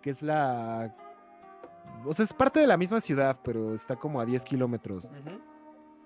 [0.00, 0.94] que es la...
[2.04, 5.10] O sea, es parte de la misma ciudad, pero está como a 10 kilómetros.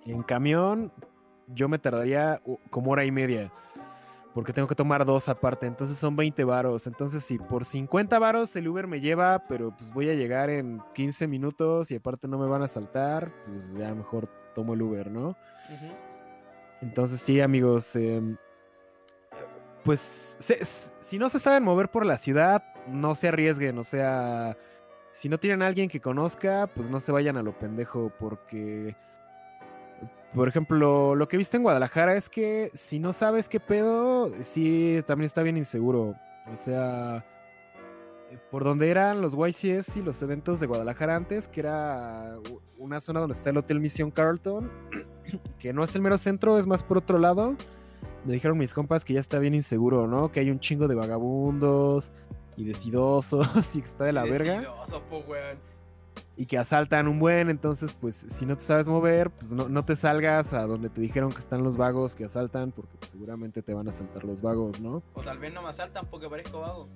[0.04, 0.92] En camión,
[1.48, 3.52] yo me tardaría como hora y media
[4.34, 6.88] porque tengo que tomar dos aparte, entonces son 20 varos.
[6.88, 10.82] Entonces, si por 50 varos el Uber me lleva, pero pues voy a llegar en
[10.92, 15.08] 15 minutos y aparte no me van a saltar, pues ya mejor tomo el Uber,
[15.08, 15.36] ¿no?
[16.82, 18.36] Entonces, sí, amigos, em,
[19.84, 20.36] pues
[20.98, 24.56] si no se saben mover por la ciudad, no se arriesguen, o sea,
[25.14, 28.96] si no tienen a alguien que conozca, pues no se vayan a lo pendejo, porque
[30.34, 34.98] por ejemplo, lo que viste en Guadalajara es que si no sabes qué pedo, sí,
[35.06, 36.16] también está bien inseguro.
[36.52, 37.24] O sea,
[38.50, 42.34] por donde eran los YCS y los eventos de Guadalajara antes, que era
[42.78, 44.68] una zona donde está el Hotel Mission Carlton,
[45.60, 47.54] que no es el mero centro, es más por otro lado.
[48.24, 50.32] Me dijeron mis compas que ya está bien inseguro, ¿no?
[50.32, 52.10] Que hay un chingo de vagabundos
[52.56, 53.46] y decidosos
[53.76, 54.62] y que está de la verga
[56.36, 59.94] y que asaltan un buen, entonces pues si no te sabes mover, pues no, te
[59.96, 63.72] salgas a donde te dijeron que están los vagos que asaltan, porque pues, seguramente te
[63.72, 65.02] van a asaltar los vagos, ¿no?
[65.14, 66.88] O tal vez no me asaltan porque parezco vago.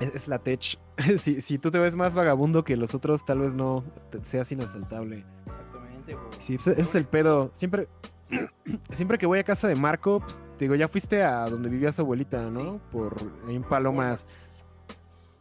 [0.00, 0.78] Es, la tech.
[1.18, 3.84] si, si, tú te ves más vagabundo que los otros, tal vez no
[4.22, 5.24] seas inasaltable.
[5.46, 7.50] Exactamente, Sí, pues, ese es el pedo.
[7.54, 7.88] Siempre,
[8.90, 12.02] siempre que voy a casa de Marco, pues, digo, ya fuiste a donde vivía su
[12.02, 12.80] abuelita, ¿no?
[12.90, 13.14] Por
[13.48, 14.26] en Palomas.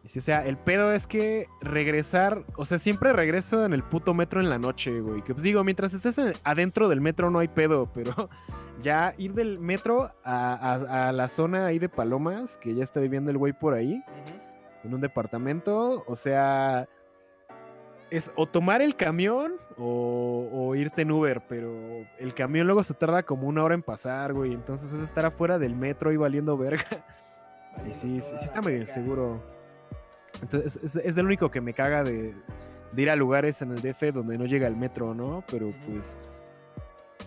[0.05, 4.13] Sí, o sea, el pedo es que regresar, o sea, siempre regreso en el puto
[4.13, 5.21] metro en la noche, güey.
[5.21, 8.29] Que pues digo, mientras estés adentro del metro no hay pedo, pero
[8.81, 13.37] ya ir del metro a, la zona ahí de Palomas, que ya está viviendo el
[13.37, 14.03] güey por ahí,
[14.83, 16.89] en un departamento, o sea,
[18.13, 23.23] es o tomar el camión o, irte en Uber, pero el camión luego se tarda
[23.23, 24.53] como una hora en pasar, güey.
[24.53, 26.85] Entonces es estar afuera del metro y valiendo verga.
[27.89, 29.41] y sí, sí, sí está medio inseguro.
[30.43, 32.35] Entonces es, el único que me caga de,
[32.95, 35.43] ir a lugares en el DF donde no llega el metro, ¿no?
[35.49, 36.15] Pero pues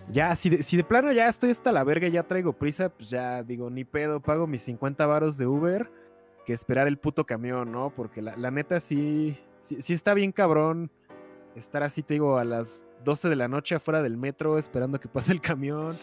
[0.09, 2.87] ya, si de, si de plano ya estoy hasta la verga y ya traigo prisa,
[2.87, 5.91] pues ya digo, ni pedo, pago mis 50 varos de Uber
[6.45, 7.89] que esperar el puto camión, ¿no?
[7.89, 9.37] Porque la, la neta sí,
[9.67, 10.89] sí, sí, está bien cabrón
[11.55, 15.07] estar así, te digo, a las 12 de la noche afuera del metro esperando que
[15.07, 15.97] pase el camión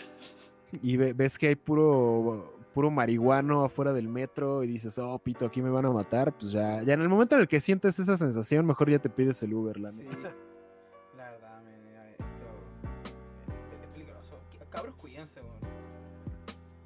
[0.82, 5.62] y ves que hay puro puro marihuano afuera del metro y dices, oh, pito, aquí
[5.62, 8.16] me van a matar, pues ya, ya en el momento en el que sientes esa
[8.16, 10.04] sensación, mejor ya te pides el Uber, la sí.
[11.16, 11.62] La verdad,
[12.10, 12.24] esto
[13.80, 14.40] es peligroso.
[14.70, 15.40] Cabros, cuídense.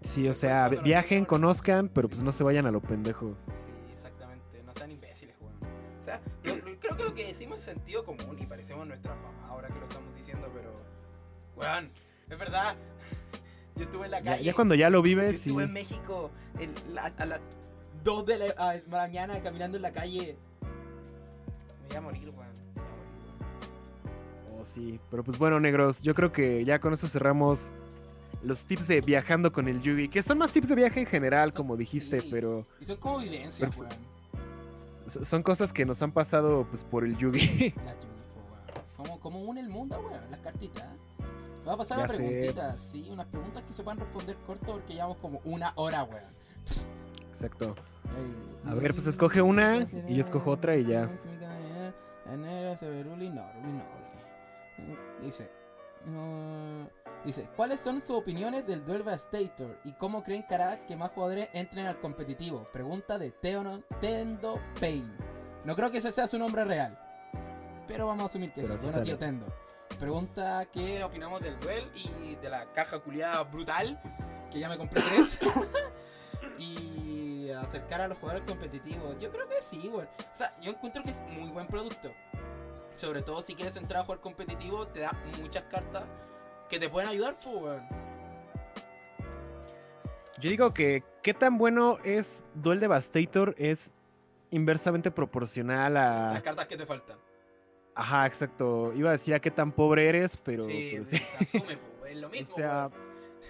[0.03, 3.35] Sí, o sea, viajen, conozcan, pero pues no se vayan a lo pendejo.
[3.65, 3.68] Sí,
[7.59, 10.73] sentido común y parecemos nuestra mamá ahora que lo estamos diciendo, pero,
[11.57, 11.91] weón,
[12.29, 12.77] es verdad.
[13.77, 14.45] Yo estuve en la calle.
[14.45, 15.45] Ya, cuando ya lo vives.
[15.45, 16.31] Yo estuve en México
[16.97, 17.41] a las
[18.03, 20.37] 2 de la mañana caminando en la calle.
[21.83, 22.49] Me voy a morir, weón.
[24.59, 24.99] Oh, sí.
[25.11, 27.73] Pero pues bueno, negros, yo creo que ya con eso cerramos
[28.43, 30.09] los tips de viajando con el Yugi.
[30.09, 32.67] Que son más tips de viaje en general, como dijiste, pero.
[32.81, 34.18] Y son como vivencias, pues, weón.
[35.09, 37.71] Son cosas que nos han pasado pues por el Yugi.
[37.85, 38.09] La Yugi,
[38.97, 40.87] Como, como une el mundo, weón, las cartitas.
[41.67, 45.19] Va a pasar a preguntitas, sí, unas preguntas que se puedan responder corto porque llevamos
[45.19, 46.25] como una hora, weón.
[47.29, 47.75] Exacto.
[48.67, 51.09] A ver, pues escoge una y yo escojo otra y ya.
[55.23, 55.51] Dice,
[57.25, 61.11] dice, ¿cuáles son sus opiniones del Duel Stator y cómo creen que hará que más
[61.11, 62.67] jugadores entren al competitivo?
[62.73, 65.17] Pregunta de Teono Tendo Pain.
[65.65, 66.99] No creo que ese sea su nombre real,
[67.87, 68.73] pero vamos a asumir que sí.
[68.83, 69.47] Bueno, tío Tendo
[69.99, 74.01] pregunta qué opinamos del duel y de la caja culiada brutal,
[74.51, 75.39] que ya me compré tres.
[76.59, 79.17] y acercar a los jugadores competitivos.
[79.21, 80.07] Yo creo que sí, güey.
[80.07, 82.13] O sea, yo encuentro que es muy buen producto.
[82.97, 86.05] Sobre todo si quieres entrar a jugar competitivo, te da muchas cartas
[86.69, 87.79] que te pueden ayudar, pues, güey.
[90.41, 93.93] Yo digo que qué tan bueno es Duel Devastator es
[94.51, 97.19] inversamente proporcional a las cartas que te faltan.
[97.95, 98.93] Ajá, exacto.
[98.95, 100.63] Iba a decir a qué tan pobre eres, pero.
[100.65, 102.55] Sí, pues, asume, es lo mismo.
[102.55, 102.91] O sea,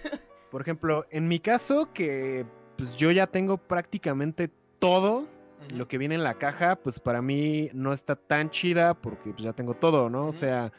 [0.51, 2.45] por ejemplo, en mi caso, que
[2.75, 4.49] pues yo ya tengo prácticamente
[4.79, 5.27] todo
[5.75, 9.43] lo que viene en la caja, pues para mí no está tan chida porque pues,
[9.43, 10.27] ya tengo todo, ¿no?
[10.27, 10.71] O sea,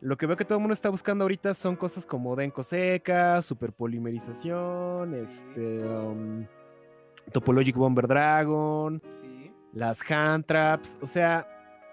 [0.00, 3.40] lo que veo que todo el mundo está buscando ahorita son cosas como Denko seca,
[3.42, 5.84] superpolimerización, este.
[5.84, 6.46] Um,
[7.32, 9.02] Topologic Bomber Dragon,
[9.72, 11.46] las Hand Traps, o sea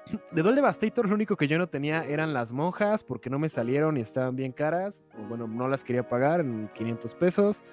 [0.32, 3.50] de Duel Devastator lo único que yo no tenía eran las monjas porque no me
[3.50, 5.04] salieron y estaban bien caras.
[5.20, 7.64] O bueno, no las quería pagar en 500 pesos.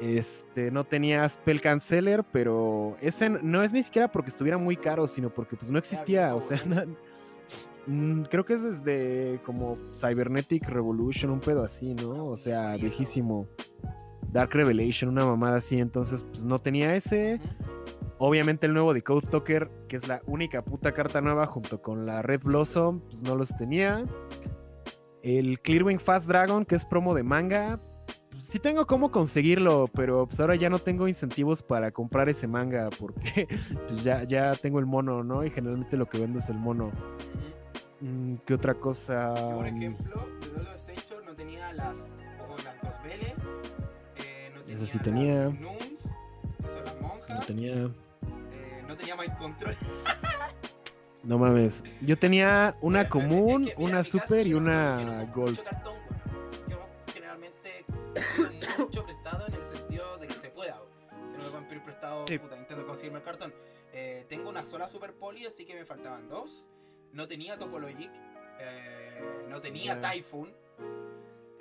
[0.00, 5.08] Este, no tenía Spell Canceller, pero ese no es ni siquiera porque estuviera muy caro,
[5.08, 6.34] sino porque pues no existía.
[6.34, 6.60] O sea,
[7.88, 12.26] mm, creo que es desde como Cybernetic Revolution, un pedo así, ¿no?
[12.26, 13.48] O sea, viejísimo.
[14.30, 15.78] Dark Revelation, una mamada así.
[15.78, 17.40] Entonces, pues no tenía ese.
[18.18, 22.04] Obviamente el nuevo de Code Talker, que es la única puta carta nueva junto con
[22.04, 24.04] la Red Blossom, pues no los tenía.
[25.22, 27.80] El Clearwing Fast Dragon, que es promo de manga.
[28.30, 32.46] Pues sí tengo cómo conseguirlo, pero pues ahora ya no tengo incentivos para comprar ese
[32.46, 33.48] manga porque
[33.88, 35.44] pues ya, ya tengo el mono, ¿no?
[35.44, 36.90] Y generalmente lo que vendo es el mono.
[38.00, 39.34] Mm, ¿Qué otra cosa?
[39.34, 42.10] Por ejemplo, de Dollar Station no tenía las,
[42.64, 43.34] las Cosbele,
[44.16, 45.44] eh, no tenía sí tenía.
[45.44, 46.02] Las Nuns,
[46.62, 47.38] que son las monjas.
[47.38, 47.90] No tenía
[48.88, 49.76] no tenía Mind Control.
[51.22, 51.84] no mames.
[52.00, 55.60] Yo tenía una común, una super y una gold.
[56.68, 56.78] Yo
[57.12, 57.84] generalmente
[58.78, 60.80] mucho prestado en el sentido de que se pueda.
[61.30, 63.52] Si no me pueden pedir prestado, puta, intento conseguirme el cartón.
[63.92, 66.70] Eh, tengo una sola super poli, así que me faltaban dos.
[67.12, 68.10] No tenía Topologic.
[68.60, 70.52] Eh, no tenía Typhoon.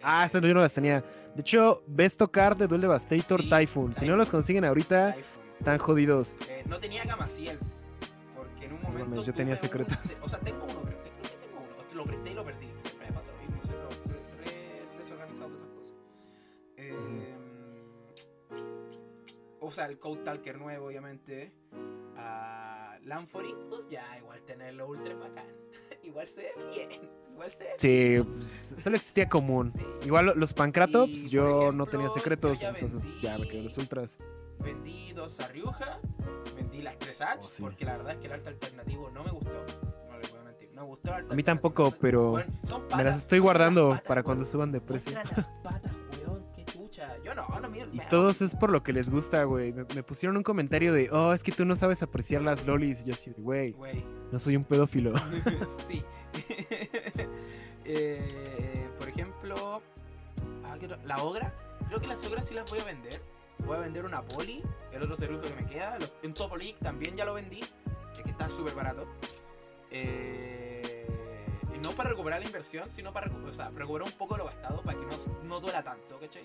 [0.02, 1.04] Ah, esas yo no las tenía.
[1.34, 3.94] De hecho, ves tocar de Duel Devastator Typhoon.
[3.94, 5.16] Si no los consiguen ahorita,
[5.64, 6.38] tan jodidos.
[6.48, 7.80] Eh, no tenía Gamaciels.
[8.36, 9.24] Porque en un momento.
[9.24, 10.20] yo tenía secretos.
[10.22, 11.96] o sea, tengo uno, creo, creo que tengo uno.
[11.96, 12.68] Lo presté y lo perdí.
[12.84, 13.62] Siempre me pasa lo mismo.
[13.64, 13.76] Soy
[14.14, 15.96] re, re desorganizado con esas cosas.
[16.78, 17.36] Eh,
[19.60, 21.52] o sea, el Code Talker nuevo, obviamente.
[22.98, 25.46] A Lanforicus, ya, igual tenerlo ultra bacán.
[26.04, 26.90] igual se ve bien.
[27.32, 29.74] Igual se ve Sí, pues, solo existía común.
[30.04, 34.18] Igual los Pancratops, yo no tenía secretos, entonces ya me quedé los ultras.
[34.60, 36.00] Vendí dos a Ryuja,
[36.56, 39.32] vendí las tres H, oh, porque la verdad es que el arte alternativo no me
[39.32, 39.66] gustó.
[40.10, 42.38] No le voy a mentir, no me gustó el A mí tampoco, pero
[42.96, 45.12] me las estoy guardando para cuando suban de precio.
[45.12, 45.97] No Y
[48.10, 49.74] todos es por lo que les gusta, güey.
[49.74, 53.02] Me, pusieron un comentario de, oh, es que tú no sabes apreciar las lolis.
[53.02, 53.76] Y yo así, güey,
[54.32, 55.14] no soy un pedófilo.
[55.88, 56.04] sí.
[57.90, 59.82] Eh, por ejemplo,
[60.66, 60.76] ah,
[61.06, 61.54] la ogra.
[61.88, 63.22] Creo que las ogras sí las voy a vender.
[63.66, 64.62] Voy a vender una poli,
[64.92, 65.98] el otro servicio que me queda.
[66.22, 67.62] Un Topo League también ya lo vendí,
[68.22, 69.08] que está súper barato.
[69.90, 71.08] Eh,
[71.74, 75.06] y no para recuperar la inversión, sino para recuperar un poco lo gastado para que
[75.06, 75.16] no,
[75.46, 76.44] no duela tanto, ¿cachai?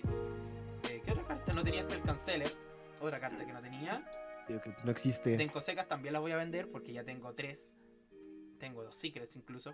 [0.83, 1.53] ¿Qué otra carta?
[1.53, 2.51] No tenía Spell Canceler.
[2.99, 4.03] Otra carta que no tenía.
[4.47, 5.37] Digo que no existe.
[5.37, 7.71] Tengo secas también las voy a vender porque ya tengo tres.
[8.59, 9.73] Tengo dos secrets incluso.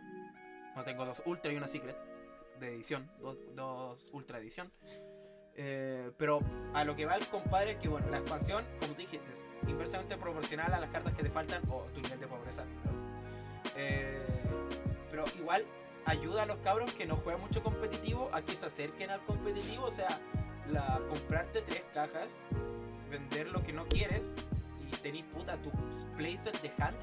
[0.76, 1.98] No tengo dos ultra y una secret
[2.60, 3.10] de edición.
[3.56, 4.72] Dos, ultra edición.
[5.56, 6.40] Eh, pero
[6.74, 9.46] a lo que va el compadre es que bueno, la expansión, como te dijiste, es
[9.68, 12.64] inversamente proporcional a las cartas que te faltan o tu nivel de pobreza.
[13.76, 14.24] Eh,
[15.12, 15.66] pero igual
[16.06, 19.86] ayuda a los cabros que no juegan mucho competitivo a que se acerquen al competitivo.
[19.86, 20.20] O sea,
[20.72, 22.40] la, comprarte tres cajas,
[23.10, 24.32] vender lo que no quieres
[24.92, 25.72] y tenés puta tu
[26.18, 26.98] playset de hand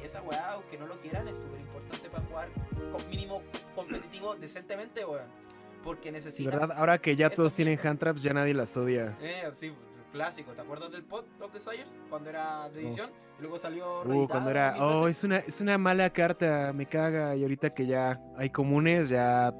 [0.00, 2.48] y esa weá, aunque no lo quieran, es súper importante para jugar
[2.92, 3.42] con mínimo
[3.74, 5.46] competitivo decentemente, weón.
[5.84, 6.58] Porque necesitan.
[6.58, 6.76] ¿Verdad?
[6.78, 9.16] Ahora que ya todos tienen hand traps, ya nadie las odia.
[9.20, 9.72] Eh, sí,
[10.12, 10.52] clásico.
[10.52, 12.00] ¿Te acuerdas del Pod of Desires?
[12.10, 12.82] Cuando era de oh.
[12.88, 14.02] edición y luego salió.
[14.02, 14.76] Uh, cuando era.
[14.80, 17.36] Oh, es una, es una mala carta, me caga.
[17.36, 19.52] Y ahorita que ya hay comunes, ya.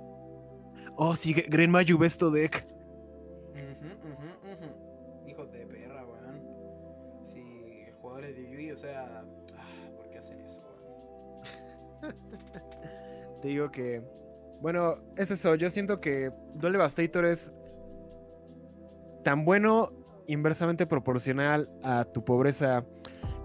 [0.97, 2.76] Oh, sí, Green Mayu Besto Deck.
[13.41, 14.03] Te digo que.
[14.61, 15.55] Bueno, es eso.
[15.55, 17.53] Yo siento que Duel Devastator es
[19.23, 19.93] tan bueno
[20.27, 22.85] inversamente proporcional a tu pobreza.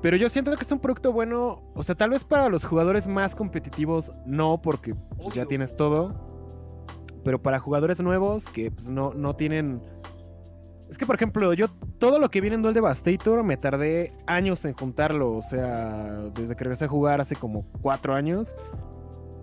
[0.01, 1.61] Pero yo siento que es un producto bueno.
[1.75, 6.13] O sea, tal vez para los jugadores más competitivos no, porque pues, ya tienes todo.
[7.23, 9.81] Pero para jugadores nuevos que pues, no, no tienen.
[10.89, 11.67] Es que, por ejemplo, yo
[11.99, 15.33] todo lo que viene en Duel Devastator me tardé años en juntarlo.
[15.33, 18.55] O sea, desde que regresé a jugar hace como cuatro años.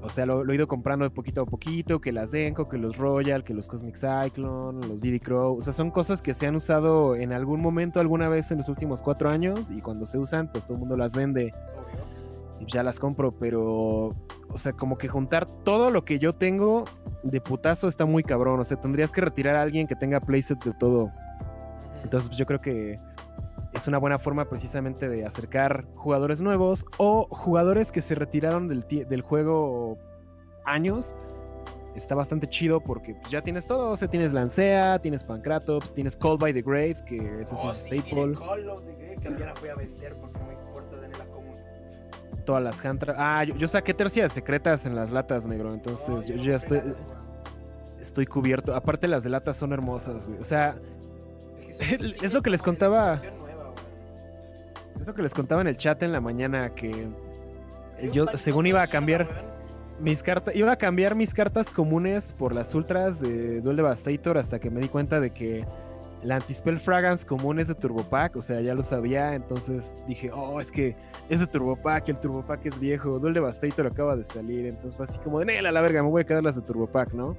[0.09, 2.97] O sea, lo, he ido comprando de poquito a poquito, que las Denko, que los
[2.97, 5.59] Royal, que los Cosmic Cyclone, los Diddy Crow.
[5.59, 8.71] O sea, son cosas que se han usado en algún momento, alguna vez en los
[8.71, 11.53] últimos cuatro años, y cuando se usan, pues todo el mundo las vende.
[12.59, 14.15] Y ya las compro, pero,
[14.49, 16.87] o sea, como que juntar todo lo que yo tengo
[17.23, 18.61] de putazo está muy cabrón.
[18.61, 21.13] O sea, tendrías que retirar a alguien que tenga playset de todo.
[22.03, 22.99] Entonces, pues yo creo que
[23.79, 28.85] es una buena forma precisamente de acercar jugadores nuevos o jugadores que se retiraron del,
[28.87, 29.99] del juego
[30.65, 31.15] años.
[31.95, 33.91] Está bastante chido porque pues, ya tienes todo.
[33.91, 37.73] O sea, tienes Lancea, tienes Pancratops, tienes Call by the Grave, que ese es oh,
[37.75, 38.35] staple.
[38.35, 41.55] Call of the Grave, que las voy a vender porque no me importa tenerlas como.
[42.45, 43.17] Todas las Hantras.
[43.19, 45.75] Ah, yo, saqué tercias secretas en las latas, negro.
[45.75, 46.83] Entonces yo, ya estoy.
[48.01, 48.75] Estoy cubierto.
[48.75, 50.41] Aparte, las de latas son hermosas, güey.
[50.41, 50.77] O sea,
[51.81, 53.19] es, lo que les contaba.
[55.01, 57.09] Es lo que les contaba en el chat en la mañana que
[58.13, 59.29] yo según iba a cambiar
[60.01, 64.59] mis cartas, iba a cambiar mis cartas comunes por las ultras de Duel Devastator hasta
[64.59, 65.67] que me di cuenta de que
[66.23, 70.31] la Antispell Fragrance común es de Turbo Pack, o sea, ya lo sabía, entonces dije,
[70.33, 70.97] oh, es que
[71.29, 74.97] es de Turbo Pack, el Turbo Pack es viejo, Duel Devastator acaba de salir, entonces
[74.97, 77.13] fue así como de, Nela, la verga, me voy a quedar las de Turbo Pack,
[77.13, 77.37] ¿no?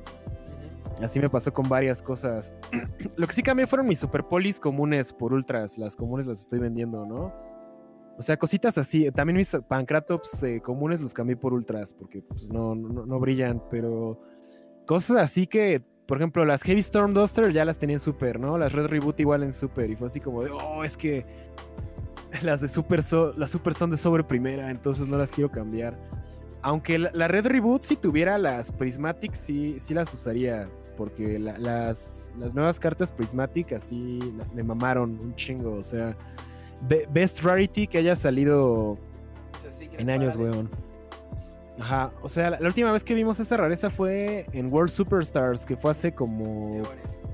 [1.02, 2.54] Así me pasó con varias cosas.
[3.16, 5.78] Lo que sí cambié fueron mis superpolis comunes por ultras.
[5.78, 7.34] Las comunes las estoy vendiendo, ¿no?
[8.20, 9.10] O sea, cositas así.
[9.12, 13.64] También mis pancratops eh, comunes los cambié por ultras porque pues, no, no, brillan.
[13.72, 14.20] Pero
[14.86, 18.58] cosas así que, por ejemplo, las Heavy Storm Duster ya las tenía en super, ¿no?
[18.58, 19.90] Las Red Reboot igual en super.
[19.90, 21.26] Y fue así como de, oh, es que
[22.44, 23.02] las de super,
[23.38, 25.98] las super son de sobre primera, entonces no las quiero cambiar.
[26.62, 30.68] Aunque la, Red Reboot, si tuviera las Prismatic, sí, sí las usaría
[30.98, 34.20] porque las, nuevas cartas Prismatic así
[34.54, 35.76] me mamaron un chingo.
[35.76, 36.18] O sea,
[36.82, 38.98] Best Rarity que haya salido
[39.98, 40.70] en años, weón.
[41.80, 45.78] Ajá, o sea, la, última vez que vimos esa rareza fue en World Superstars, que
[45.78, 46.82] fue hace como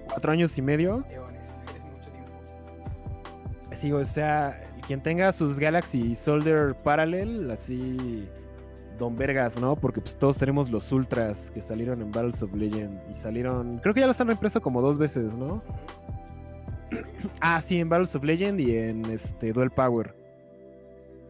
[0.07, 1.03] cuatro años y medio.
[3.73, 8.30] Sí, o sea, quien tenga sus Galaxy Soldier Parallel, así
[8.97, 9.76] Don Vergas, ¿no?
[9.76, 13.93] Porque pues todos tenemos los Ultras que salieron en Battles of Legend y salieron, creo
[13.93, 15.61] que ya los han reimpreso como dos veces, ¿no?
[17.41, 20.16] ah, sí, en Battles of Legend y en este Duel Power.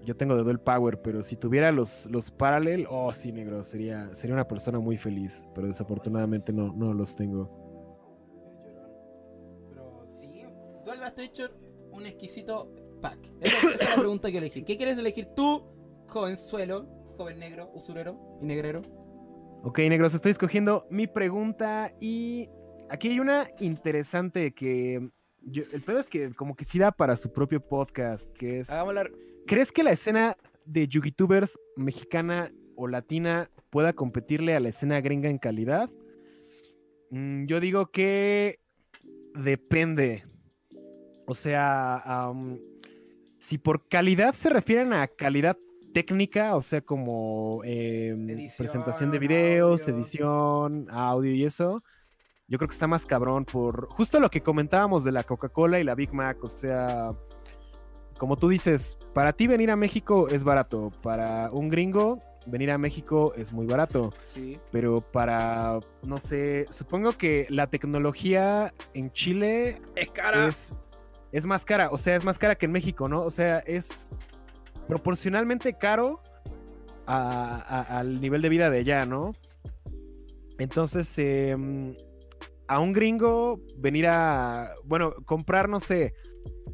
[0.04, 4.14] Yo tengo de Duel Power, pero si tuviera los, los Parallel, oh, sí, negro, sería,
[4.14, 7.50] sería una persona muy feliz, pero desafortunadamente no, no los tengo.
[9.70, 10.44] Pero sí,
[10.86, 11.52] Duel Teacher,
[11.92, 12.72] un exquisito
[13.02, 13.18] pack.
[13.42, 14.64] Esa, esa es la pregunta que elegí.
[14.64, 15.66] ¿Qué quieres elegir tú,
[16.08, 16.96] jovenzuelo?
[17.18, 18.82] joven negro, usurero y negrero.
[19.64, 22.50] Ok, negros, estoy escogiendo mi pregunta y
[22.90, 25.10] aquí hay una interesante que
[25.54, 28.70] el pedo es que como que sí da para su propio podcast, que es...
[29.48, 35.30] ¿Crees que la escena de YouTubers mexicana o latina pueda competirle a la escena gringa
[35.30, 35.90] en calidad?
[37.12, 38.60] Mm, yo digo que
[39.36, 40.24] depende.
[41.28, 42.32] O sea,
[43.40, 45.58] si por calidad se refieren a calidad
[45.94, 48.28] técnica, o sea, como em,
[48.58, 51.80] presentación de videos, edición, audio y eso,
[52.48, 55.84] yo creo que está más cabrón por justo lo que comentábamos de la Coca-Cola y
[55.84, 57.12] la Big Mac, o sea,
[58.18, 62.78] como tú dices, para ti venir a México es barato, para un gringo venir a
[62.78, 64.14] México es muy barato.
[64.26, 64.58] Sí.
[64.72, 70.48] Pero para, no sé, supongo que la tecnología en Chile es cara.
[70.48, 70.82] Es,
[71.32, 73.24] es más cara, o sea, es más cara que en México, ¿no?
[73.24, 74.10] O sea, es
[74.88, 76.22] proporcionalmente caro
[77.08, 79.34] al nivel de vida de allá, ¿no?
[80.58, 81.96] Entonces, em,
[82.68, 86.14] a un gringo venir a, bueno, comprar, no sé,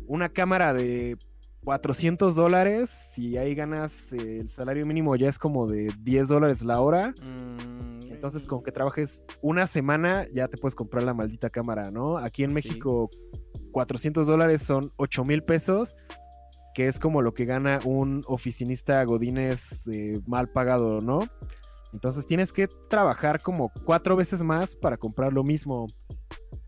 [0.08, 1.18] una cámara de
[1.64, 6.82] 400 dólares y ahí ganas el salario mínimo ya es como de 10 dólares la
[6.82, 7.14] hora.
[7.22, 12.18] Mm, Entonces, con que trabajes una semana ya te puedes comprar la maldita cámara, ¿no?
[12.18, 13.10] Aquí en México,
[13.72, 15.96] 400 dólares son 8 mil pesos
[16.74, 21.20] que es como lo que gana un oficinista godínez eh, mal pagado, ¿no?
[21.94, 25.88] Entonces tienes que trabajar como cuatro veces más para comprar lo mismo.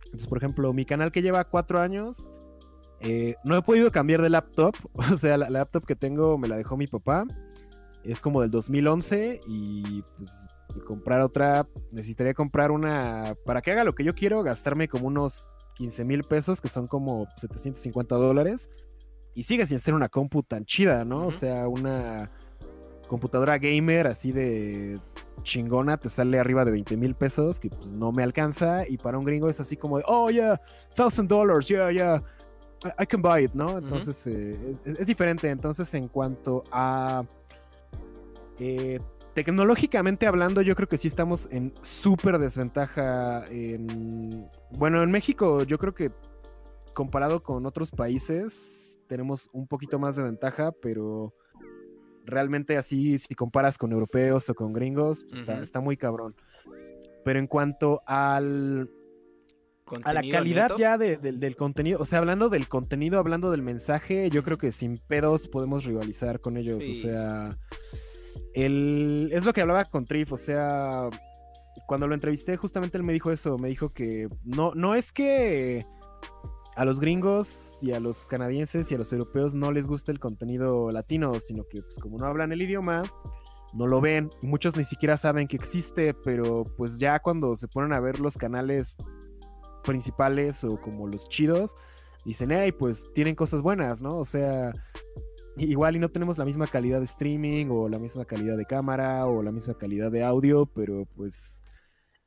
[0.05, 2.27] Entonces, por ejemplo, mi canal que lleva cuatro años,
[2.99, 4.75] eh, no he podido cambiar de laptop.
[5.13, 7.25] O sea, la, laptop que tengo me la dejó mi papá.
[8.03, 10.31] Es como del 2011 y pues
[10.85, 15.47] comprar otra, necesitaría comprar una, para que haga lo que yo quiero, gastarme como unos
[15.75, 18.69] 15 mil pesos, que son como 750 dólares
[19.35, 21.27] y sigue sin ser una compu tan chida, ¿no?
[21.27, 22.31] O sea, una
[23.07, 24.99] computadora gamer así de
[25.43, 28.87] chingona te sale arriba de 20 mil pesos, que pues no me alcanza.
[28.87, 30.59] Y para un gringo es así como de, oh, yeah,
[30.95, 32.23] thousand dollars, yeah, yeah,
[32.99, 33.77] I, can buy it, ¿no?
[33.77, 35.49] Entonces eh, es, diferente.
[35.49, 37.23] Entonces, en cuanto a
[38.59, 38.99] eh,
[39.33, 43.45] tecnológicamente hablando, yo creo que sí estamos en súper desventaja.
[43.49, 44.47] En...
[44.71, 46.11] Bueno, en México, yo creo que
[46.93, 51.33] comparado con otros países tenemos un poquito más de ventaja, pero
[52.25, 56.35] realmente así, si comparas con europeos o con gringos, pues, está, muy cabrón.
[57.23, 58.89] Pero en cuanto al...
[60.05, 64.41] A la calidad ya del contenido, o sea, hablando del contenido, hablando del mensaje, yo
[64.41, 66.83] creo que sin pedos podemos rivalizar con ellos.
[66.89, 67.57] O sea,
[68.53, 71.09] el, es lo que hablaba con Trif, o sea,
[71.85, 75.85] cuando lo entrevisté, justamente él me dijo eso, me dijo que no, no es que
[76.75, 80.19] a los gringos y a los canadienses y a los europeos no les gusta el
[80.19, 83.03] contenido latino, sino que pues como no hablan el idioma,
[83.73, 87.67] no lo ven y muchos ni siquiera saben que existe, pero pues ya cuando se
[87.67, 88.97] ponen a ver los canales
[89.83, 91.75] principales o como los chidos,
[92.25, 94.17] dicen, hey, pues tienen cosas buenas, ¿no?
[94.17, 94.71] O sea,
[95.57, 99.25] igual y no tenemos la misma calidad de streaming o la misma calidad de cámara
[99.27, 101.61] o la misma calidad de audio, pero pues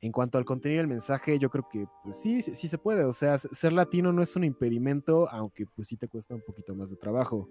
[0.01, 3.03] en cuanto al contenido del mensaje, yo creo que pues sí, sí, se puede.
[3.03, 6.75] O sea, ser latino no es un impedimento, aunque pues sí te cuesta un poquito
[6.75, 7.49] más de trabajo.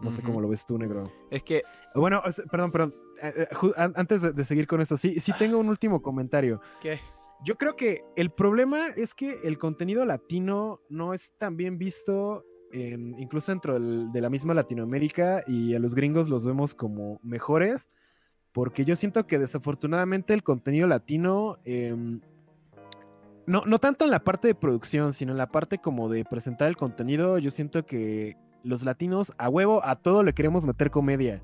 [0.00, 1.10] No sé cómo lo ves tú, negro.
[1.30, 1.62] Es que.
[1.94, 2.94] Bueno, perdón, perdón.
[3.22, 6.60] Eh, eh, antes de, seguir con eso, sí, sí tengo un último comentario.
[6.80, 6.98] ¿Qué?
[7.44, 12.44] Yo creo que el problema es que el contenido latino no es tan bien visto,
[12.72, 17.90] incluso dentro de la misma Latinoamérica, y a los gringos los vemos como mejores
[18.52, 22.20] porque yo siento que desafortunadamente el contenido latino, em,
[23.46, 26.68] no, no tanto en la parte de producción, sino en la parte como de presentar
[26.68, 31.42] el contenido, yo siento que los latinos a huevo a todo le queremos meter comedia.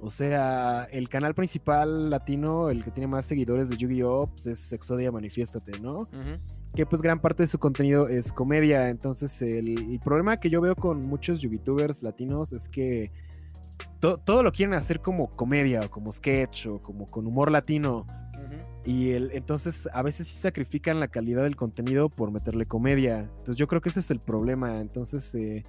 [0.00, 4.28] O sea, el canal principal latino, el que tiene más seguidores de Yu-Gi-Oh!
[4.28, 6.08] Pues es Exodia Manifiéstate, ¿no?
[6.76, 8.88] Que pues gran parte de su contenido es comedia.
[8.88, 13.10] Entonces, el, el problema que yo veo con muchos YouTubers latinos es que
[14.00, 18.06] todo lo quieren hacer como comedia o como sketch o como con humor latino.
[18.84, 23.18] Y el, entonces a veces sí sacrifican la calidad del contenido por meterle comedia.
[23.20, 24.80] Entonces yo creo que ese es el problema.
[24.80, 25.64] Entonces, eh,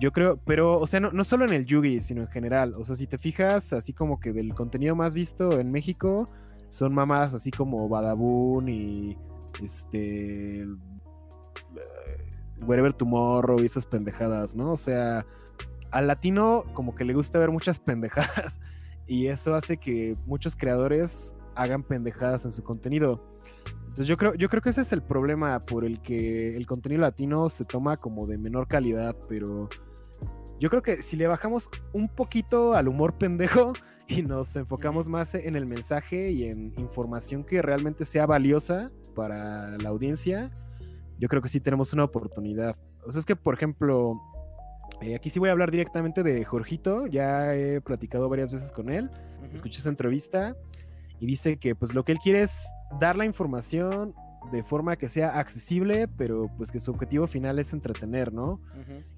[0.00, 2.74] Yo creo, pero, o sea, no, no solo en el Yugi, sino en general.
[2.76, 6.28] O sea, si te fijas, así como que del contenido más visto en México,
[6.68, 9.16] son mamás así como Badabun y
[9.62, 10.66] este.
[12.66, 14.72] Wherever Tomorrow y esas pendejadas, ¿no?
[14.72, 15.24] O sea,
[15.94, 18.60] al latino como que le gusta ver muchas pendejadas
[19.06, 23.22] y eso hace que muchos creadores hagan pendejadas en su contenido.
[23.82, 27.02] Entonces yo creo, yo creo que ese es el problema por el que el contenido
[27.02, 29.68] latino se toma como de menor calidad, pero
[30.58, 33.72] yo creo que si le bajamos un poquito al humor pendejo
[34.08, 39.78] y nos enfocamos más en el mensaje y en información que realmente sea valiosa para
[39.78, 40.50] la audiencia,
[41.20, 42.74] yo creo que sí tenemos una oportunidad.
[43.06, 44.20] O sea, es que, por ejemplo,
[45.04, 48.88] eh, aquí sí voy a hablar directamente de Jorgito, ya he platicado varias veces con
[48.88, 49.10] él,
[49.52, 50.56] escuché su entrevista
[51.20, 52.64] y dice que pues lo que él quiere es
[53.00, 54.14] dar la información
[54.50, 58.60] de forma que sea accesible, pero pues que su objetivo final es entretener, ¿no?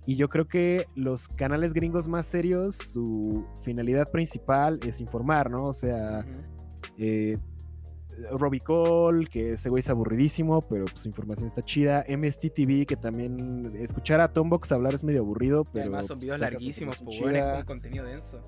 [0.06, 5.66] Y yo creo que los canales gringos más serios, su finalidad principal es informar, ¿no?
[5.66, 6.24] O sea,
[6.98, 7.38] eh,
[8.30, 12.04] Robbie Cole, que ese güey es aburridísimo, pero pues, su información está chida.
[12.08, 15.84] MST TV, que también escuchar a Tombox hablar es medio aburrido, pero.
[15.84, 18.40] además son pues, videos larguísimos, pues, con contenido denso.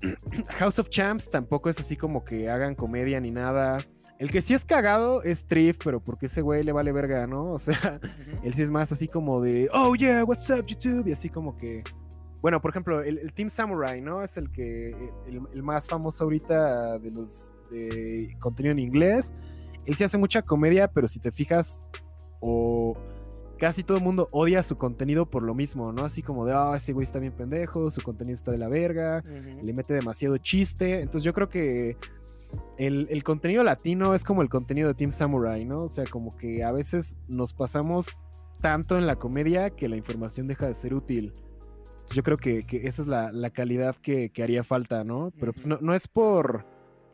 [0.58, 3.78] House of Champs tampoco es así como que hagan comedia ni nada.
[4.18, 7.52] El que sí es cagado es Triff, pero porque ese güey le vale verga, ¿no?
[7.52, 8.00] O sea,
[8.42, 11.06] él sí es más así como de, oh yeah, what's up YouTube?
[11.06, 11.84] Y así como que
[12.40, 14.22] bueno, por ejemplo, el, Team Samurai, ¿no?
[14.22, 19.34] Es el que el, más famoso ahorita de los de contenido en inglés.
[19.86, 21.88] Él sí hace mucha comedia, pero si te fijas,
[22.40, 22.96] o
[23.58, 26.04] casi todo el mundo odia su contenido por lo mismo, ¿no?
[26.04, 29.22] Así como de, ah, ese güey está bien pendejo, su contenido está de la verga,
[29.62, 31.00] le mete demasiado chiste.
[31.00, 31.96] Entonces yo creo que
[32.76, 35.82] el, el, contenido latino es como el contenido de Team Samurai, ¿no?
[35.82, 38.20] O sea, como que a veces nos pasamos
[38.60, 41.32] tanto en la comedia que la información deja de ser útil
[42.14, 45.32] yo creo que, esa es la, calidad que, haría falta, ¿no?
[45.38, 46.64] Pero pues no, es por...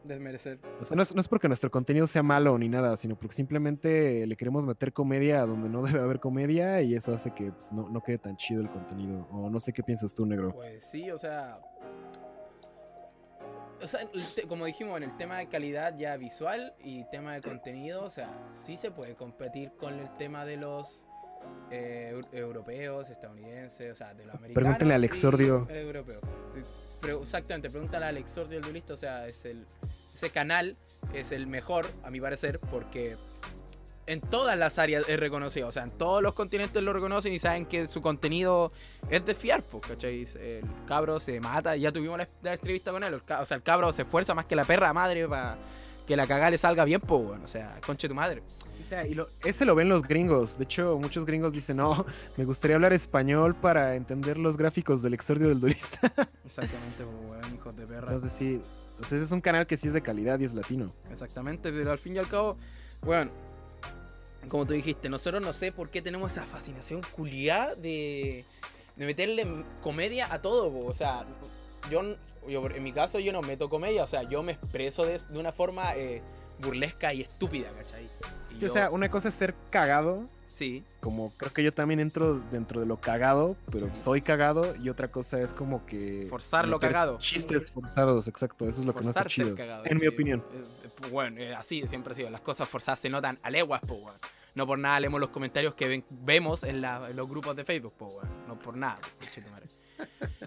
[0.05, 0.61] Desmerecer.
[0.83, 4.37] O sea, no es, porque nuestro contenido sea malo ni nada, sino porque simplemente le
[4.37, 8.19] queremos meter comedia donde no debe haber comedia y eso hace que pues, no, quede
[8.19, 9.27] tan chido el contenido.
[9.31, 10.53] O no sé qué piensas tú, negro.
[10.53, 11.61] Pues sí, o sea...
[13.83, 14.01] O sea,
[14.49, 18.31] como dijimos, en el tema de calidad ya visual y tema de contenido, o sea,
[18.53, 21.05] sí se puede competir con el tema de los
[21.71, 24.55] eh, europeos, estadounidenses, o sea, de los americanos.
[24.55, 25.67] Pregúntale al exordio.
[25.71, 26.21] Europeo.
[27.01, 29.67] Pero exactamente, pregúntale al exordio del duelista, o sea, es el,
[30.15, 30.77] ese canal
[31.13, 33.17] es el mejor, a mi parecer, porque
[34.07, 37.39] en todas las áreas es reconocido, o sea, en todos los continentes lo reconocen y
[37.39, 38.73] saben que su contenido
[39.11, 40.27] es de fiar, pues, ¿cachai?
[40.41, 44.03] El cabro se mata, ya tuvimos la, entrevista con él, o sea, el cabro se
[44.03, 45.57] esfuerza más que la perra madre para
[46.07, 48.43] que la cagada le salga bien, pues, bueno, o sea, conche tu madre.
[48.85, 50.59] Sea, y ese lo ven los gringos.
[50.59, 52.05] De hecho, muchos gringos dicen, no,
[52.37, 56.01] me gustaría hablar español para entender los gráficos del exordio del duelista.
[56.45, 57.05] Exactamente,
[57.55, 58.09] hijos de perra.
[58.09, 58.61] Entonces sí,
[59.01, 60.93] ese es un canal que sí es de calidad y es latino.
[61.11, 62.59] Exactamente, pero al fin y al cabo,
[63.03, 63.31] bueno,
[64.49, 68.45] como tú dijiste, nosotros no sé por qué tenemos esa fascinación culiada de,
[68.97, 69.47] de meterle
[69.83, 71.25] comedia a todo, o sea,
[71.91, 72.03] yo,
[72.49, 75.39] yo, en mi caso yo no meto comedia, o sea, yo me expreso de, de
[75.39, 76.23] una forma eh,
[76.61, 78.09] burlesca y estúpida, ¿cachai?
[78.65, 80.29] O sea, una cosa es ser cagado.
[80.49, 80.85] Sí.
[81.01, 84.77] Como creo que yo también entro dentro de lo cagado, pero soy cagado.
[84.77, 86.29] Y otra cosa es como que.
[86.31, 87.19] Forzar lo cagado.
[87.19, 88.69] Chistes forzados, exacto.
[88.69, 89.57] Eso es lo que no está chido.
[89.85, 90.45] en mi opinión.
[91.11, 92.31] bueno, eh, así siempre ha sido.
[92.31, 94.01] Las cosas forzadas se notan a leguas, pues,
[94.55, 98.15] No por nada leemos los comentarios que vemos en, los grupos de Facebook, pues,
[98.47, 98.99] No por nada,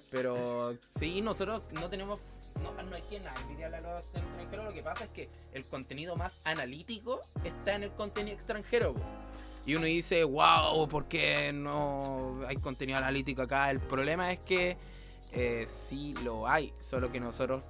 [0.10, 2.22] Pero sí, nosotros no tenemos
[2.64, 4.66] no, no hay quien envidiarle a los extranjeros.
[4.66, 8.96] Lo que pasa es que el contenido más analítico está en el contenido extranjero.
[9.66, 13.70] Y uno dice, wow, ¿por qué no hay contenido analítico acá?
[13.70, 14.78] El problema es que
[15.34, 17.64] eh, sí lo hay, solo que nosotros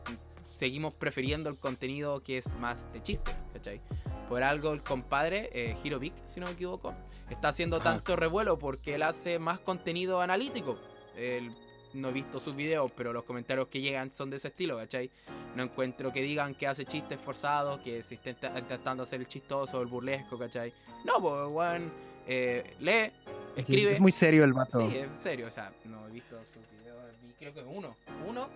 [0.56, 3.82] seguimos prefiriendo el contenido que es más de chiste, ¿cachai?
[4.30, 6.94] Por algo el compadre, eh, Hirovic, si no me equivoco,
[7.30, 10.78] está haciendo tanto revuelo porque él hace más contenido analítico.
[11.16, 11.56] El
[11.98, 15.10] no he visto sus videos, pero los comentarios que llegan son de ese estilo, ¿cachai?
[15.56, 19.82] No encuentro que digan que hace chistes forzados, que se está intentando hacer el chistoso,
[19.82, 20.74] el burlesco, ¿cachai?
[21.04, 21.92] No, pues, weón,
[22.28, 23.12] eh, lee,
[23.56, 23.92] escribe.
[23.92, 24.80] Es muy serio el vato.
[24.80, 27.96] Sí, es serio, o sea, no he visto sus videos, vi creo que uno,
[28.28, 28.50] uno,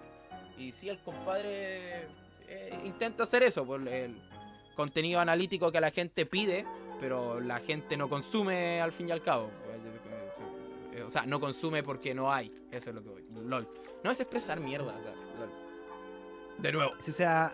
[0.58, 2.08] y sí, el compadre
[2.48, 4.22] eh, intenta hacer eso, por el
[4.76, 6.66] contenido analítico que la gente pide,
[7.00, 9.50] pero la gente no consume al fin y al cabo.
[11.12, 12.50] O sea, no consume porque no hay.
[12.72, 13.26] Eso es lo que voy.
[13.44, 13.68] LOL.
[14.02, 14.96] No es expresar mierda.
[14.96, 15.14] O sea,
[16.58, 16.94] De nuevo.
[16.98, 17.54] o sea,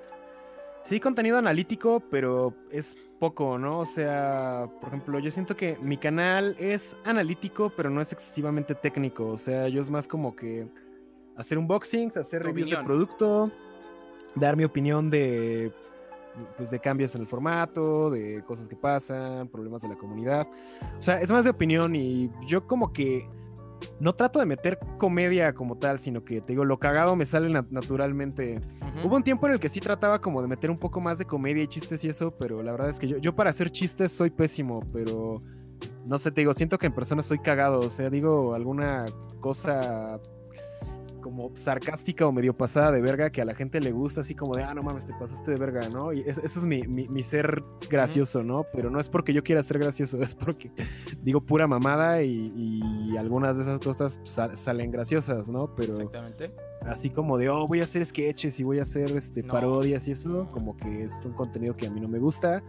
[0.83, 3.79] sí, contenido analítico, pero es poco, ¿no?
[3.79, 8.75] O sea, por ejemplo, yo siento que mi canal es analítico, pero no es excesivamente
[8.75, 9.29] técnico.
[9.29, 10.67] O sea, yo es más como que
[11.35, 13.49] hacer unboxings, hacer reviews de producto,
[14.35, 15.71] dar mi opinión de
[16.57, 20.47] pues de cambios en el formato, de cosas que pasan, problemas de la comunidad.
[20.99, 23.27] O sea, es más de opinión y yo como que
[23.99, 27.49] no trato de meter comedia como tal, sino que te digo, lo cagado me sale
[27.49, 28.61] naturalmente.
[29.03, 31.25] Hubo un tiempo en el que sí trataba como de meter un poco más de
[31.25, 34.11] comedia y chistes y eso, pero la verdad es que yo, yo para hacer chistes
[34.11, 35.41] soy pésimo, pero
[36.05, 39.05] no sé, te digo, siento que en persona soy cagado, o sea, digo alguna
[39.39, 40.19] cosa
[41.21, 44.55] como sarcástica o medio pasada de verga que a la gente le gusta, así como
[44.55, 46.13] de, ah, no mames, te pasaste de verga, ¿no?
[46.13, 48.65] Y eso es mi, mi, ser gracioso, ¿no?
[48.73, 50.71] Pero no es porque yo quiera ser gracioso, es porque
[51.21, 54.19] digo pura mamada y, algunas de esas cosas
[54.53, 55.73] salen graciosas, ¿no?
[55.75, 56.51] Pero Exactamente.
[56.85, 60.11] Así como de, oh, voy a hacer sketches y voy a hacer este, parodias y
[60.11, 62.63] eso, como que es un contenido que a mí no me gusta.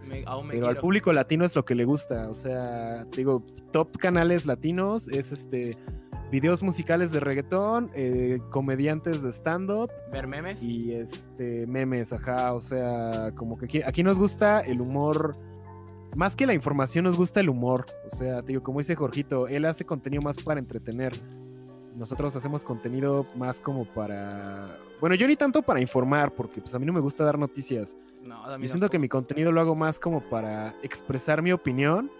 [0.50, 2.28] pero al público latino es lo que le gusta.
[2.28, 5.76] O sea, digo, top canales latinos es este
[6.30, 9.90] videos musicales de reggaetón, eh, comediantes de stand-up.
[10.12, 10.62] Ver memes.
[10.62, 12.54] Y este, memes, ajá.
[12.54, 15.36] O sea, como que aquí, nos gusta el humor.
[16.16, 17.84] Más que la información, nos gusta el humor.
[18.06, 21.12] O sea, digo, como dice Jorgito, él hace contenido más para entretener.
[21.94, 24.78] Nosotros hacemos contenido más como para.
[25.00, 27.96] Bueno, yo ni tanto para informar, porque pues a mí no me gusta dar noticias.
[28.22, 32.10] No, yo siento que mi contenido lo hago más como para expresar mi opinión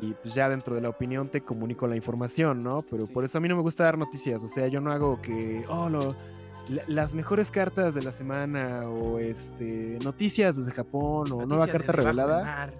[0.00, 2.82] y pues ya dentro de la opinión te comunico la información, ¿no?
[2.82, 5.20] Pero por eso a mí no me gusta dar noticias, o sea, yo no hago
[5.22, 5.88] que, oh,
[6.88, 12.72] las mejores cartas de la semana o este noticias desde Japón o nueva carta revelada.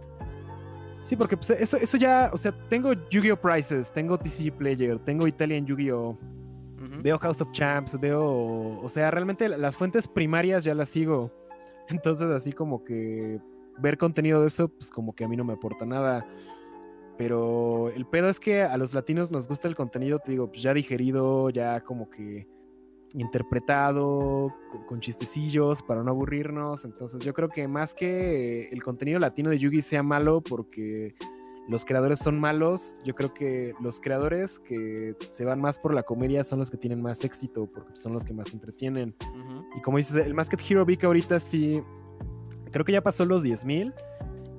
[1.04, 3.36] Sí, porque pues, eso, eso ya, o sea, tengo Yu-Gi-Oh!
[3.36, 6.18] Prices, tengo TC Player, tengo Italian Yu-Gi-Oh!
[7.02, 11.30] Veo House of Champs, veo, o sea, realmente las fuentes primarias ya las sigo.
[11.88, 13.40] Entonces, así como que
[13.78, 16.26] ver contenido de eso, pues como que a mí no me aporta nada.
[17.16, 20.62] Pero el pedo es que a los latinos nos gusta el contenido, te digo, pues
[20.62, 22.46] ya digerido, ya como que
[23.14, 24.54] interpretado,
[24.86, 26.84] con, chistecillos para no aburrirnos.
[26.84, 31.14] Entonces yo creo que más que el contenido latino de Yugi sea malo porque
[31.68, 36.04] los creadores son malos, yo creo que los creadores que se van más por la
[36.04, 39.14] comedia son los que tienen más éxito porque son los que más entretienen.
[39.76, 41.82] Y como dices, el Masked Hero Vic ahorita sí,
[42.70, 43.92] creo que ya pasó los 10.000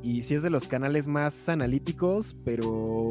[0.01, 3.09] y sí es de los canales más analíticos, pero,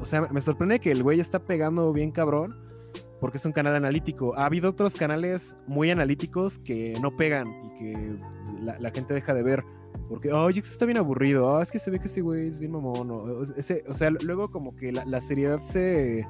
[0.00, 2.56] o sea, me sorprende que el güey está pegando bien cabrón,
[3.20, 4.36] porque es un canal analítico.
[4.36, 8.16] Ha habido otros canales muy analíticos que no pegan y que
[8.62, 9.62] la, gente deja de ver.
[10.08, 11.46] Porque, oye, eso está bien aburrido.
[11.46, 13.10] Oh, es que se ve que ese güey es bien mamón.
[13.10, 13.44] O
[13.94, 16.26] sea, luego como que la, seriedad se,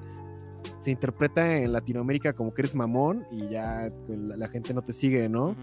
[0.80, 5.28] se interpreta en Latinoamérica como que eres mamón y ya la, gente no te sigue,
[5.28, 5.54] ¿no?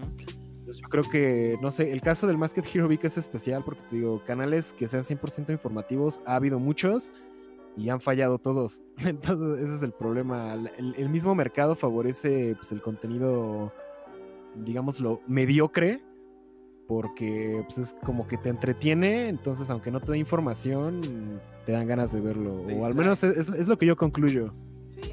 [0.76, 3.96] Yo creo que, no sé, el caso del Masked Hero Vic es especial porque te
[3.96, 7.12] digo, canales que sean 100% informativos, ha habido muchos
[7.76, 8.82] y han fallado todos.
[8.98, 10.54] Entonces, ese es el problema.
[10.76, 13.72] El, mismo mercado favorece pues, el contenido,
[14.56, 16.02] digámoslo, mediocre,
[16.86, 21.86] porque pues, es como que te entretiene, entonces aunque no te dé información, te dan
[21.86, 22.62] ganas de verlo.
[22.62, 24.54] O al menos es, lo que yo concluyo.
[24.88, 25.12] Sí,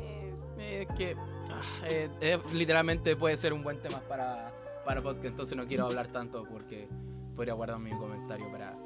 [0.57, 1.15] eh, que
[1.49, 4.53] ah, eh, eh, literalmente puede ser un buen tema para
[4.85, 6.87] para podcast, entonces no quiero hablar tanto porque
[7.35, 8.77] podría guardar mi comentario para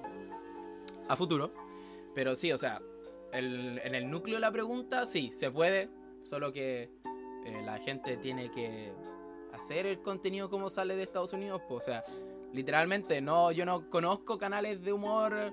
[1.07, 1.51] a futuro.
[2.15, 2.81] Pero sí, o sea,
[3.31, 5.89] en el núcleo de la pregunta, sí, se puede,
[6.23, 6.89] solo que
[7.45, 8.91] eh, la gente tiene que
[9.53, 12.03] hacer el contenido como sale de Estados Unidos, pues, o sea,
[12.53, 15.51] literalmente, no, yo no conozco canales de humor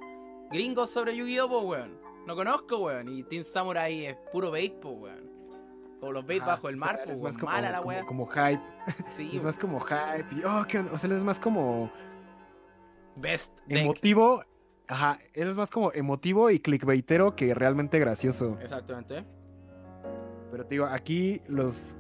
[0.51, 1.99] gringos sobre Yu-Gi-Oh, pues, weón.
[2.27, 3.09] No conozco, weón.
[3.09, 5.26] Y Team Samurai es puro bait, pues, weón.
[6.01, 8.05] Como los veis bajo el mar, pues, más como, mala la wea.
[8.05, 8.61] Como, hype.
[9.17, 10.27] Sí, es más como hype.
[10.33, 11.91] Y, oh, o sea, es más como.
[13.17, 13.59] Best.
[13.69, 14.45] Emotivo.
[14.89, 18.57] Ajá, él es más como emotivo y clickbaitero que realmente gracioso.
[18.61, 19.25] Exactamente.
[20.51, 21.97] Pero te digo, aquí los.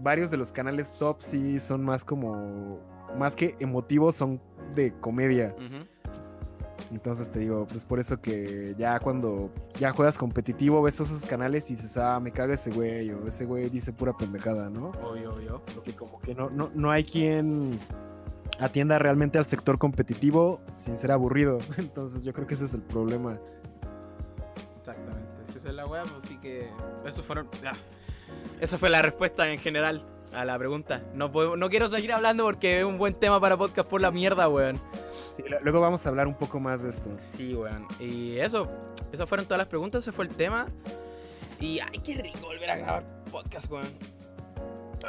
[0.00, 2.78] Varios de los canales top sí son más como.
[3.16, 4.40] Más que emotivos, son
[4.74, 5.56] de comedia.
[6.90, 11.26] Entonces te digo, pues es por eso que ya cuando ya juegas competitivo, ves esos
[11.26, 14.90] canales y dices, ah, me caga ese güey, o ese güey dice pura pendejada, ¿no?
[15.02, 15.62] Obvio, obvio.
[15.74, 17.78] Porque como que no, no, no hay quien
[18.58, 21.58] atienda realmente al sector competitivo sin ser aburrido.
[21.76, 23.38] Entonces yo creo que ese es el problema.
[24.78, 25.42] Exactamente.
[25.52, 26.70] Si es la weá, pues sí que.
[27.04, 27.48] Eso fueron.
[28.60, 31.02] Esa fue la respuesta en general a la pregunta.
[31.14, 34.48] No, no quiero seguir hablando porque es un buen tema para podcast por la mierda,
[34.48, 34.80] weón.
[35.62, 37.10] luego vamos a hablar un poco más de esto.
[37.36, 37.86] Sí, weón.
[37.98, 38.68] Y eso,
[39.12, 40.66] esas fueron todas las preguntas, ese fue el tema.
[41.60, 43.88] Y ay, qué rico volver a grabar podcast, weón.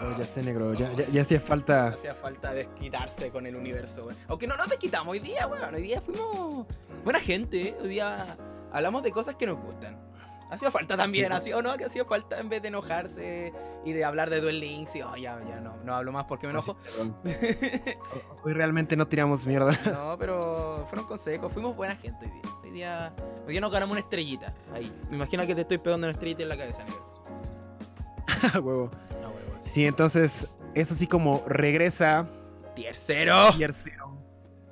[0.02, 0.74] Oh, ya sé, negro.
[0.74, 1.88] Ya, ya, ya hacía falta.
[1.88, 4.18] Hacía falta desquitarse con el universo, weón.
[4.28, 5.74] Aunque no nos desquitamos hoy día, weón.
[5.76, 6.68] Hoy día fuimos
[7.04, 7.70] buena gente.
[7.70, 7.78] ¿eh?
[7.82, 8.38] Hoy día
[8.72, 10.09] hablamos de cosas que nos gustan.
[10.50, 13.54] Hacía falta también, así o no, que hacía falta en vez de enojarse
[13.86, 16.48] y de hablar de Duel Links y oh, ya, ya no, no hablo más porque
[16.48, 16.76] me enojo.
[18.44, 19.80] hoy realmente no tiramos mierda.
[19.90, 22.52] No, pero fueron consejos, fuimos buena gente hoy día.
[22.64, 23.14] Hoy día,
[23.46, 24.54] hoy día nos ganamos una estrellita.
[24.74, 24.92] Ahí.
[25.10, 27.10] Me imagino que te estoy pegando una estrellita en la cabeza, negro.
[28.64, 28.92] huevo.
[29.60, 32.28] Sí, entonces es así como regresa.
[32.76, 33.52] Tercero.
[33.58, 34.18] Tercero.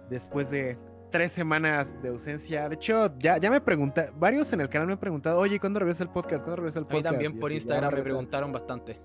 [0.10, 0.78] Después de
[1.18, 2.70] tres semanas de ausencia.
[2.70, 5.80] De hecho, ya, ya me pregunté, varios en el canal me han preguntado, oye, ¿cuándo
[5.80, 6.44] regresa el podcast?
[6.44, 7.08] ¿Cuándo regresa el podcast?
[7.08, 8.98] A mí también por Instagram me preguntaron bastante.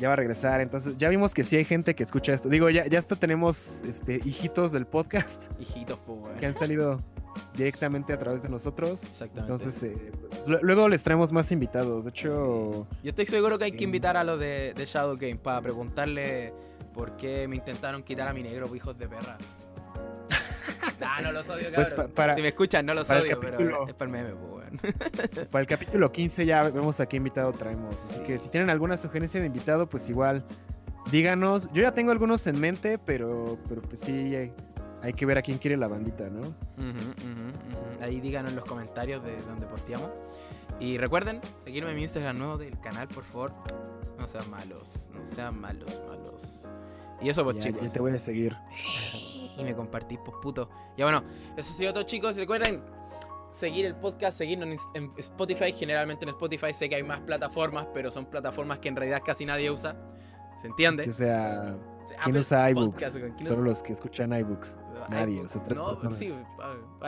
[0.00, 2.48] Ya va a regresar, entonces ya vimos que sí hay gente que escucha esto.
[2.48, 5.50] Digo, ya, ya hasta tenemos este, hijitos del podcast.
[5.60, 7.00] Hijitos, pues, Que han salido
[7.56, 9.02] directamente a través de nosotros.
[9.02, 9.52] Exactamente.
[9.52, 12.04] Entonces, eh, pues, luego les traemos más invitados.
[12.04, 15.60] De hecho, yo estoy seguro que hay que invitar a los de, Shadow Game para
[15.62, 16.52] preguntarle
[16.94, 19.36] por qué me intentaron quitar a mi negro, hijos de perra.
[21.00, 24.10] Nah, no los odio, pues para, si me escuchan, no los odio, pero es para
[24.10, 24.58] el meme, pues,
[25.50, 27.94] Para el capítulo 15 ya vemos a qué invitado traemos.
[27.94, 30.44] Así que si tienen alguna sugerencia de invitado, pues igual
[31.10, 31.70] díganos.
[31.72, 34.34] Yo ya tengo algunos en mente, pero, pero pues sí,
[35.02, 36.54] hay, que ver a quién quiere la bandita, ¿no?
[38.00, 40.10] Ahí díganos en los comentarios de donde posteamos.
[40.80, 43.52] Y recuerden seguirme en mi Instagram nuevo del canal, por favor.
[44.16, 46.68] No sean malos, no sean malos, malos.
[47.20, 47.82] Y eso, pues, chicos.
[47.82, 48.56] Ya te voy a seguir.
[49.58, 50.68] Y me compartís, pues, puto.
[50.96, 51.22] Ya bueno,
[51.56, 52.36] eso ha sido todo, chicos.
[52.36, 52.82] Recuerden
[53.50, 55.72] seguir el podcast, seguirnos en Spotify.
[55.72, 59.44] Generalmente en Spotify sé que hay más plataformas, pero son plataformas que en realidad casi
[59.44, 59.96] nadie usa.
[60.60, 61.08] ¿Se entiende?
[61.08, 61.76] o sea,
[62.24, 63.20] ¿quién usa iBooks?
[63.42, 64.76] Solo los que escuchan iBooks.
[65.08, 66.34] Nadie, o sea, tres no, Sí,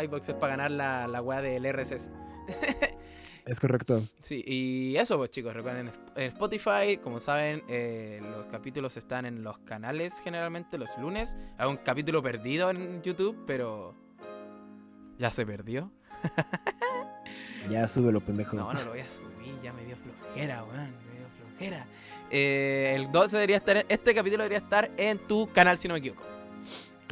[0.05, 2.11] iBooks es para ganar la, la weá del RSS.
[3.47, 4.03] Es correcto.
[4.23, 9.43] Sí, y eso pues chicos, recuerden, en Spotify, como saben, eh, los capítulos están en
[9.43, 11.37] los canales generalmente los lunes.
[11.59, 13.95] Hay un capítulo perdido en YouTube, pero
[15.19, 15.91] ya se perdió.
[17.71, 18.57] ya súbelo, pendejo.
[18.57, 21.87] No, no lo voy a subir, ya me dio flojera, weón, me dio flojera.
[22.31, 25.99] Eh, el 12 debería estar, este capítulo debería estar en tu canal, si no me
[25.99, 26.23] equivoco.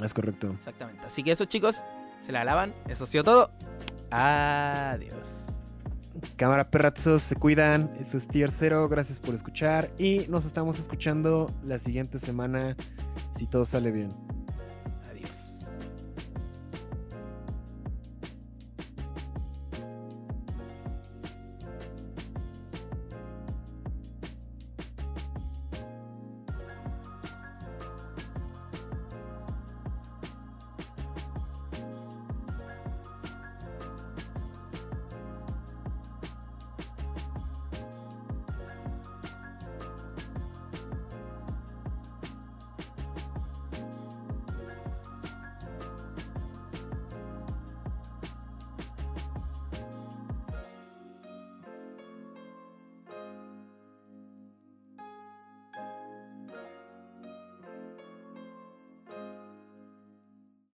[0.02, 0.52] Es correcto.
[0.56, 1.06] Exactamente.
[1.06, 1.82] Así que eso chicos,
[2.20, 2.74] se la alaban.
[2.88, 3.50] Eso ha sido todo.
[4.10, 5.47] Adiós.
[6.36, 7.90] Cámara perrazos, se cuidan.
[8.00, 8.88] Eso es Tier 0.
[8.88, 9.90] Gracias por escuchar.
[9.98, 12.76] Y nos estamos escuchando la siguiente semana
[13.32, 14.37] si todo sale bien.